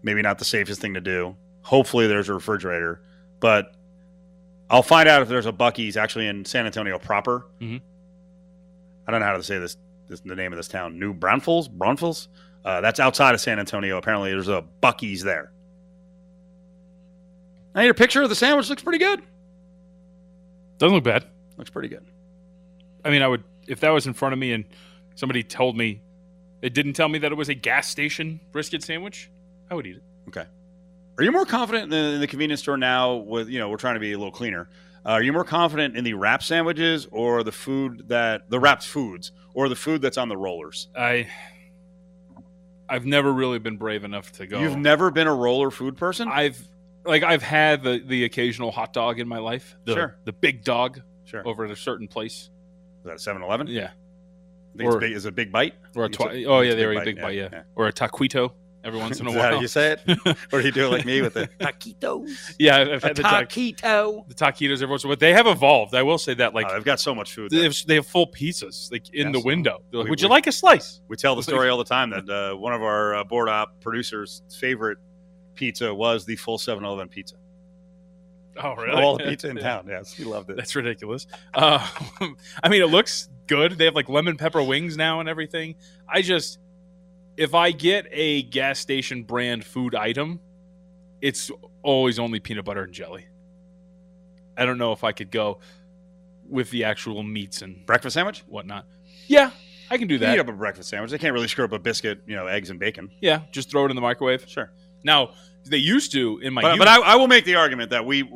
maybe 0.02 0.22
not 0.22 0.38
the 0.38 0.44
safest 0.44 0.80
thing 0.80 0.94
to 0.94 1.00
do. 1.00 1.36
Hopefully, 1.62 2.06
there's 2.06 2.28
a 2.28 2.34
refrigerator, 2.34 3.02
but 3.40 3.74
I'll 4.70 4.82
find 4.82 5.08
out 5.08 5.20
if 5.22 5.28
there's 5.28 5.46
a 5.46 5.52
Buc-ee's 5.52 5.96
actually 5.96 6.28
in 6.28 6.44
San 6.44 6.64
Antonio 6.66 6.96
proper. 6.98 7.46
Mhm. 7.60 7.80
I 9.06 9.10
don't 9.10 9.20
know 9.20 9.26
how 9.26 9.36
to 9.36 9.42
say 9.42 9.58
this, 9.58 9.76
this 10.08 10.20
the 10.20 10.36
name 10.36 10.52
of 10.52 10.56
this 10.58 10.68
town. 10.68 10.98
New 11.00 11.12
Braunfels? 11.12 11.68
Braunfels? 11.68 12.28
Uh, 12.64 12.80
that's 12.80 13.00
outside 13.00 13.34
of 13.34 13.40
San 13.40 13.58
Antonio. 13.58 13.96
Apparently, 13.98 14.30
there's 14.30 14.48
a 14.48 14.64
Buc-ee's 14.82 15.22
there. 15.22 15.50
I 17.76 17.82
need 17.82 17.90
a 17.90 17.94
picture 17.94 18.22
of 18.22 18.30
the 18.30 18.34
sandwich. 18.34 18.70
Looks 18.70 18.82
pretty 18.82 18.98
good. 18.98 19.22
Doesn't 20.78 20.94
look 20.94 21.04
bad. 21.04 21.26
Looks 21.58 21.70
pretty 21.70 21.88
good. 21.88 22.04
I 23.04 23.10
mean, 23.10 23.22
I 23.22 23.28
would 23.28 23.44
if 23.68 23.80
that 23.80 23.90
was 23.90 24.06
in 24.06 24.14
front 24.14 24.32
of 24.32 24.38
me 24.38 24.52
and 24.52 24.64
somebody 25.14 25.42
told 25.42 25.76
me 25.76 26.00
it 26.62 26.72
didn't 26.72 26.94
tell 26.94 27.08
me 27.08 27.18
that 27.18 27.32
it 27.32 27.34
was 27.34 27.48
a 27.48 27.54
gas 27.54 27.88
station 27.88 28.40
brisket 28.50 28.82
sandwich, 28.82 29.30
I 29.70 29.74
would 29.74 29.86
eat 29.86 29.96
it. 29.96 30.02
Okay. 30.28 30.44
Are 31.18 31.24
you 31.24 31.32
more 31.32 31.46
confident 31.46 31.84
in 31.84 31.90
the, 31.90 32.14
in 32.14 32.20
the 32.20 32.26
convenience 32.26 32.60
store 32.60 32.78
now? 32.78 33.14
With 33.16 33.48
you 33.48 33.58
know, 33.58 33.68
we're 33.68 33.76
trying 33.76 33.94
to 33.94 34.00
be 34.00 34.12
a 34.12 34.18
little 34.18 34.32
cleaner. 34.32 34.68
Uh, 35.04 35.10
are 35.10 35.22
you 35.22 35.32
more 35.32 35.44
confident 35.44 35.96
in 35.96 36.02
the 36.02 36.14
wrap 36.14 36.42
sandwiches 36.42 37.06
or 37.12 37.42
the 37.42 37.52
food 37.52 38.08
that 38.08 38.50
the 38.50 38.58
wrapped 38.58 38.86
foods 38.86 39.32
or 39.54 39.68
the 39.68 39.76
food 39.76 40.00
that's 40.00 40.18
on 40.18 40.28
the 40.28 40.36
rollers? 40.36 40.88
I 40.96 41.28
I've 42.88 43.04
never 43.04 43.32
really 43.32 43.58
been 43.58 43.76
brave 43.76 44.02
enough 44.02 44.32
to 44.32 44.46
go. 44.46 44.60
You've 44.60 44.78
never 44.78 45.10
been 45.10 45.26
a 45.26 45.34
roller 45.34 45.70
food 45.70 45.96
person. 45.96 46.28
I've 46.28 46.66
like 47.06 47.22
I've 47.22 47.42
had 47.42 47.82
the 47.82 47.98
the 48.04 48.24
occasional 48.24 48.70
hot 48.70 48.92
dog 48.92 49.18
in 49.20 49.28
my 49.28 49.38
life. 49.38 49.76
The, 49.84 49.94
Sure. 49.94 50.16
The 50.24 50.32
big 50.32 50.64
dog 50.64 51.00
sure. 51.24 51.46
over 51.46 51.64
at 51.64 51.70
a 51.70 51.76
certain 51.76 52.08
place. 52.08 52.50
Is 53.04 53.04
that 53.04 53.12
a 53.34 53.36
7-Eleven? 53.36 53.68
Yeah. 53.68 53.90
I 54.74 54.78
think 54.78 54.88
it's 54.92 54.96
big, 55.00 55.12
is 55.12 55.24
it 55.26 55.28
a 55.30 55.32
big 55.32 55.52
bite? 55.52 55.74
Or 55.94 56.04
a 56.04 56.08
twi- 56.08 56.44
oh 56.44 56.60
yeah, 56.60 56.74
they're 56.74 56.92
a 56.92 57.04
big 57.04 57.16
yeah, 57.16 57.22
bite, 57.22 57.34
yeah. 57.36 57.48
yeah. 57.52 57.62
Or 57.76 57.86
a 57.86 57.92
taquito 57.92 58.52
every 58.84 58.98
once 59.00 59.20
in 59.20 59.26
a 59.26 59.30
Is 59.30 59.36
that 59.36 59.42
how 59.42 59.50
while. 59.52 59.62
you 59.62 59.68
say 59.68 59.92
it? 59.92 60.00
or 60.52 60.60
do 60.60 60.66
you 60.66 60.72
do 60.72 60.86
it 60.86 60.90
like 60.90 61.06
me 61.06 61.22
with 61.22 61.34
the 61.34 61.48
taquitos? 61.60 62.54
yeah, 62.58 62.76
I've 62.78 63.02
A 63.04 63.06
had 63.08 63.16
the, 63.16 63.22
ta- 63.22 63.42
taquito. 63.42 64.28
the 64.28 64.34
taquitos 64.34 64.74
every 64.82 64.88
once 64.88 65.02
in 65.04 65.06
a 65.06 65.08
while. 65.08 65.12
But 65.12 65.20
they 65.20 65.32
have 65.32 65.46
evolved. 65.46 65.94
I 65.94 66.02
will 66.02 66.18
say 66.18 66.34
that. 66.34 66.52
Like 66.52 66.66
oh, 66.68 66.74
they've 66.74 66.84
got 66.84 67.00
so 67.00 67.14
much 67.14 67.32
food. 67.32 67.50
they 67.52 67.62
have, 67.62 67.74
they 67.86 67.94
have 67.94 68.06
full 68.06 68.26
pizzas 68.30 68.92
like 68.92 69.12
in 69.14 69.32
the 69.32 69.40
window. 69.40 69.78
They're 69.90 70.00
like, 70.00 70.04
We- 70.06 70.10
Would 70.10 70.20
you 70.20 70.28
we- 70.28 70.32
like 70.32 70.46
a 70.46 70.52
slice? 70.52 71.00
We 71.08 71.16
tell 71.16 71.36
the 71.36 71.42
story 71.42 71.68
all 71.70 71.78
the 71.78 71.84
time 71.84 72.10
that 72.10 72.28
uh, 72.28 72.54
one 72.56 72.74
of 72.74 72.82
our 72.82 73.14
uh, 73.14 73.24
board 73.24 73.48
op 73.48 73.80
producers' 73.80 74.42
favorite 74.60 74.98
pizza 75.56 75.92
was 75.94 76.24
the 76.24 76.36
full 76.36 76.58
7-Eleven 76.58 77.08
pizza. 77.08 77.36
Oh 78.62 78.72
Of 78.72 78.94
all 78.98 79.18
the 79.18 79.24
pizza 79.28 79.48
in 79.50 79.56
town. 79.56 79.86
Yes, 79.88 80.12
he 80.12 80.24
loved 80.24 80.50
it. 80.50 80.56
That's 80.56 80.74
ridiculous. 80.74 81.26
Uh, 81.52 81.86
I 82.62 82.68
mean, 82.68 82.82
it 82.82 82.86
looks 82.86 83.28
good. 83.46 83.72
They 83.72 83.84
have 83.84 83.94
like 83.94 84.08
lemon 84.08 84.36
pepper 84.36 84.62
wings 84.62 84.96
now 84.96 85.20
and 85.20 85.28
everything. 85.28 85.74
I 86.08 86.22
just, 86.22 86.58
if 87.36 87.54
I 87.54 87.72
get 87.72 88.06
a 88.10 88.42
gas 88.42 88.78
station 88.78 89.24
brand 89.24 89.64
food 89.64 89.94
item, 89.94 90.40
it's 91.20 91.50
always 91.82 92.18
only 92.18 92.40
peanut 92.40 92.64
butter 92.64 92.82
and 92.82 92.92
jelly. 92.92 93.26
I 94.56 94.64
don't 94.64 94.78
know 94.78 94.92
if 94.92 95.04
I 95.04 95.12
could 95.12 95.30
go 95.30 95.58
with 96.48 96.70
the 96.70 96.84
actual 96.84 97.22
meats 97.22 97.62
and 97.62 97.84
Breakfast 97.84 98.14
sandwich? 98.14 98.42
whatnot. 98.46 98.86
Yeah, 99.26 99.50
I 99.90 99.98
can 99.98 100.08
do 100.08 100.18
that. 100.18 100.26
You 100.26 100.28
that. 100.28 100.32
heat 100.32 100.40
up 100.40 100.48
a 100.48 100.52
breakfast 100.52 100.88
sandwich. 100.88 101.10
They 101.10 101.18
can't 101.18 101.34
really 101.34 101.48
screw 101.48 101.64
up 101.64 101.72
a 101.72 101.78
biscuit, 101.78 102.22
you 102.26 102.36
know, 102.36 102.46
eggs 102.46 102.70
and 102.70 102.78
bacon. 102.78 103.10
Yeah, 103.20 103.42
just 103.50 103.70
throw 103.70 103.84
it 103.84 103.90
in 103.90 103.96
the 103.96 104.02
microwave. 104.02 104.48
Sure. 104.48 104.70
Now 105.06 105.30
they 105.64 105.78
used 105.78 106.12
to 106.12 106.38
in 106.42 106.52
my 106.52 106.60
But, 106.62 106.78
but 106.78 106.88
I, 106.88 107.00
I 107.00 107.16
will 107.16 107.28
make 107.28 107.44
the 107.46 107.54
argument 107.54 107.90
that 107.90 108.04
we, 108.04 108.30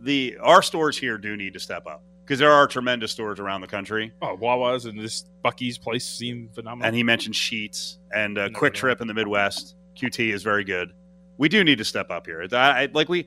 the 0.00 0.36
our 0.40 0.62
stores 0.62 0.96
here 0.96 1.18
do 1.18 1.36
need 1.36 1.54
to 1.54 1.60
step 1.60 1.86
up 1.86 2.02
because 2.24 2.38
there 2.38 2.52
are 2.52 2.66
tremendous 2.68 3.10
stores 3.10 3.40
around 3.40 3.62
the 3.62 3.66
country. 3.66 4.12
oh, 4.22 4.36
Wawa's 4.36 4.84
and 4.84 4.98
this 4.98 5.24
Buc-ee's 5.44 5.76
place 5.78 6.06
seem 6.06 6.48
phenomenal. 6.54 6.86
And 6.86 6.94
he 6.94 7.02
mentioned 7.02 7.34
Sheetz 7.34 7.96
and 8.14 8.38
uh, 8.38 8.48
Quick. 8.50 8.74
Trip 8.74 9.00
in 9.00 9.08
the 9.08 9.14
Midwest. 9.14 9.74
QT 9.96 10.32
is 10.32 10.42
very 10.42 10.64
good. 10.64 10.92
We 11.38 11.48
do 11.48 11.64
need 11.64 11.78
to 11.78 11.84
step 11.84 12.10
up 12.10 12.26
here. 12.26 12.46
I, 12.52 12.56
I- 12.84 12.88
like 12.92 13.08
we, 13.08 13.26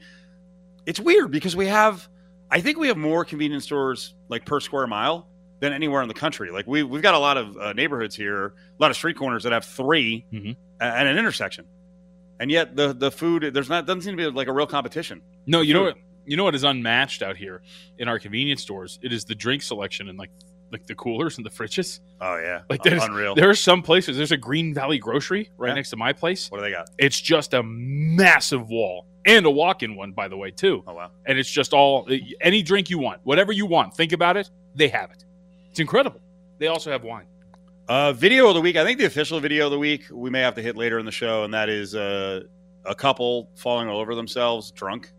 it's 0.86 1.00
weird 1.00 1.30
because 1.32 1.56
we 1.56 1.68
have, 1.68 2.08
I 2.50 2.62
think 2.62 2.78
we 2.80 2.88
have 2.88 2.98
more 2.98 3.26
convenience 3.26 3.64
stores 3.66 4.14
like 4.30 4.46
per 4.46 4.60
square 4.60 4.88
mile 4.88 5.28
than 5.60 5.74
anywhere 5.74 6.02
in 6.02 6.08
the 6.08 6.14
country. 6.14 6.52
Like 6.52 6.66
we 6.68 6.84
we've 6.84 7.02
got 7.02 7.14
a 7.16 7.20
lot 7.20 7.38
of 7.38 7.58
uh, 7.58 7.74
neighborhoods 7.74 8.16
here, 8.16 8.48
a 8.48 8.52
lot 8.80 8.92
of 8.92 8.98
street 8.98 9.18
corners 9.18 9.44
that 9.44 9.52
have 9.54 9.66
3 9.66 10.26
Mhm. 10.34 10.56
a- 10.80 10.84
at 10.84 11.08
an 11.08 11.18
intersection, 11.18 11.66
and 12.40 12.50
yet 12.52 12.76
the 12.76 12.94
the 12.94 13.12
food 13.12 13.52
there's 13.54 13.70
not 13.70 13.86
doesn't 13.86 14.02
seem 14.02 14.18
to 14.18 14.24
be 14.24 14.30
like 14.36 14.48
a 14.48 14.54
real 14.54 14.68
competition. 14.68 15.22
No, 15.46 15.62
you 15.62 15.74
know 15.74 15.84
what? 15.84 15.98
You 16.26 16.38
know 16.38 16.44
what 16.44 16.56
is 16.56 16.64
unmatched 16.64 17.22
out 17.22 17.38
here 17.38 17.62
in 18.00 18.08
our 18.08 18.18
convenience 18.20 18.62
stores? 18.62 18.98
It 19.04 19.14
is 19.14 19.26
the 19.26 19.36
drink 19.36 19.62
selection 19.62 20.10
and 20.10 20.18
like 20.18 20.32
like 20.72 20.88
the 20.88 20.96
coolers 20.96 21.38
and 21.38 21.46
the 21.46 21.50
fridges. 21.52 22.00
Oh 22.20 22.38
yeah, 22.38 22.62
Like 22.70 22.82
there's 22.82 23.04
unreal. 23.04 23.36
there 23.36 23.50
are 23.50 23.56
some 23.56 23.82
places. 23.84 24.18
There's 24.18 24.32
a 24.32 24.38
Green 24.38 24.74
Valley 24.74 24.98
Grocery 24.98 25.52
right 25.58 25.70
Yeah. 25.70 25.76
next 25.76 25.92
to 25.92 25.98
my 25.98 26.12
place. 26.12 26.50
What 26.50 26.58
do 26.58 26.64
they 26.64 26.72
got? 26.72 26.90
It's 26.98 27.22
just 27.22 27.54
a 27.54 27.62
massive 27.64 28.68
wall 28.70 29.06
and 29.26 29.46
a 29.46 29.52
walk-in 29.52 29.96
one, 29.96 30.12
by 30.12 30.28
the 30.28 30.36
way, 30.38 30.50
too. 30.52 30.84
Oh 30.88 30.94
wow. 30.94 31.12
And 31.28 31.38
it's 31.38 31.50
just 31.50 31.74
all 31.74 32.08
eh, 32.10 32.20
any 32.42 32.64
drink 32.64 32.90
you 32.90 32.98
want, 32.98 33.22
whatever 33.24 33.52
you 33.52 33.66
want. 33.68 33.96
Think 33.96 34.12
about 34.12 34.38
it. 34.38 34.50
They 34.74 34.88
have 34.88 35.12
it. 35.12 35.24
It's 35.70 35.80
incredible. 35.80 36.20
They 36.58 36.68
also 36.68 36.92
have 36.92 37.04
wine. 37.04 37.26
Uh, 37.88 38.12
video 38.14 38.48
of 38.48 38.56
the 38.56 38.62
week. 38.62 38.76
I 38.78 38.84
think 38.84 38.98
the 38.98 39.06
official 39.06 39.40
video 39.40 39.66
of 39.66 39.72
the 39.72 39.78
week 39.78 40.06
we 40.12 40.32
may 40.32 40.40
have 40.40 40.56
to 40.56 40.62
hit 40.62 40.76
later 40.76 40.98
in 40.98 41.06
the 41.06 41.12
show, 41.12 41.44
and 41.44 41.54
that 41.54 41.70
is 41.70 41.94
uh, 41.94 42.42
a 42.84 42.96
couple 42.96 43.52
falling 43.54 43.88
all 43.88 44.00
over 44.00 44.16
themselves, 44.16 44.72
drunk, 44.72 45.12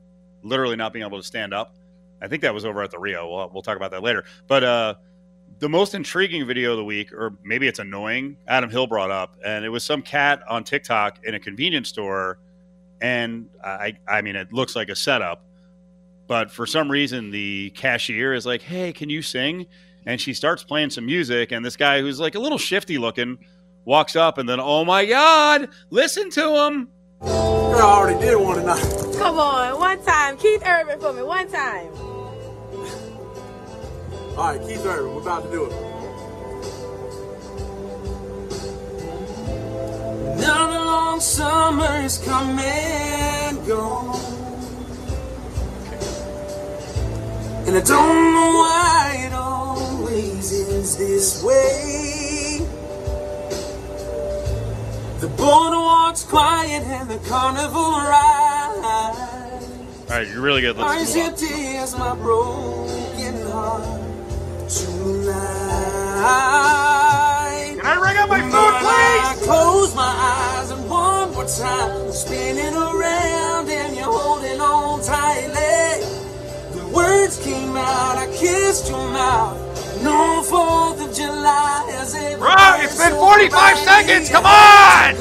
literally 0.42 0.74
not 0.74 0.92
being 0.92 1.04
able 1.04 1.18
to 1.18 1.26
stand 1.26 1.54
up. 1.54 1.76
I 2.20 2.26
think 2.26 2.42
that 2.42 2.52
was 2.52 2.64
over 2.64 2.82
at 2.82 2.90
the 2.90 2.98
Rio. 2.98 3.30
We'll, 3.30 3.50
we'll 3.52 3.62
talk 3.62 3.76
about 3.76 3.92
that 3.92 4.02
later. 4.02 4.24
But 4.48 4.64
uh, 4.64 4.94
the 5.60 5.68
most 5.68 5.94
intriguing 5.94 6.44
video 6.44 6.72
of 6.72 6.78
the 6.78 6.84
week, 6.84 7.12
or 7.12 7.34
maybe 7.44 7.68
it's 7.68 7.78
annoying, 7.78 8.36
Adam 8.48 8.68
Hill 8.68 8.88
brought 8.88 9.12
up, 9.12 9.36
and 9.44 9.64
it 9.64 9.68
was 9.68 9.84
some 9.84 10.02
cat 10.02 10.42
on 10.48 10.64
TikTok 10.64 11.20
in 11.22 11.36
a 11.36 11.38
convenience 11.38 11.88
store, 11.88 12.40
and 13.00 13.48
I, 13.62 13.94
I 14.08 14.22
mean, 14.22 14.34
it 14.34 14.52
looks 14.52 14.74
like 14.74 14.88
a 14.88 14.96
setup, 14.96 15.44
but 16.26 16.50
for 16.50 16.66
some 16.66 16.90
reason 16.90 17.30
the 17.30 17.70
cashier 17.76 18.34
is 18.34 18.44
like, 18.44 18.62
"Hey, 18.62 18.92
can 18.92 19.08
you 19.08 19.22
sing?" 19.22 19.66
And 20.06 20.20
she 20.20 20.32
starts 20.32 20.62
playing 20.64 20.90
some 20.90 21.04
music 21.04 21.52
and 21.52 21.64
this 21.64 21.76
guy 21.76 22.00
who's 22.00 22.18
like 22.20 22.34
a 22.34 22.38
little 22.38 22.58
shifty 22.58 22.96
looking 22.96 23.38
walks 23.84 24.16
up 24.16 24.38
and 24.38 24.48
then 24.48 24.60
oh 24.60 24.84
my 24.84 25.04
god 25.04 25.68
listen 25.90 26.30
to 26.30 26.64
him 26.64 26.88
Girl, 27.20 27.84
I 27.84 27.92
already 27.98 28.20
did 28.20 28.36
one 28.36 28.56
tonight. 28.58 29.16
Come 29.18 29.38
on, 29.38 29.78
one 29.78 30.02
time. 30.02 30.36
Keith 30.38 30.62
Urban 30.66 30.98
for 31.00 31.12
me, 31.12 31.22
one 31.22 31.50
time. 31.50 31.88
All 34.36 34.52
right, 34.52 34.60
Keith 34.60 34.84
Urban, 34.84 35.14
we're 35.14 35.20
about 35.20 35.44
to 35.44 35.50
do 35.50 35.64
it. 35.66 35.72
Now 40.40 40.70
the 40.70 40.84
long 40.84 41.20
summer's 41.20 42.18
come 42.18 42.58
and 42.58 43.66
gone. 43.66 44.20
And 47.66 47.76
I 47.76 47.80
don't 47.80 48.32
know 48.34 48.52
why 48.58 49.26
it 49.26 49.32
always 50.16 50.68
ends 50.70 50.96
this 50.96 51.42
way. 51.42 52.66
The 55.20 55.28
boardwalk's 55.28 56.24
quiet 56.24 56.82
and 56.84 57.08
the 57.10 57.18
carnival 57.28 57.92
ride. 57.92 59.60
all 60.08 60.16
right 60.16 60.28
you're 60.28 60.40
really 60.40 60.60
good 60.60 60.76
let's 60.76 61.16
as 61.16 61.16
move 61.16 61.24
on. 61.24 61.30
empty 61.30 61.98
my 61.98 62.14
broken 62.14 63.34
heart 63.50 64.00
tonight. 64.68 65.36
can 67.76 67.86
i 67.86 67.98
bring 67.98 68.16
up 68.18 68.28
my 68.28 68.40
But 68.40 68.50
food 68.52 68.54
I 68.54 69.34
please 69.34 69.46
close 69.46 69.94
my 69.96 70.02
eyes 70.04 70.70
and 70.70 70.88
one 70.88 71.32
more 71.32 71.46
time, 71.46 72.12
spinning 72.12 72.74
around 72.74 73.68
and 73.68 73.96
you're 73.96 74.04
holding 74.04 74.60
on 74.60 75.02
tightly. 75.02 76.04
The 76.78 76.86
words 76.94 77.38
came 77.42 77.76
out, 77.76 78.18
I 78.18 78.26
kissed 78.36 78.88
your 78.88 79.10
mouth. 79.10 79.65
No 80.06 80.42
Fourth 80.42 81.08
of 81.08 81.14
July 81.14 81.90
has 81.96 82.14
ever 82.14 82.44
Right, 82.44 82.80
it's 82.84 82.96
been 82.96 83.12
45 83.12 83.76
seconds, 83.78 84.30
come 84.30 84.44
on! 84.46 85.16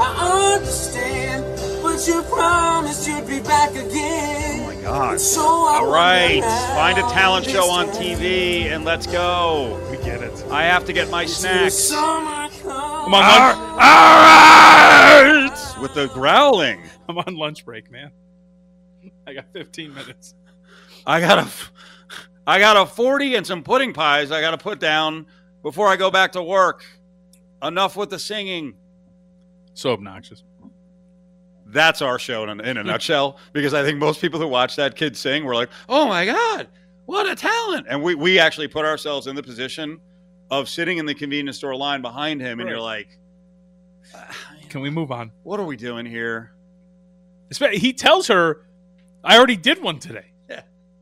I 0.00 0.54
understand, 0.54 1.44
but 1.82 2.06
you 2.06 2.22
promised 2.22 3.08
you'd 3.08 3.26
be 3.26 3.40
back 3.40 3.70
again. 3.72 4.60
oh 4.62 4.66
my 4.76 4.80
god 4.82 5.20
So 5.20 5.40
I 5.40 5.80
all 5.82 5.92
right 5.92 6.40
wonder 6.40 6.74
find 6.74 6.98
a 6.98 7.02
talent 7.12 7.46
show 7.46 7.68
on 7.68 7.88
tv 7.88 8.66
and 8.72 8.84
let's 8.84 9.08
go 9.08 9.76
We 9.90 9.96
get 10.04 10.22
it. 10.22 10.44
i 10.52 10.62
have 10.62 10.84
to 10.84 10.92
get 10.92 11.10
my 11.10 11.24
till 11.24 11.34
snacks 11.34 11.74
summer 11.74 12.30
on, 12.30 12.50
all 12.62 13.10
lunch, 13.10 13.56
right 13.80 15.76
with 15.82 15.94
the 15.94 16.06
growling 16.14 16.80
I'm 17.08 17.18
on 17.18 17.34
lunch 17.36 17.64
break, 17.64 17.90
man. 17.90 18.12
I 19.26 19.34
got 19.34 19.46
15 19.52 19.94
minutes. 19.94 20.34
I 21.06 21.20
got 21.20 21.38
a, 21.38 21.48
I 22.48 22.58
got 22.58 22.78
a 22.78 22.86
forty 22.86 23.34
and 23.34 23.46
some 23.46 23.62
pudding 23.62 23.92
pies. 23.92 24.30
I 24.30 24.40
got 24.40 24.52
to 24.52 24.58
put 24.58 24.80
down 24.80 25.26
before 25.62 25.86
I 25.88 25.96
go 25.96 26.10
back 26.10 26.32
to 26.32 26.42
work. 26.42 26.82
Enough 27.62 27.94
with 27.94 28.08
the 28.08 28.18
singing. 28.18 28.74
So 29.74 29.92
obnoxious. 29.92 30.42
That's 31.66 32.00
our 32.00 32.18
show 32.18 32.44
in 32.44 32.60
a, 32.60 32.62
in 32.62 32.78
a 32.78 32.82
nutshell. 32.82 33.36
Because 33.52 33.74
I 33.74 33.82
think 33.84 33.98
most 33.98 34.22
people 34.22 34.40
who 34.40 34.48
watch 34.48 34.76
that 34.76 34.96
kid 34.96 35.14
sing 35.14 35.44
were 35.44 35.54
like, 35.54 35.68
"Oh 35.90 36.08
my 36.08 36.24
god, 36.24 36.68
what 37.04 37.28
a 37.28 37.36
talent!" 37.36 37.86
And 37.90 38.02
we 38.02 38.14
we 38.14 38.38
actually 38.38 38.68
put 38.68 38.86
ourselves 38.86 39.26
in 39.26 39.36
the 39.36 39.42
position 39.42 40.00
of 40.50 40.70
sitting 40.70 40.96
in 40.96 41.04
the 41.04 41.14
convenience 41.14 41.58
store 41.58 41.76
line 41.76 42.00
behind 42.00 42.40
him, 42.40 42.60
and 42.60 42.68
you're 42.70 42.80
like, 42.80 43.08
"Ah, 44.14 44.34
Can 44.70 44.80
we 44.80 44.88
move 44.88 45.12
on? 45.12 45.32
"What 45.42 45.60
are 45.60 45.66
we 45.66 45.76
doing 45.76 46.06
here?" 46.06 46.52
He 47.72 47.92
tells 47.92 48.28
her, 48.28 48.64
"I 49.22 49.36
already 49.36 49.58
did 49.58 49.82
one 49.82 49.98
today." 49.98 50.32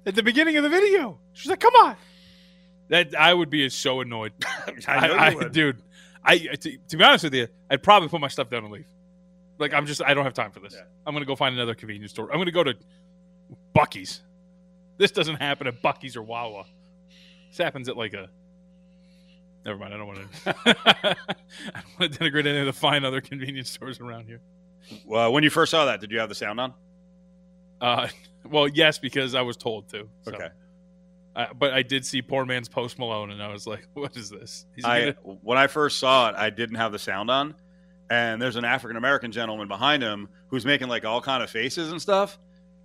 At 0.06 0.14
the 0.14 0.22
beginning 0.22 0.56
of 0.56 0.62
the 0.62 0.68
video. 0.68 1.18
She's 1.32 1.50
like, 1.50 1.60
"Come 1.60 1.74
on." 1.74 1.96
That 2.88 3.14
I 3.16 3.34
would 3.34 3.50
be 3.50 3.68
so 3.68 4.00
annoyed. 4.00 4.32
I 4.86 5.08
know 5.08 5.14
you 5.14 5.20
I, 5.20 5.34
would. 5.34 5.52
dude. 5.52 5.82
I 6.24 6.38
to, 6.38 6.78
to 6.88 6.96
be 6.96 7.04
honest 7.04 7.24
with 7.24 7.34
you, 7.34 7.48
I'd 7.70 7.82
probably 7.82 8.08
put 8.08 8.20
my 8.20 8.28
stuff 8.28 8.48
down 8.48 8.64
and 8.64 8.72
leave. 8.72 8.86
Like 9.58 9.74
I'm 9.74 9.86
just 9.86 10.02
I 10.04 10.14
don't 10.14 10.24
have 10.24 10.34
time 10.34 10.52
for 10.52 10.60
this. 10.60 10.74
Yeah. 10.74 10.82
I'm 11.04 11.14
gonna 11.14 11.24
go 11.26 11.34
find 11.36 11.54
another 11.54 11.74
convenience 11.74 12.12
store. 12.12 12.30
I'm 12.32 12.38
gonna 12.38 12.52
go 12.52 12.62
to 12.64 12.74
Buc-ee's. 13.74 14.20
This 14.98 15.10
doesn't 15.10 15.36
happen 15.36 15.66
at 15.66 15.82
Buc-ee's 15.82 16.16
or 16.16 16.22
Wawa. 16.22 16.64
This 17.48 17.58
happens 17.58 17.88
at 17.88 17.96
like 17.96 18.14
a. 18.14 18.28
Never 19.64 19.78
mind. 19.78 19.94
I 19.94 19.96
don't 19.96 20.06
want 20.06 20.18
to. 20.20 20.56
I 20.94 21.14
don't 21.74 22.00
want 22.00 22.12
to 22.12 22.18
denigrate 22.18 22.46
any 22.46 22.60
of 22.60 22.66
the 22.66 22.72
fine 22.72 23.04
other 23.04 23.20
convenience 23.20 23.70
stores 23.70 24.00
around 24.00 24.26
here. 24.26 24.40
Well, 25.04 25.32
when 25.32 25.42
you 25.42 25.50
first 25.50 25.72
saw 25.72 25.86
that, 25.86 26.00
did 26.00 26.12
you 26.12 26.20
have 26.20 26.28
the 26.28 26.34
sound 26.36 26.60
on? 26.60 26.74
Uh, 27.80 28.08
well, 28.50 28.68
yes, 28.68 28.98
because 28.98 29.34
I 29.34 29.42
was 29.42 29.56
told 29.56 29.88
to. 29.90 30.08
So. 30.22 30.32
Okay. 30.32 30.48
Uh, 31.34 31.46
but 31.52 31.74
I 31.74 31.82
did 31.82 32.04
see 32.06 32.22
poor 32.22 32.46
man's 32.46 32.68
Post 32.68 32.98
Malone, 32.98 33.30
and 33.30 33.42
I 33.42 33.52
was 33.52 33.66
like, 33.66 33.86
"What 33.94 34.16
is 34.16 34.30
this?" 34.30 34.64
I 34.84 35.00
gonna- 35.00 35.38
when 35.42 35.58
I 35.58 35.66
first 35.66 35.98
saw 35.98 36.30
it, 36.30 36.34
I 36.36 36.48
didn't 36.50 36.76
have 36.76 36.92
the 36.92 36.98
sound 36.98 37.30
on, 37.30 37.54
and 38.08 38.40
there's 38.40 38.56
an 38.56 38.64
African 38.64 38.96
American 38.96 39.32
gentleman 39.32 39.68
behind 39.68 40.02
him 40.02 40.28
who's 40.48 40.64
making 40.64 40.88
like 40.88 41.04
all 41.04 41.20
kind 41.20 41.42
of 41.42 41.50
faces 41.50 41.92
and 41.92 42.00
stuff. 42.00 42.38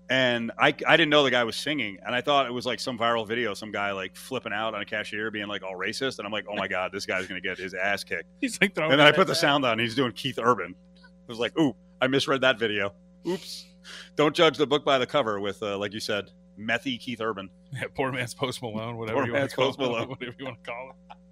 And 0.10 0.52
I, 0.60 0.76
I 0.86 0.98
didn't 0.98 1.10
know 1.10 1.24
the 1.24 1.32
guy 1.32 1.46
was 1.46 1.56
singing, 1.56 1.98
and 2.06 2.14
I 2.14 2.20
thought 2.20 2.46
it 2.46 2.52
was 2.52 2.66
like 2.66 2.82
some 2.82 2.98
viral 2.98 3.26
video, 3.26 3.54
some 3.54 3.72
guy 3.72 3.94
like 3.94 4.18
flipping 4.18 4.52
out 4.52 4.76
on 4.76 4.82
a 4.82 4.86
cashier, 4.86 5.32
being 5.32 5.48
like 5.48 5.64
all 5.64 5.76
racist, 5.76 6.18
and 6.18 6.26
I'm 6.26 6.34
like, 6.34 6.46
oh 6.50 6.56
my 6.56 6.68
god, 6.68 6.92
this 6.92 7.06
guy's 7.06 7.28
gonna 7.28 7.40
get 7.40 7.58
his 7.58 7.74
ass 7.74 8.04
kicked. 8.04 8.26
he's 8.42 8.60
like, 8.60 8.76
throwing 8.76 8.92
And 8.92 9.00
then 9.00 9.08
I 9.08 9.14
put 9.14 9.28
the 9.28 9.36
sound 9.36 9.64
on, 9.64 9.74
and 9.74 9.82
he's 9.82 9.96
doing 9.96 10.12
Keith 10.12 10.38
Urban. 10.38 10.76
I 10.98 11.08
was 11.28 11.40
like, 11.40 11.58
ooh, 11.58 11.74
I 12.02 12.08
misread 12.08 12.42
that 12.42 12.60
video. 12.60 12.94
Oops. 13.26 13.68
Don't 14.16 14.36
judge 14.36 14.58
the 14.58 14.68
book 14.68 14.84
by 14.86 14.98
the 14.98 15.08
cover 15.08 15.40
with, 15.40 15.62
uh, 15.64 15.78
like 15.78 15.94
you 15.94 16.00
said, 16.00 16.32
methy 16.60 17.00
Keith 17.00 17.22
Urban. 17.22 17.50
Yeah, 17.74 17.84
poor 17.96 18.12
man's 18.12 18.34
Post 18.34 18.62
Malone, 18.62 18.98
whatever 18.98 19.20
Poor 19.20 19.28
you 19.28 19.34
want 19.34 19.50
to 19.50 19.56
call 19.56 19.66
Post 19.68 19.80
it, 19.80 19.84
Malone. 19.84 20.10
whatever 20.10 20.36
you 20.38 20.44
want 20.46 20.62
to 20.64 20.70
call 20.72 20.90
it. 21.10 21.18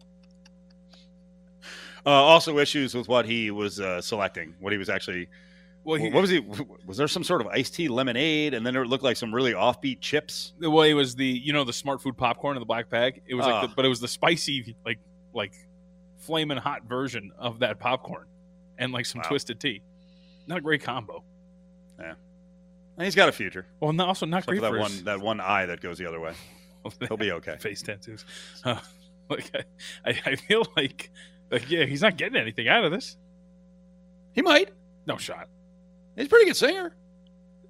Uh, 2.05 2.09
also, 2.11 2.57
issues 2.59 2.95
with 2.95 3.09
what 3.09 3.25
he 3.25 3.51
was 3.51 3.79
uh, 3.81 3.99
selecting, 4.01 4.55
what 4.61 4.71
he 4.71 4.77
was 4.77 4.89
actually 4.89 5.27
Well, 5.83 5.99
he, 5.99 6.09
what 6.09 6.21
was 6.21 6.29
he? 6.29 6.39
Was 6.85 6.95
there 6.97 7.09
some 7.09 7.25
sort 7.25 7.41
of 7.41 7.47
iced 7.47 7.75
tea 7.75 7.89
lemonade, 7.89 8.53
and 8.53 8.65
then 8.65 8.73
it 8.77 8.87
looked 8.87 9.03
like 9.03 9.17
some 9.17 9.35
really 9.35 9.51
offbeat 9.51 9.99
chips? 9.99 10.53
the 10.59 10.71
way 10.71 10.91
it 10.91 10.93
was 10.93 11.13
the 11.15 11.25
you 11.25 11.51
know 11.51 11.65
the 11.65 11.73
smart 11.73 12.01
food 12.01 12.15
popcorn 12.17 12.55
in 12.55 12.61
the 12.61 12.65
black 12.65 12.89
bag. 12.89 13.21
It 13.27 13.35
was 13.35 13.45
like, 13.45 13.63
Oh. 13.63 13.67
the, 13.67 13.73
but 13.75 13.83
it 13.83 13.89
was 13.89 13.99
the 13.99 14.07
spicy 14.07 14.75
like 14.85 14.99
like 15.33 15.51
flaming 16.19 16.57
hot 16.57 16.85
version 16.85 17.31
of 17.37 17.59
that 17.59 17.79
popcorn, 17.79 18.25
and 18.77 18.93
like 18.93 19.05
some 19.05 19.19
Wow. 19.19 19.27
twisted 19.27 19.59
tea. 19.59 19.81
Not 20.47 20.59
a 20.59 20.61
great 20.61 20.81
combo. 20.81 21.23
And 21.97 22.15
he's 23.05 23.15
got 23.15 23.29
a 23.29 23.31
future. 23.31 23.65
Well, 23.79 23.93
no, 23.93 24.05
also 24.05 24.25
not 24.25 24.39
Except 24.39 24.57
for 24.57 24.61
that 24.61 24.71
for 24.71 24.79
one 24.79 25.03
that 25.05 25.19
one 25.21 25.39
eye 25.39 25.65
that 25.65 25.81
goes 25.81 25.97
the 25.97 26.07
other 26.07 26.19
way. 26.19 26.33
He'll 27.07 27.17
be 27.17 27.31
okay. 27.33 27.57
face 27.59 27.81
tattoos. 27.81 28.25
Uh, 28.63 28.79
like 29.29 29.51
I, 29.53 30.09
I, 30.09 30.21
I 30.25 30.35
feel 30.35 30.65
like, 30.75 31.11
like 31.51 31.69
yeah, 31.69 31.85
he's 31.85 32.01
not 32.01 32.17
getting 32.17 32.37
anything 32.37 32.67
out 32.67 32.83
of 32.83 32.91
this. 32.91 33.17
He 34.33 34.41
might. 34.41 34.71
No 35.05 35.17
shot. 35.17 35.47
He's 36.15 36.27
a 36.27 36.29
pretty 36.29 36.45
good 36.45 36.57
singer. 36.57 36.95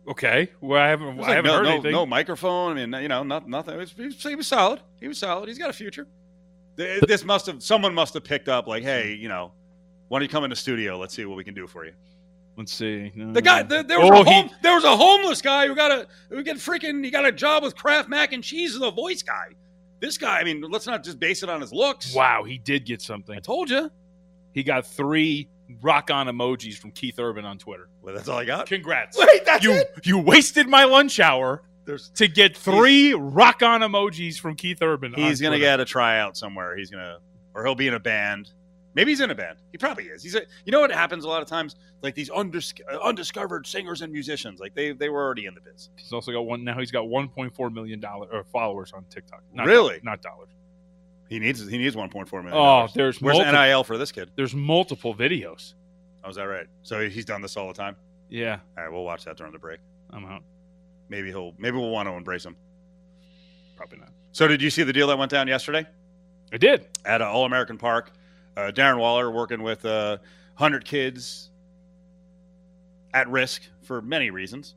Okay, 0.07 0.49
well 0.61 0.81
I 0.81 0.87
haven't 0.87 1.07
It 1.07 1.11
I 1.11 1.21
like 1.21 1.35
haven't 1.35 1.51
no, 1.51 1.57
heard 1.57 1.63
no, 1.63 1.69
anything. 1.69 1.91
no 1.91 2.05
microphone. 2.05 2.77
I 2.77 2.85
mean, 2.85 3.01
you 3.01 3.07
know, 3.09 3.23
not, 3.23 3.47
nothing. 3.47 3.75
It 3.75 3.77
was, 3.77 3.91
he, 3.91 4.05
was, 4.05 4.23
he 4.23 4.35
was 4.35 4.47
solid. 4.47 4.81
He 4.99 5.07
was 5.07 5.19
solid. 5.19 5.47
He's 5.47 5.59
got 5.59 5.69
a 5.69 5.73
future. 5.73 6.07
This 6.75 7.25
must 7.25 7.45
have 7.47 7.61
someone 7.61 7.93
must 7.93 8.13
have 8.13 8.23
picked 8.23 8.47
up 8.47 8.65
like, 8.65 8.83
hey, 8.83 9.13
you 9.13 9.27
know, 9.27 9.51
why 10.07 10.17
don't 10.17 10.23
you 10.23 10.29
come 10.29 10.45
in 10.45 10.49
the 10.49 10.55
studio? 10.55 10.97
Let's 10.97 11.13
see 11.13 11.25
what 11.25 11.35
we 11.35 11.43
can 11.43 11.53
do 11.53 11.67
for 11.67 11.85
you. 11.85 11.91
Let's 12.59 12.73
see. 12.73 13.09
The 13.15 13.41
guy, 13.41 13.63
there, 13.63 13.83
there 13.83 13.99
was 14.01 14.09
Oh, 14.11 14.21
a 14.21 14.25
he- 14.29 14.51
there 14.61 14.75
was 14.75 14.83
a 14.83 14.95
homeless 14.97 15.41
guy 15.41 15.65
who 15.65 15.75
got 15.75 15.91
a 15.91 16.07
who 16.29 16.43
get 16.43 16.57
freaking 16.57 17.01
he 17.05 17.09
got 17.09 17.25
a 17.25 17.31
job 17.31 17.63
with 17.63 17.73
Kraft 17.73 18.09
mac 18.09 18.33
and 18.33 18.43
cheese 18.43 18.75
as 18.75 18.81
a 18.81 18.91
voice 18.91 19.23
guy. 19.23 19.45
This 20.01 20.17
guy, 20.17 20.39
I 20.39 20.43
mean, 20.43 20.61
let's 20.69 20.85
not 20.85 21.01
just 21.03 21.19
base 21.21 21.41
it 21.41 21.49
on 21.49 21.61
his 21.61 21.71
looks. 21.71 22.13
Wow, 22.13 22.43
he 22.43 22.57
did 22.57 22.85
get 22.85 23.01
something. 23.01 23.33
I 23.35 23.39
told 23.39 23.69
you. 23.69 23.89
He 24.53 24.63
got 24.63 24.85
three 24.85 25.47
rock 25.81 26.11
on 26.11 26.27
emojis 26.27 26.75
from 26.77 26.91
Keith 26.91 27.17
Urban 27.17 27.45
on 27.45 27.57
Twitter. 27.59 27.87
Well, 28.01 28.13
that's 28.13 28.27
all 28.27 28.39
I 28.39 28.43
got. 28.45 28.65
Congrats. 28.67 29.17
Wait, 29.17 29.45
that's 29.45 29.63
you 29.63 29.71
it. 29.73 29.87
you 30.03 30.17
wasted 30.19 30.67
my 30.67 30.83
lunch 30.83 31.21
hour 31.21 31.63
There's 31.85 32.09
to 32.15 32.27
get 32.27 32.57
three 32.57 33.13
rock 33.13 33.63
on 33.63 33.79
emojis 33.81 34.37
from 34.37 34.55
Keith 34.55 34.81
Urban. 34.81 35.15
on 35.15 35.21
he's 35.21 35.39
gonna 35.39 35.55
Twitter. 35.55 35.63
get 35.71 35.79
a 35.79 35.85
tryout 35.85 36.35
somewhere. 36.35 36.75
He's 36.75 36.89
gonna, 36.91 37.19
or 37.53 37.63
he'll 37.63 37.75
be 37.75 37.87
in 37.87 37.93
a 37.93 37.99
band. 38.01 38.51
Maybe 38.99 39.11
he's 39.11 39.21
in 39.21 39.31
a 39.31 39.35
band. 39.35 39.57
He 39.71 39.77
probably 39.77 40.03
is. 40.07 40.21
He's 40.21 40.35
a. 40.35 40.41
You 40.65 40.73
know 40.73 40.81
what 40.81 40.91
happens 40.91 41.23
a 41.23 41.27
lot 41.29 41.41
of 41.41 41.47
times? 41.47 41.77
Like 42.01 42.15
these 42.15 42.29
undis- 42.29 42.81
uh, 42.91 42.97
undiscovered 42.99 43.65
singers 43.65 44.01
and 44.01 44.11
musicians, 44.11 44.59
like 44.59 44.75
they 44.75 44.91
they 44.91 45.07
were 45.07 45.23
already 45.23 45.45
in 45.45 45.53
the 45.55 45.61
biz. 45.61 45.89
He's 45.95 46.11
also 46.11 46.33
got 46.33 46.41
one 46.41 46.65
now. 46.65 46.77
He's 46.77 46.91
got 46.91 47.05
1.4 47.05 47.73
million 47.73 48.01
dollar 48.01 48.27
or 48.29 48.43
followers 48.43 48.91
on 48.93 49.05
TikTok. 49.09 49.41
Not 49.53 49.67
Really? 49.67 50.01
not 50.03 50.21
dollars. 50.21 50.49
He 51.29 51.39
needs 51.39 51.65
he 51.65 51.77
needs 51.77 51.95
1.4 51.95 52.29
million. 52.31 52.51
Oh, 52.53 52.87
there's 52.93 53.21
where's 53.21 53.37
multiple, 53.37 53.61
NIL 53.61 53.83
for 53.85 53.97
this 53.97 54.11
kid? 54.11 54.31
there's 54.35 54.53
multiple 54.53 55.15
videos. 55.15 55.75
Oh, 56.25 56.29
is 56.29 56.35
that 56.35 56.43
right? 56.43 56.67
So 56.83 57.07
he's 57.09 57.23
done 57.23 57.41
this 57.41 57.55
all 57.55 57.67
the 57.69 57.73
time. 57.73 57.95
Yeah, 58.27 58.59
All 58.77 58.83
right, 58.83 58.91
we'll 58.91 59.05
watch 59.05 59.23
that 59.25 59.37
during 59.37 59.53
the 59.53 59.59
break. 59.59 59.79
I'm 60.11 60.25
out. 60.25 60.43
Maybe 61.07 61.29
he'll 61.29 61.53
maybe 61.57 61.77
we'll 61.77 61.89
want 61.91 62.07
to 62.09 62.13
embrace 62.13 62.45
him. 62.45 62.55
Probably 63.75 63.99
not. 63.99 64.09
So 64.33 64.47
did 64.47 64.61
you 64.61 64.69
see 64.69 64.83
the 64.83 64.93
deal 64.93 65.07
that 65.07 65.17
went 65.17 65.31
down 65.31 65.47
yesterday 65.47 65.85
I 66.51 66.57
did. 66.57 66.87
at 67.05 67.21
uh, 67.21 67.31
All 67.31 67.45
American 67.45 67.77
Park? 67.77 68.11
Uh, 68.59 68.71
Darren 68.71 68.97
Waller 68.97 69.31
working 69.31 69.63
with 69.63 69.85
uh, 69.85 70.17
100 70.57 70.83
kids 70.83 71.49
at 73.13 73.29
risk 73.29 73.61
for 73.83 74.01
many 74.01 74.31
reasons, 74.31 74.75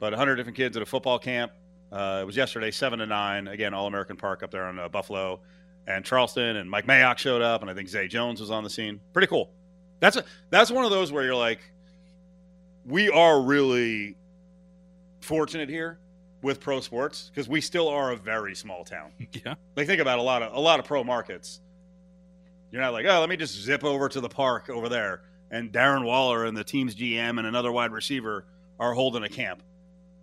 but 0.00 0.12
100 0.12 0.34
different 0.34 0.56
kids 0.56 0.76
at 0.76 0.82
a 0.82 0.86
football 0.86 1.18
camp. 1.18 1.52
Uh, 1.92 2.18
it 2.22 2.26
was 2.26 2.36
yesterday, 2.36 2.72
seven 2.72 2.98
to 2.98 3.06
nine. 3.06 3.46
Again, 3.46 3.72
All 3.72 3.86
American 3.86 4.16
Park 4.16 4.42
up 4.42 4.50
there 4.50 4.68
in 4.68 4.80
uh, 4.80 4.88
Buffalo, 4.88 5.40
and 5.86 6.04
Charleston, 6.04 6.56
and 6.56 6.68
Mike 6.68 6.86
Mayock 6.86 7.18
showed 7.18 7.40
up, 7.40 7.62
and 7.62 7.70
I 7.70 7.74
think 7.74 7.88
Zay 7.88 8.08
Jones 8.08 8.40
was 8.40 8.50
on 8.50 8.64
the 8.64 8.70
scene. 8.70 9.00
Pretty 9.12 9.28
cool. 9.28 9.50
That's 10.00 10.16
a 10.16 10.24
that's 10.50 10.70
one 10.70 10.84
of 10.84 10.90
those 10.90 11.12
where 11.12 11.24
you're 11.24 11.36
like, 11.36 11.60
we 12.84 13.10
are 13.10 13.40
really 13.40 14.16
fortunate 15.20 15.68
here 15.68 15.98
with 16.42 16.58
pro 16.58 16.80
sports 16.80 17.30
because 17.32 17.48
we 17.48 17.60
still 17.60 17.88
are 17.88 18.10
a 18.10 18.16
very 18.16 18.56
small 18.56 18.84
town. 18.84 19.12
Yeah. 19.44 19.54
Like 19.76 19.86
think 19.86 20.00
about 20.00 20.18
a 20.18 20.22
lot 20.22 20.42
of 20.42 20.52
a 20.52 20.60
lot 20.60 20.80
of 20.80 20.84
pro 20.84 21.04
markets. 21.04 21.60
You're 22.70 22.82
not 22.82 22.92
like, 22.92 23.06
oh, 23.06 23.20
let 23.20 23.28
me 23.28 23.36
just 23.36 23.54
zip 23.54 23.84
over 23.84 24.08
to 24.08 24.20
the 24.20 24.28
park 24.28 24.68
over 24.68 24.88
there, 24.88 25.22
and 25.50 25.72
Darren 25.72 26.04
Waller 26.04 26.44
and 26.44 26.56
the 26.56 26.64
team's 26.64 26.94
GM 26.94 27.38
and 27.38 27.46
another 27.46 27.72
wide 27.72 27.92
receiver 27.92 28.44
are 28.78 28.92
holding 28.94 29.22
a 29.24 29.28
camp. 29.28 29.62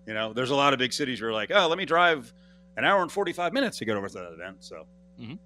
You 0.05 0.13
know, 0.13 0.33
there's 0.33 0.51
a 0.51 0.55
lot 0.55 0.73
of 0.73 0.79
big 0.79 0.93
cities 0.93 1.19
where 1.21 1.29
you're 1.31 1.35
like, 1.35 1.51
oh, 1.53 1.67
let 1.67 1.77
me 1.77 1.85
drive 1.85 2.31
an 2.77 2.85
hour 2.85 3.01
and 3.01 3.11
45 3.11 3.51
minutes 3.53 3.79
to 3.79 3.85
get 3.85 3.97
over 3.97 4.07
to 4.07 4.13
that 4.13 4.31
event. 4.33 4.57
So, 4.59 4.85
Mhm. 5.19 5.39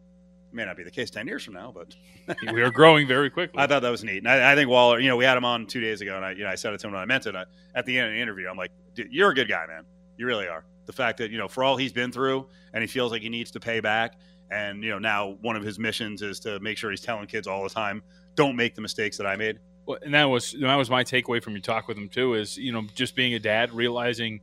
may 0.51 0.65
not 0.65 0.75
be 0.75 0.83
the 0.83 0.91
case 0.91 1.09
10 1.09 1.27
years 1.27 1.43
from 1.45 1.53
now, 1.53 1.71
but 1.73 1.95
we 2.53 2.61
are 2.61 2.71
growing 2.71 3.07
very 3.07 3.29
quickly. 3.29 3.59
I 3.61 3.67
thought 3.67 3.81
that 3.83 3.89
was 3.89 4.03
neat. 4.03 4.17
And 4.17 4.27
I, 4.27 4.51
I 4.51 4.55
think 4.55 4.69
Waller, 4.69 4.99
you 4.99 5.07
know, 5.07 5.15
we 5.15 5.23
had 5.25 5.37
him 5.37 5.45
on 5.45 5.65
two 5.67 5.79
days 5.79 6.01
ago, 6.01 6.15
and 6.17 6.25
I, 6.25 6.31
you 6.31 6.43
know, 6.43 6.49
I 6.49 6.55
said 6.55 6.73
it 6.73 6.79
to 6.81 6.87
him 6.87 6.93
when 6.93 7.01
I 7.01 7.05
meant 7.05 7.25
it. 7.27 7.35
I, 7.35 7.45
at 7.75 7.85
the 7.85 7.97
end 7.97 8.07
of 8.07 8.13
the 8.13 8.19
interview, 8.19 8.47
I'm 8.49 8.57
like, 8.57 8.71
Dude, 8.95 9.13
you're 9.13 9.29
a 9.29 9.35
good 9.35 9.47
guy, 9.47 9.65
man. 9.67 9.85
You 10.17 10.25
really 10.25 10.47
are. 10.47 10.65
The 10.87 10.93
fact 10.93 11.19
that 11.19 11.29
you 11.31 11.37
know, 11.37 11.47
for 11.47 11.63
all 11.63 11.77
he's 11.77 11.93
been 11.93 12.11
through, 12.11 12.47
and 12.73 12.81
he 12.81 12.87
feels 12.87 13.11
like 13.11 13.21
he 13.21 13.29
needs 13.29 13.51
to 13.51 13.59
pay 13.59 13.79
back, 13.79 14.15
and 14.51 14.83
you 14.83 14.89
know, 14.89 14.99
now 14.99 15.37
one 15.41 15.55
of 15.55 15.63
his 15.63 15.77
missions 15.79 16.21
is 16.21 16.39
to 16.41 16.59
make 16.59 16.77
sure 16.77 16.89
he's 16.91 17.01
telling 17.01 17.27
kids 17.27 17.47
all 17.47 17.63
the 17.63 17.69
time, 17.69 18.01
don't 18.35 18.55
make 18.55 18.75
the 18.75 18.81
mistakes 18.81 19.17
that 19.17 19.27
I 19.27 19.35
made. 19.35 19.59
Well, 19.85 19.97
and 20.03 20.13
that 20.13 20.25
was 20.25 20.55
that 20.59 20.75
was 20.75 20.89
my 20.89 21.03
takeaway 21.03 21.41
from 21.41 21.53
your 21.53 21.61
talk 21.61 21.87
with 21.87 21.97
him 21.97 22.09
too. 22.09 22.35
Is 22.35 22.57
you 22.57 22.71
know 22.71 22.83
just 22.95 23.15
being 23.15 23.33
a 23.33 23.39
dad, 23.39 23.73
realizing, 23.73 24.41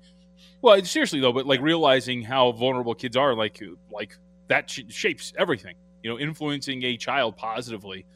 well, 0.63 0.83
seriously 0.85 1.21
though, 1.21 1.33
but 1.33 1.47
like 1.47 1.61
realizing 1.61 2.23
how 2.23 2.53
vulnerable 2.53 2.95
kids 2.95 3.17
are, 3.17 3.35
like 3.35 3.61
like 3.93 4.17
that 4.49 4.69
sh- 4.71 4.81
shapes 4.89 5.33
everything. 5.39 5.75
You 6.03 6.11
know, 6.11 6.19
influencing 6.19 6.83
a 6.85 6.97
child 6.97 7.37
positively 7.37 8.07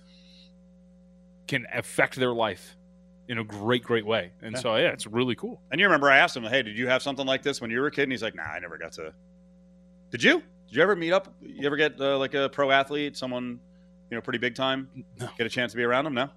can 1.47 1.67
affect 1.73 2.17
their 2.17 2.33
life 2.33 2.77
in 3.29 3.39
a 3.39 3.45
great, 3.45 3.83
great 3.83 4.07
way. 4.07 4.33
And 4.43 4.55
Yeah. 4.55 4.61
so 4.61 4.77
yeah, 4.77 4.89
it's 4.89 5.07
really 5.07 5.35
cool. 5.35 5.61
And 5.71 5.81
you 5.81 5.87
remember 5.87 6.11
I 6.11 6.19
asked 6.19 6.37
him, 6.37 6.45
hey, 6.45 6.63
did 6.63 6.77
you 6.79 6.89
have 6.89 7.03
something 7.03 7.27
like 7.27 7.43
this 7.43 7.61
when 7.61 7.71
you 7.71 7.81
were 7.81 7.87
a 7.87 7.91
kid? 7.91 8.05
And 8.05 8.13
he's 8.13 8.23
like, 8.23 8.35
nah, 8.35 8.43
I 8.45 8.59
never 8.59 8.77
got 8.79 8.93
to. 8.93 9.13
Did 10.11 10.23
you? 10.23 10.43
Did 10.71 10.77
you 10.77 10.83
ever 10.83 10.95
meet 10.95 11.13
up? 11.13 11.35
You 11.43 11.67
ever 11.67 11.77
get 11.77 12.01
uh, 12.01 12.17
like 12.17 12.35
a 12.35 12.49
pro 12.49 12.71
athlete, 12.71 13.17
someone, 13.17 13.59
you 14.09 14.17
know, 14.17 14.21
pretty 14.21 14.39
big 14.39 14.55
time? 14.55 14.89
No. 15.19 15.29
Get 15.37 15.47
a 15.47 15.51
chance 15.51 15.73
to 15.73 15.77
be 15.77 15.83
around 15.83 16.07
him? 16.07 16.15
No. 16.15 16.31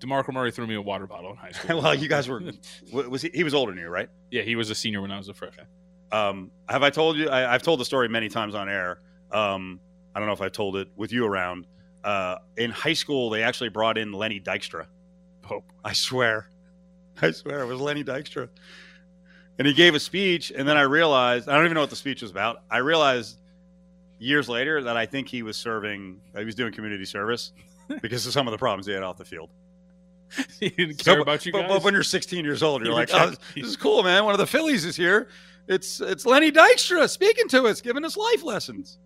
DeMarco 0.00 0.32
Murray 0.32 0.50
threw 0.50 0.66
me 0.66 0.74
a 0.74 0.82
water 0.82 1.06
bottle 1.06 1.30
in 1.30 1.36
high 1.36 1.50
school. 1.52 1.80
well, 1.80 1.94
you 1.94 2.08
guys 2.08 2.28
were. 2.28 2.42
Was 2.92 3.22
he? 3.22 3.30
He 3.32 3.44
was 3.44 3.54
older 3.54 3.70
than 3.72 3.80
you, 3.80 3.88
right? 3.88 4.08
yeah, 4.32 4.42
he 4.42 4.56
was 4.56 4.70
a 4.70 4.74
senior 4.74 5.00
when 5.00 5.12
I 5.12 5.18
was 5.18 5.28
a 5.28 5.34
freshman. 5.34 5.66
Um, 6.10 6.50
have 6.68 6.82
I 6.82 6.90
told 6.90 7.16
you? 7.16 7.28
I, 7.30 7.54
I've 7.54 7.62
told 7.62 7.78
the 7.80 7.84
story 7.84 8.08
many 8.08 8.28
times 8.28 8.54
on 8.56 8.68
air. 8.68 8.98
Um, 9.30 9.78
I 10.14 10.18
don't 10.18 10.26
know 10.26 10.34
if 10.34 10.42
I've 10.42 10.52
told 10.52 10.76
it 10.76 10.88
with 10.96 11.12
you 11.12 11.24
around. 11.24 11.66
Uh, 12.02 12.36
in 12.56 12.70
high 12.72 12.92
school, 12.92 13.30
they 13.30 13.42
actually 13.44 13.68
brought 13.68 13.96
in 13.96 14.12
Lenny 14.12 14.40
Dykstra. 14.40 14.86
Pope. 15.42 15.64
I 15.84 15.92
swear, 15.92 16.48
I 17.22 17.30
swear 17.30 17.60
it 17.62 17.66
was 17.66 17.80
Lenny 17.80 18.02
Dykstra, 18.04 18.48
and 19.58 19.66
he 19.66 19.74
gave 19.74 19.94
a 19.94 20.00
speech. 20.00 20.52
And 20.56 20.66
then 20.68 20.76
I 20.76 20.82
realized 20.82 21.48
I 21.48 21.54
don't 21.54 21.64
even 21.64 21.74
know 21.74 21.80
what 21.80 21.90
the 21.90 21.96
speech 21.96 22.22
was 22.22 22.30
about. 22.30 22.62
I 22.70 22.78
realized 22.78 23.38
years 24.18 24.48
later 24.48 24.82
that 24.84 24.96
I 24.96 25.06
think 25.06 25.28
he 25.28 25.42
was 25.42 25.56
serving. 25.56 26.20
Uh, 26.34 26.40
he 26.40 26.44
was 26.44 26.54
doing 26.54 26.72
community 26.72 27.04
service 27.04 27.52
because 28.02 28.26
of 28.26 28.32
some 28.32 28.46
of 28.46 28.52
the 28.52 28.58
problems 28.58 28.86
he 28.86 28.92
had 28.92 29.02
off 29.02 29.16
the 29.18 29.24
field. 29.24 29.50
he 30.60 30.70
didn't 30.70 31.02
So, 31.02 31.12
care 31.12 31.20
about 31.20 31.44
you 31.44 31.52
but, 31.52 31.62
guys. 31.62 31.68
but 31.70 31.84
when 31.84 31.92
you're 31.94 32.02
16 32.02 32.44
years 32.44 32.62
old, 32.62 32.80
you're 32.82 32.90
You 32.92 32.96
like, 32.96 33.10
oh, 33.12 33.34
this 33.54 33.66
is 33.66 33.76
cool, 33.86 34.02
man. 34.02 34.24
One 34.24 34.32
of 34.34 34.38
the 34.38 34.46
Phillies 34.46 34.84
is 34.84 34.96
here. 34.96 35.28
It's 35.68 36.00
it's 36.00 36.26
Lenny 36.26 36.50
Dykstra 36.50 37.08
speaking 37.08 37.48
to 37.48 37.64
us, 37.64 37.80
giving 37.80 38.04
us 38.04 38.16
life 38.16 38.42
lessons. 38.42 38.98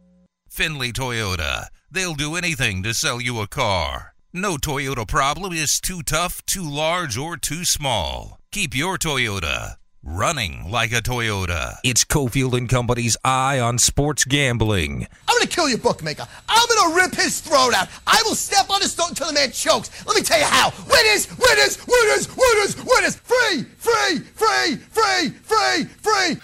Findlay 0.49 0.93
Toyota. 0.93 1.67
They'll 1.91 2.15
do 2.15 2.35
anything 2.37 2.83
to 2.85 2.95
sell 2.95 3.21
you 3.21 3.41
a 3.41 3.47
car. 3.47 4.15
No 4.33 4.57
Toyota 4.57 5.07
problem 5.07 5.53
is 5.53 5.81
too 5.81 6.03
tough, 6.03 6.45
too 6.47 6.69
large, 6.69 7.17
or 7.19 7.37
too 7.37 7.65
small. 7.65 8.39
Keep 8.53 8.75
your 8.75 8.97
Toyota 8.97 9.77
running 10.07 10.71
like 10.71 10.93
a 10.93 11.03
Toyota. 11.03 11.75
It's 11.83 12.05
Cofield 12.05 12.57
and 12.57 12.69
Company's 12.69 13.17
Eye 13.25 13.59
on 13.59 13.79
Sports 13.79 14.25
Gambling. 14.25 15.07
I'm 15.27 15.37
gonna 15.37 15.47
kill 15.49 15.69
your 15.69 15.79
bookmaker. 15.79 16.27
I'm 16.49 16.69
gonna 16.69 16.95
rip 16.95 17.15
his 17.15 17.41
throat 17.41 17.75
out. 17.75 17.89
I 18.07 18.23
will 18.25 18.37
step 18.37 18.71
on 18.71 18.81
his 18.81 18.95
throat 18.95 19.11
until 19.11 19.27
the 19.27 19.33
man 19.33 19.51
chokes. 19.51 19.91
Let 20.07 20.17
me 20.17 20.23
tell 20.23 20.39
you 20.39 20.45
how. 20.45 20.71
Winners, 20.89 21.29
winners, 21.37 21.85
winners, 21.87 22.29
winners, 22.37 22.77
winners. 22.77 23.17
Free, 23.17 23.65
free, 23.79 24.19
free, 24.21 24.77
free, 24.77 25.31
free, 25.43 25.85
free. 25.85 26.37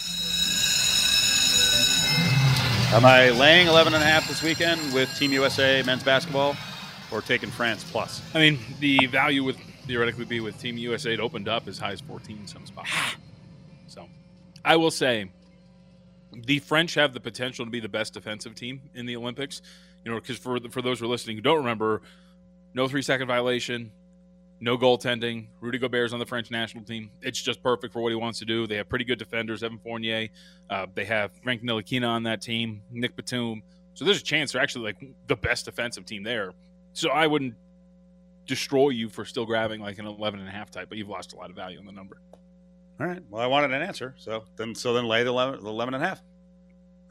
Am 2.93 3.05
I 3.05 3.29
laying 3.31 3.67
11 3.67 3.93
and 3.93 4.03
a 4.03 4.05
half 4.05 4.27
this 4.27 4.43
weekend 4.43 4.93
with 4.93 5.09
Team 5.17 5.31
USA 5.31 5.81
men's 5.83 6.03
basketball 6.03 6.55
or 7.11 7.21
taking 7.21 7.49
France 7.49 7.83
plus? 7.83 8.21
I 8.35 8.39
mean, 8.39 8.59
the 8.79 9.07
value 9.07 9.43
would 9.45 9.55
theoretically 9.87 10.25
be 10.25 10.41
with 10.41 10.59
Team 10.59 10.77
USA. 10.77 11.13
It 11.13 11.19
opened 11.19 11.47
up 11.47 11.67
as 11.67 11.77
high 11.79 11.93
as 11.93 12.01
14 12.01 12.37
in 12.37 12.47
some 12.47 12.65
spots. 12.65 12.89
Ah, 12.93 13.15
I 14.65 14.75
will 14.75 14.91
say, 14.91 15.29
the 16.31 16.59
French 16.59 16.95
have 16.95 17.13
the 17.13 17.19
potential 17.19 17.65
to 17.65 17.71
be 17.71 17.79
the 17.79 17.89
best 17.89 18.13
defensive 18.13 18.55
team 18.55 18.81
in 18.93 19.05
the 19.05 19.15
Olympics. 19.15 19.61
You 20.03 20.11
know, 20.11 20.19
because 20.19 20.37
for 20.37 20.59
for 20.69 20.81
those 20.81 20.99
who 20.99 21.05
are 21.05 21.09
listening 21.09 21.37
who 21.37 21.41
don't 21.41 21.57
remember, 21.57 22.01
no 22.73 22.87
three 22.87 23.01
second 23.01 23.27
violation, 23.27 23.91
no 24.59 24.77
goaltending. 24.77 25.47
Rudy 25.61 25.77
Gobert's 25.77 26.13
on 26.13 26.19
the 26.19 26.25
French 26.25 26.51
national 26.51 26.83
team. 26.83 27.11
It's 27.21 27.41
just 27.41 27.61
perfect 27.61 27.93
for 27.93 28.01
what 28.01 28.09
he 28.09 28.15
wants 28.15 28.39
to 28.39 28.45
do. 28.45 28.67
They 28.67 28.77
have 28.77 28.89
pretty 28.89 29.05
good 29.05 29.19
defenders, 29.19 29.63
Evan 29.63 29.77
Fournier. 29.79 30.29
Uh, 30.69 30.87
they 30.93 31.05
have 31.05 31.31
Frank 31.43 31.63
Ntilikina 31.63 32.07
on 32.07 32.23
that 32.23 32.41
team, 32.41 32.81
Nick 32.91 33.15
Batum. 33.15 33.61
So 33.93 34.05
there's 34.05 34.21
a 34.21 34.23
chance 34.23 34.53
they're 34.53 34.61
actually 34.61 34.85
like 34.85 35.13
the 35.27 35.35
best 35.35 35.65
defensive 35.65 36.05
team 36.05 36.23
there. 36.23 36.53
So 36.93 37.09
I 37.09 37.27
wouldn't 37.27 37.55
destroy 38.45 38.89
you 38.89 39.09
for 39.09 39.25
still 39.25 39.45
grabbing 39.45 39.81
like 39.81 39.99
an 39.99 40.05
11 40.05 40.39
and 40.39 40.49
a 40.49 40.51
half 40.51 40.71
type, 40.71 40.89
but 40.89 40.97
you've 40.97 41.09
lost 41.09 41.33
a 41.33 41.35
lot 41.35 41.49
of 41.49 41.55
value 41.55 41.79
on 41.79 41.85
the 41.85 41.91
number. 41.91 42.17
All 42.99 43.07
right. 43.07 43.21
Well, 43.29 43.41
I 43.41 43.47
wanted 43.47 43.71
an 43.71 43.81
answer, 43.81 44.13
so 44.17 44.43
then 44.55 44.75
so 44.75 44.93
then 44.93 45.05
lay 45.05 45.23
the 45.23 45.29
11, 45.29 45.63
the 45.63 45.69
11 45.69 45.93
and 45.93 46.03
a 46.03 46.07
half. 46.07 46.21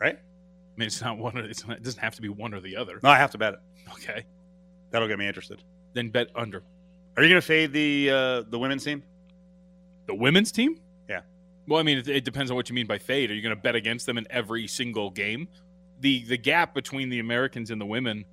Right? 0.00 0.16
I 0.16 0.78
mean, 0.78 0.86
it's 0.86 1.00
not 1.02 1.18
one. 1.18 1.36
Or, 1.36 1.44
it's 1.44 1.66
not, 1.66 1.76
it 1.76 1.82
doesn't 1.82 2.00
have 2.00 2.14
to 2.16 2.22
be 2.22 2.28
one 2.28 2.54
or 2.54 2.60
the 2.60 2.76
other. 2.76 2.98
No, 3.02 3.10
I 3.10 3.16
have 3.18 3.30
to 3.32 3.38
bet 3.38 3.54
it. 3.54 3.60
Okay, 3.94 4.24
That'll 4.90 5.08
get 5.08 5.18
me 5.18 5.26
interested. 5.26 5.62
then 5.92 6.08
bet 6.10 6.28
under 6.34 6.62
Are 7.16 7.22
you 7.22 7.28
going 7.28 7.40
to 7.40 7.46
fade 7.46 7.72
the 7.72 8.10
uh, 8.10 8.42
the 8.48 8.58
women's 8.58 8.84
team? 8.84 9.02
the 10.06 10.14
women's 10.14 10.50
team. 10.50 10.78
Yeah. 11.08 11.20
Well, 11.68 11.78
I 11.78 11.82
mean, 11.84 11.98
it, 11.98 12.08
it 12.08 12.24
depends 12.24 12.50
on 12.50 12.56
what 12.56 12.68
you 12.68 12.74
mean 12.74 12.86
by 12.86 12.98
fade. 12.98 13.30
Are 13.30 13.34
you 13.34 13.42
going 13.42 13.54
to 13.54 13.60
bet 13.60 13.74
against 13.76 14.04
them 14.06 14.18
in 14.18 14.26
every 14.30 14.66
single 14.66 15.10
game? 15.10 15.48
The 16.00 16.24
the 16.24 16.36
gap 16.38 16.74
between 16.74 17.08
the 17.08 17.18
Americans 17.20 17.70
and 17.70 17.80
the 17.80 17.86
women, 17.86 18.24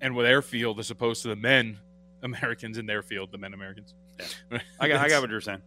and 0.00 0.14
with 0.14 0.26
their 0.26 0.40
field 0.42 0.78
as 0.78 0.90
opposed 0.90 1.22
to 1.22 1.28
the 1.28 1.36
men 1.36 1.78
Americans 2.22 2.78
in 2.78 2.86
their 2.86 3.02
field, 3.02 3.32
the 3.32 3.38
men 3.38 3.54
Americans. 3.54 3.94
Yeah. 4.50 4.58
I 4.78 4.88
got 4.88 5.04
I 5.04 5.08
got 5.08 5.20
what 5.22 5.30
you're 5.30 5.40
saying. 5.40 5.62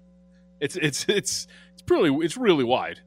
It's 0.63 0.75
it's 0.77 1.05
it's 1.09 1.47
it's 1.75 1.83
really 1.89 2.25
it's 2.25 2.37
really 2.37 2.63
wide. 2.63 3.01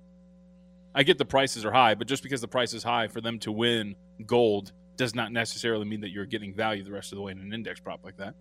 I 0.95 1.03
get 1.03 1.17
the 1.19 1.25
prices 1.25 1.65
are 1.65 1.73
high, 1.73 1.95
but 1.95 2.07
just 2.07 2.23
because 2.23 2.41
the 2.41 2.49
price 2.49 2.73
is 2.75 2.83
high 2.83 3.09
for 3.09 3.21
them 3.21 3.39
to 3.41 3.53
win 3.53 3.97
gold 4.27 4.73
does 4.97 5.15
not 5.15 5.31
necessarily 5.33 5.85
mean 5.85 6.01
that 6.03 6.11
you're 6.11 6.27
getting 6.27 6.55
value 6.55 6.83
the 6.85 6.93
rest 6.93 7.13
of 7.13 7.17
the 7.17 7.23
way 7.23 7.33
in 7.33 7.39
an 7.39 7.53
index 7.53 7.81
prop 7.81 8.01
like 8.05 8.17
that. 8.19 8.35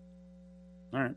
All 0.92 1.00
right. 1.00 1.14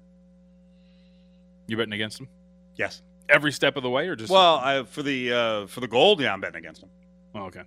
You 1.67 1.77
betting 1.77 1.93
against 1.93 2.17
them 2.17 2.27
Yes. 2.75 3.01
every 3.29 3.51
step 3.51 3.75
of 3.77 3.83
the 3.83 3.89
way, 3.89 4.07
or 4.07 4.15
just 4.15 4.31
Well, 4.31 4.55
I, 4.55 4.83
for 4.83 5.03
the 5.03 5.31
uh, 5.31 5.67
for 5.67 5.79
the 5.81 5.87
gold, 5.87 6.19
yeah, 6.21 6.33
I'm 6.33 6.41
betting 6.41 6.57
against 6.59 6.81
them. 6.81 6.89
Oh, 7.35 7.43
okay. 7.43 7.61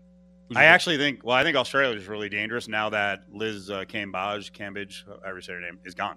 Who's 0.48 0.56
I 0.56 0.64
actually 0.64 0.96
think. 0.98 1.24
Well, 1.24 1.36
I 1.36 1.42
think 1.44 1.56
Australia 1.56 1.96
is 1.96 2.08
really 2.08 2.28
dangerous 2.28 2.68
now 2.68 2.90
that 2.90 3.22
Liz 3.32 3.70
uh, 3.70 3.84
Cambage, 3.84 4.50
Cambage, 4.52 5.04
however 5.06 5.36
you 5.36 5.42
say 5.42 5.52
her 5.52 5.60
name, 5.60 5.78
is 5.84 5.94
gone. 5.94 6.16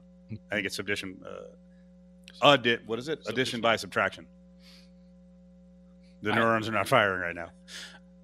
I 0.51 0.55
think 0.55 0.65
it's 0.65 0.75
subdition. 0.75 1.17
Uh, 1.25 1.43
addi- 2.41 2.85
what 2.85 2.99
is 2.99 3.07
it? 3.09 3.19
Addition 3.27 3.61
by 3.61 3.75
subtraction. 3.75 4.27
The 6.21 6.31
I- 6.31 6.35
neurons 6.35 6.67
are 6.67 6.71
not 6.71 6.87
firing 6.87 7.21
right 7.21 7.35
now. 7.35 7.51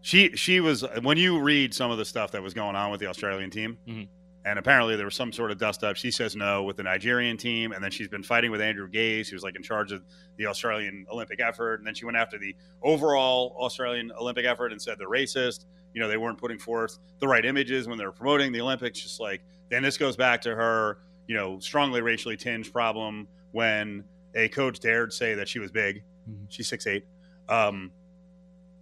She 0.02 0.36
she 0.36 0.60
was 0.60 0.84
when 1.04 1.18
you 1.18 1.40
read 1.40 1.74
some 1.74 1.92
of 1.92 1.98
the 1.98 2.06
stuff 2.06 2.32
that 2.32 2.42
was 2.42 2.54
going 2.54 2.76
on 2.76 2.90
with 2.90 3.00
the 3.00 3.06
Australian 3.08 3.52
team, 3.52 3.78
Mhm. 3.88 4.08
and 4.46 4.58
apparently 4.58 4.96
there 4.96 5.06
was 5.06 5.14
some 5.14 5.32
sort 5.32 5.52
of 5.52 5.60
dust 5.60 5.84
up. 5.84 5.96
She 5.96 6.10
says 6.10 6.36
no 6.36 6.64
with 6.64 6.78
the 6.78 6.84
Nigerian 6.84 7.38
team, 7.38 7.72
and 7.72 7.84
then 7.84 7.92
she's 7.92 8.08
been 8.08 8.24
fighting 8.24 8.50
with 8.50 8.62
Andrew 8.62 8.90
Gaze, 8.90 9.30
who's 9.30 9.44
like 9.44 9.56
in 9.56 9.62
charge 9.62 9.92
of 9.92 10.04
the 10.38 10.48
Australian 10.48 11.06
Olympic 11.12 11.40
effort, 11.40 11.76
and 11.76 11.86
then 11.86 11.94
she 11.94 12.06
went 12.06 12.18
after 12.18 12.40
the 12.40 12.56
overall 12.82 13.56
Australian 13.60 14.12
Olympic 14.14 14.46
effort 14.46 14.72
and 14.72 14.82
said 14.82 14.98
they're 14.98 15.08
racist. 15.08 15.66
You 15.94 16.02
know, 16.02 16.08
they 16.08 16.18
weren't 16.18 16.40
putting 16.40 16.58
forth 16.58 16.98
the 17.20 17.28
right 17.28 17.46
images 17.46 17.88
when 17.88 18.00
they 18.00 18.06
were 18.06 18.12
promoting 18.12 18.52
the 18.52 18.62
Olympics. 18.62 19.00
Just 19.00 19.20
like 19.20 19.42
then 19.70 19.84
this 19.84 20.00
goes 20.00 20.16
back 20.16 20.42
to 20.42 20.56
her, 20.56 20.98
you 21.28 21.36
know, 21.36 21.60
strongly 21.60 22.02
racially 22.02 22.38
tinged 22.38 22.74
problem 22.74 23.28
when 23.52 24.04
a 24.36 24.48
coach 24.50 24.80
dared 24.80 25.14
say 25.14 25.34
that 25.36 25.48
she 25.48 25.60
was 25.60 25.72
big. 25.72 26.04
Mhm. 26.30 26.46
She's 26.50 26.68
six 26.68 26.88
eight. 26.88 27.06
Um, 27.50 27.92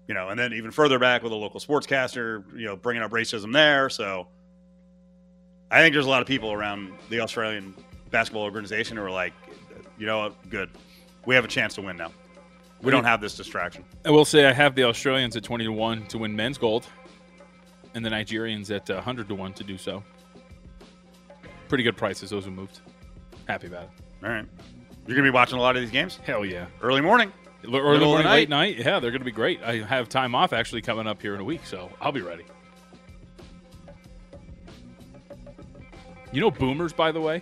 you 0.08 0.14
know, 0.14 0.30
and 0.30 0.40
then 0.40 0.54
even 0.54 0.72
further 0.72 0.98
back 1.00 1.24
with 1.24 1.32
a 1.32 1.36
local 1.36 1.60
sportscaster, 1.60 2.44
you 2.58 2.66
know, 2.66 2.76
bringing 2.76 3.04
up 3.04 3.12
racism 3.12 3.54
there. 3.54 3.90
So 3.90 4.28
I 5.72 5.82
think 5.82 5.94
there's 5.94 6.08
a 6.08 6.10
lot 6.10 6.22
of 6.22 6.28
people 6.28 6.52
around 6.52 6.94
the 7.10 7.20
Australian 7.22 7.76
basketball 8.10 8.44
organization 8.44 8.98
who 8.98 9.04
are 9.04 9.12
like, 9.12 9.34
you 10.00 10.06
know 10.08 10.20
what, 10.20 10.50
good. 10.50 10.70
We 11.26 11.36
have 11.36 11.46
a 11.46 11.50
chance 11.50 11.76
to 11.76 11.82
win 11.82 11.98
now. 11.98 12.12
We 12.82 12.86
do 12.86 12.92
don't 12.92 13.04
have 13.04 13.22
this 13.22 13.36
distraction. 13.36 13.84
I 14.06 14.10
will 14.10 14.26
say 14.26 14.46
I 14.46 14.54
have 14.54 14.74
the 14.74 14.86
Australians 14.86 15.36
at 15.36 15.44
twenty 15.44 15.66
to 15.66 15.72
one 15.72 16.06
to 16.08 16.18
win 16.18 16.36
men's 16.36 16.58
gold, 16.58 16.88
and 17.94 18.06
the 18.06 18.10
Nigerians 18.10 18.74
at 18.74 18.90
uh, 18.90 19.02
hundred 19.02 19.28
to 19.28 19.36
one 19.36 19.54
to 19.54 19.64
do 19.64 19.78
so. 19.78 20.04
Pretty 21.68 21.84
good 21.84 21.98
prices. 21.98 22.30
Those 22.30 22.46
who 22.46 22.52
moved. 22.52 22.80
Happy 23.48 23.68
about 23.68 23.84
it. 23.84 23.90
All 24.24 24.30
right. 24.30 24.46
You're 25.08 25.16
going 25.16 25.26
to 25.26 25.32
be 25.32 25.34
watching 25.34 25.58
a 25.58 25.62
lot 25.62 25.76
of 25.76 25.82
these 25.82 25.92
games 25.92 26.20
Hell 26.24 26.46
yeah. 26.46 26.68
early 26.82 27.02
morning. 27.02 27.32
Early 27.64 27.74
Middle 27.74 28.08
morning, 28.10 28.26
night. 28.26 28.34
late 28.34 28.50
night. 28.50 28.78
Yeah, 28.78 29.00
they're 29.00 29.12
going 29.12 29.20
to 29.22 29.26
be 29.26 29.32
great. 29.32 29.62
I 29.64 29.78
have 29.84 30.08
time 30.08 30.34
off 30.34 30.54
actually 30.54 30.82
coming 30.82 31.08
up 31.08 31.22
here 31.22 31.36
in 31.36 31.42
a 31.42 31.44
week, 31.44 31.66
so 31.66 31.90
I'll 32.00 32.12
be 32.12 32.22
ready. 32.22 32.46
You 36.32 36.42
know, 36.42 36.52
Boomers, 36.52 36.94
by 36.94 37.12
the 37.12 37.20
way, 37.20 37.42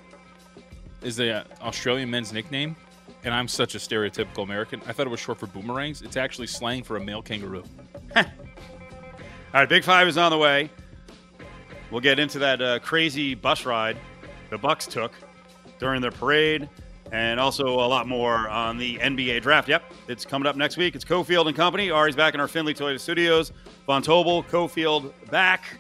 is 1.04 1.18
the 1.18 1.42
uh, 1.42 1.44
Australian 1.62 2.10
men's 2.10 2.34
nickname, 2.34 2.76
and 3.24 3.34
I'm 3.34 3.48
such 3.48 3.76
a 3.76 3.78
stereotypical 3.78 4.44
American. 4.44 4.82
I 4.88 4.94
thought 4.94 5.06
it 5.06 5.10
was 5.10 5.20
short 5.20 5.40
for 5.40 5.48
boomerangs. 5.48 6.02
It's 6.02 6.18
actually 6.18 6.48
slang 6.48 6.84
for 6.84 6.98
a 6.98 7.00
male 7.04 7.22
kangaroo. 7.22 7.64
All 8.16 8.24
right, 9.54 9.70
Big 9.70 9.84
Five 9.84 10.08
is 10.08 10.18
on 10.18 10.32
the 10.32 10.38
way. 10.38 10.70
We'll 11.92 12.02
get 12.02 12.18
into 12.18 12.40
that 12.40 12.62
uh, 12.62 12.80
crazy 12.80 13.36
bus 13.36 13.66
ride 13.66 13.98
the 14.50 14.58
Bucks 14.58 14.88
took 14.88 15.12
during 15.80 16.02
their 16.02 16.12
parade, 16.12 16.68
and 17.12 17.40
also 17.40 17.68
a 17.68 17.88
lot 17.88 18.08
more 18.08 18.50
on 18.50 18.78
the 18.78 18.98
NBA 18.98 19.42
draft. 19.42 19.70
Yep, 19.70 19.84
it's 20.08 20.26
coming 20.26 20.48
up 20.48 20.56
next 20.56 20.78
week. 20.78 20.96
It's 20.96 21.06
Cofield 21.06 21.48
and 21.48 21.56
Company. 21.56 21.90
Ari's 21.90 22.16
back 22.16 22.34
in 22.34 22.40
our 22.40 22.48
Findlay 22.48 22.74
Toyota 22.74 23.00
Studios. 23.00 23.52
Von 23.86 24.02
Tobel, 24.02 24.44
Cofield 24.44 25.14
back 25.32 25.80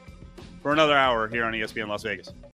for 0.61 0.71
another 0.71 0.95
hour 0.95 1.27
here 1.27 1.45
on 1.45 1.53
ESPN 1.53 1.87
Las 1.87 2.03
Vegas. 2.03 2.31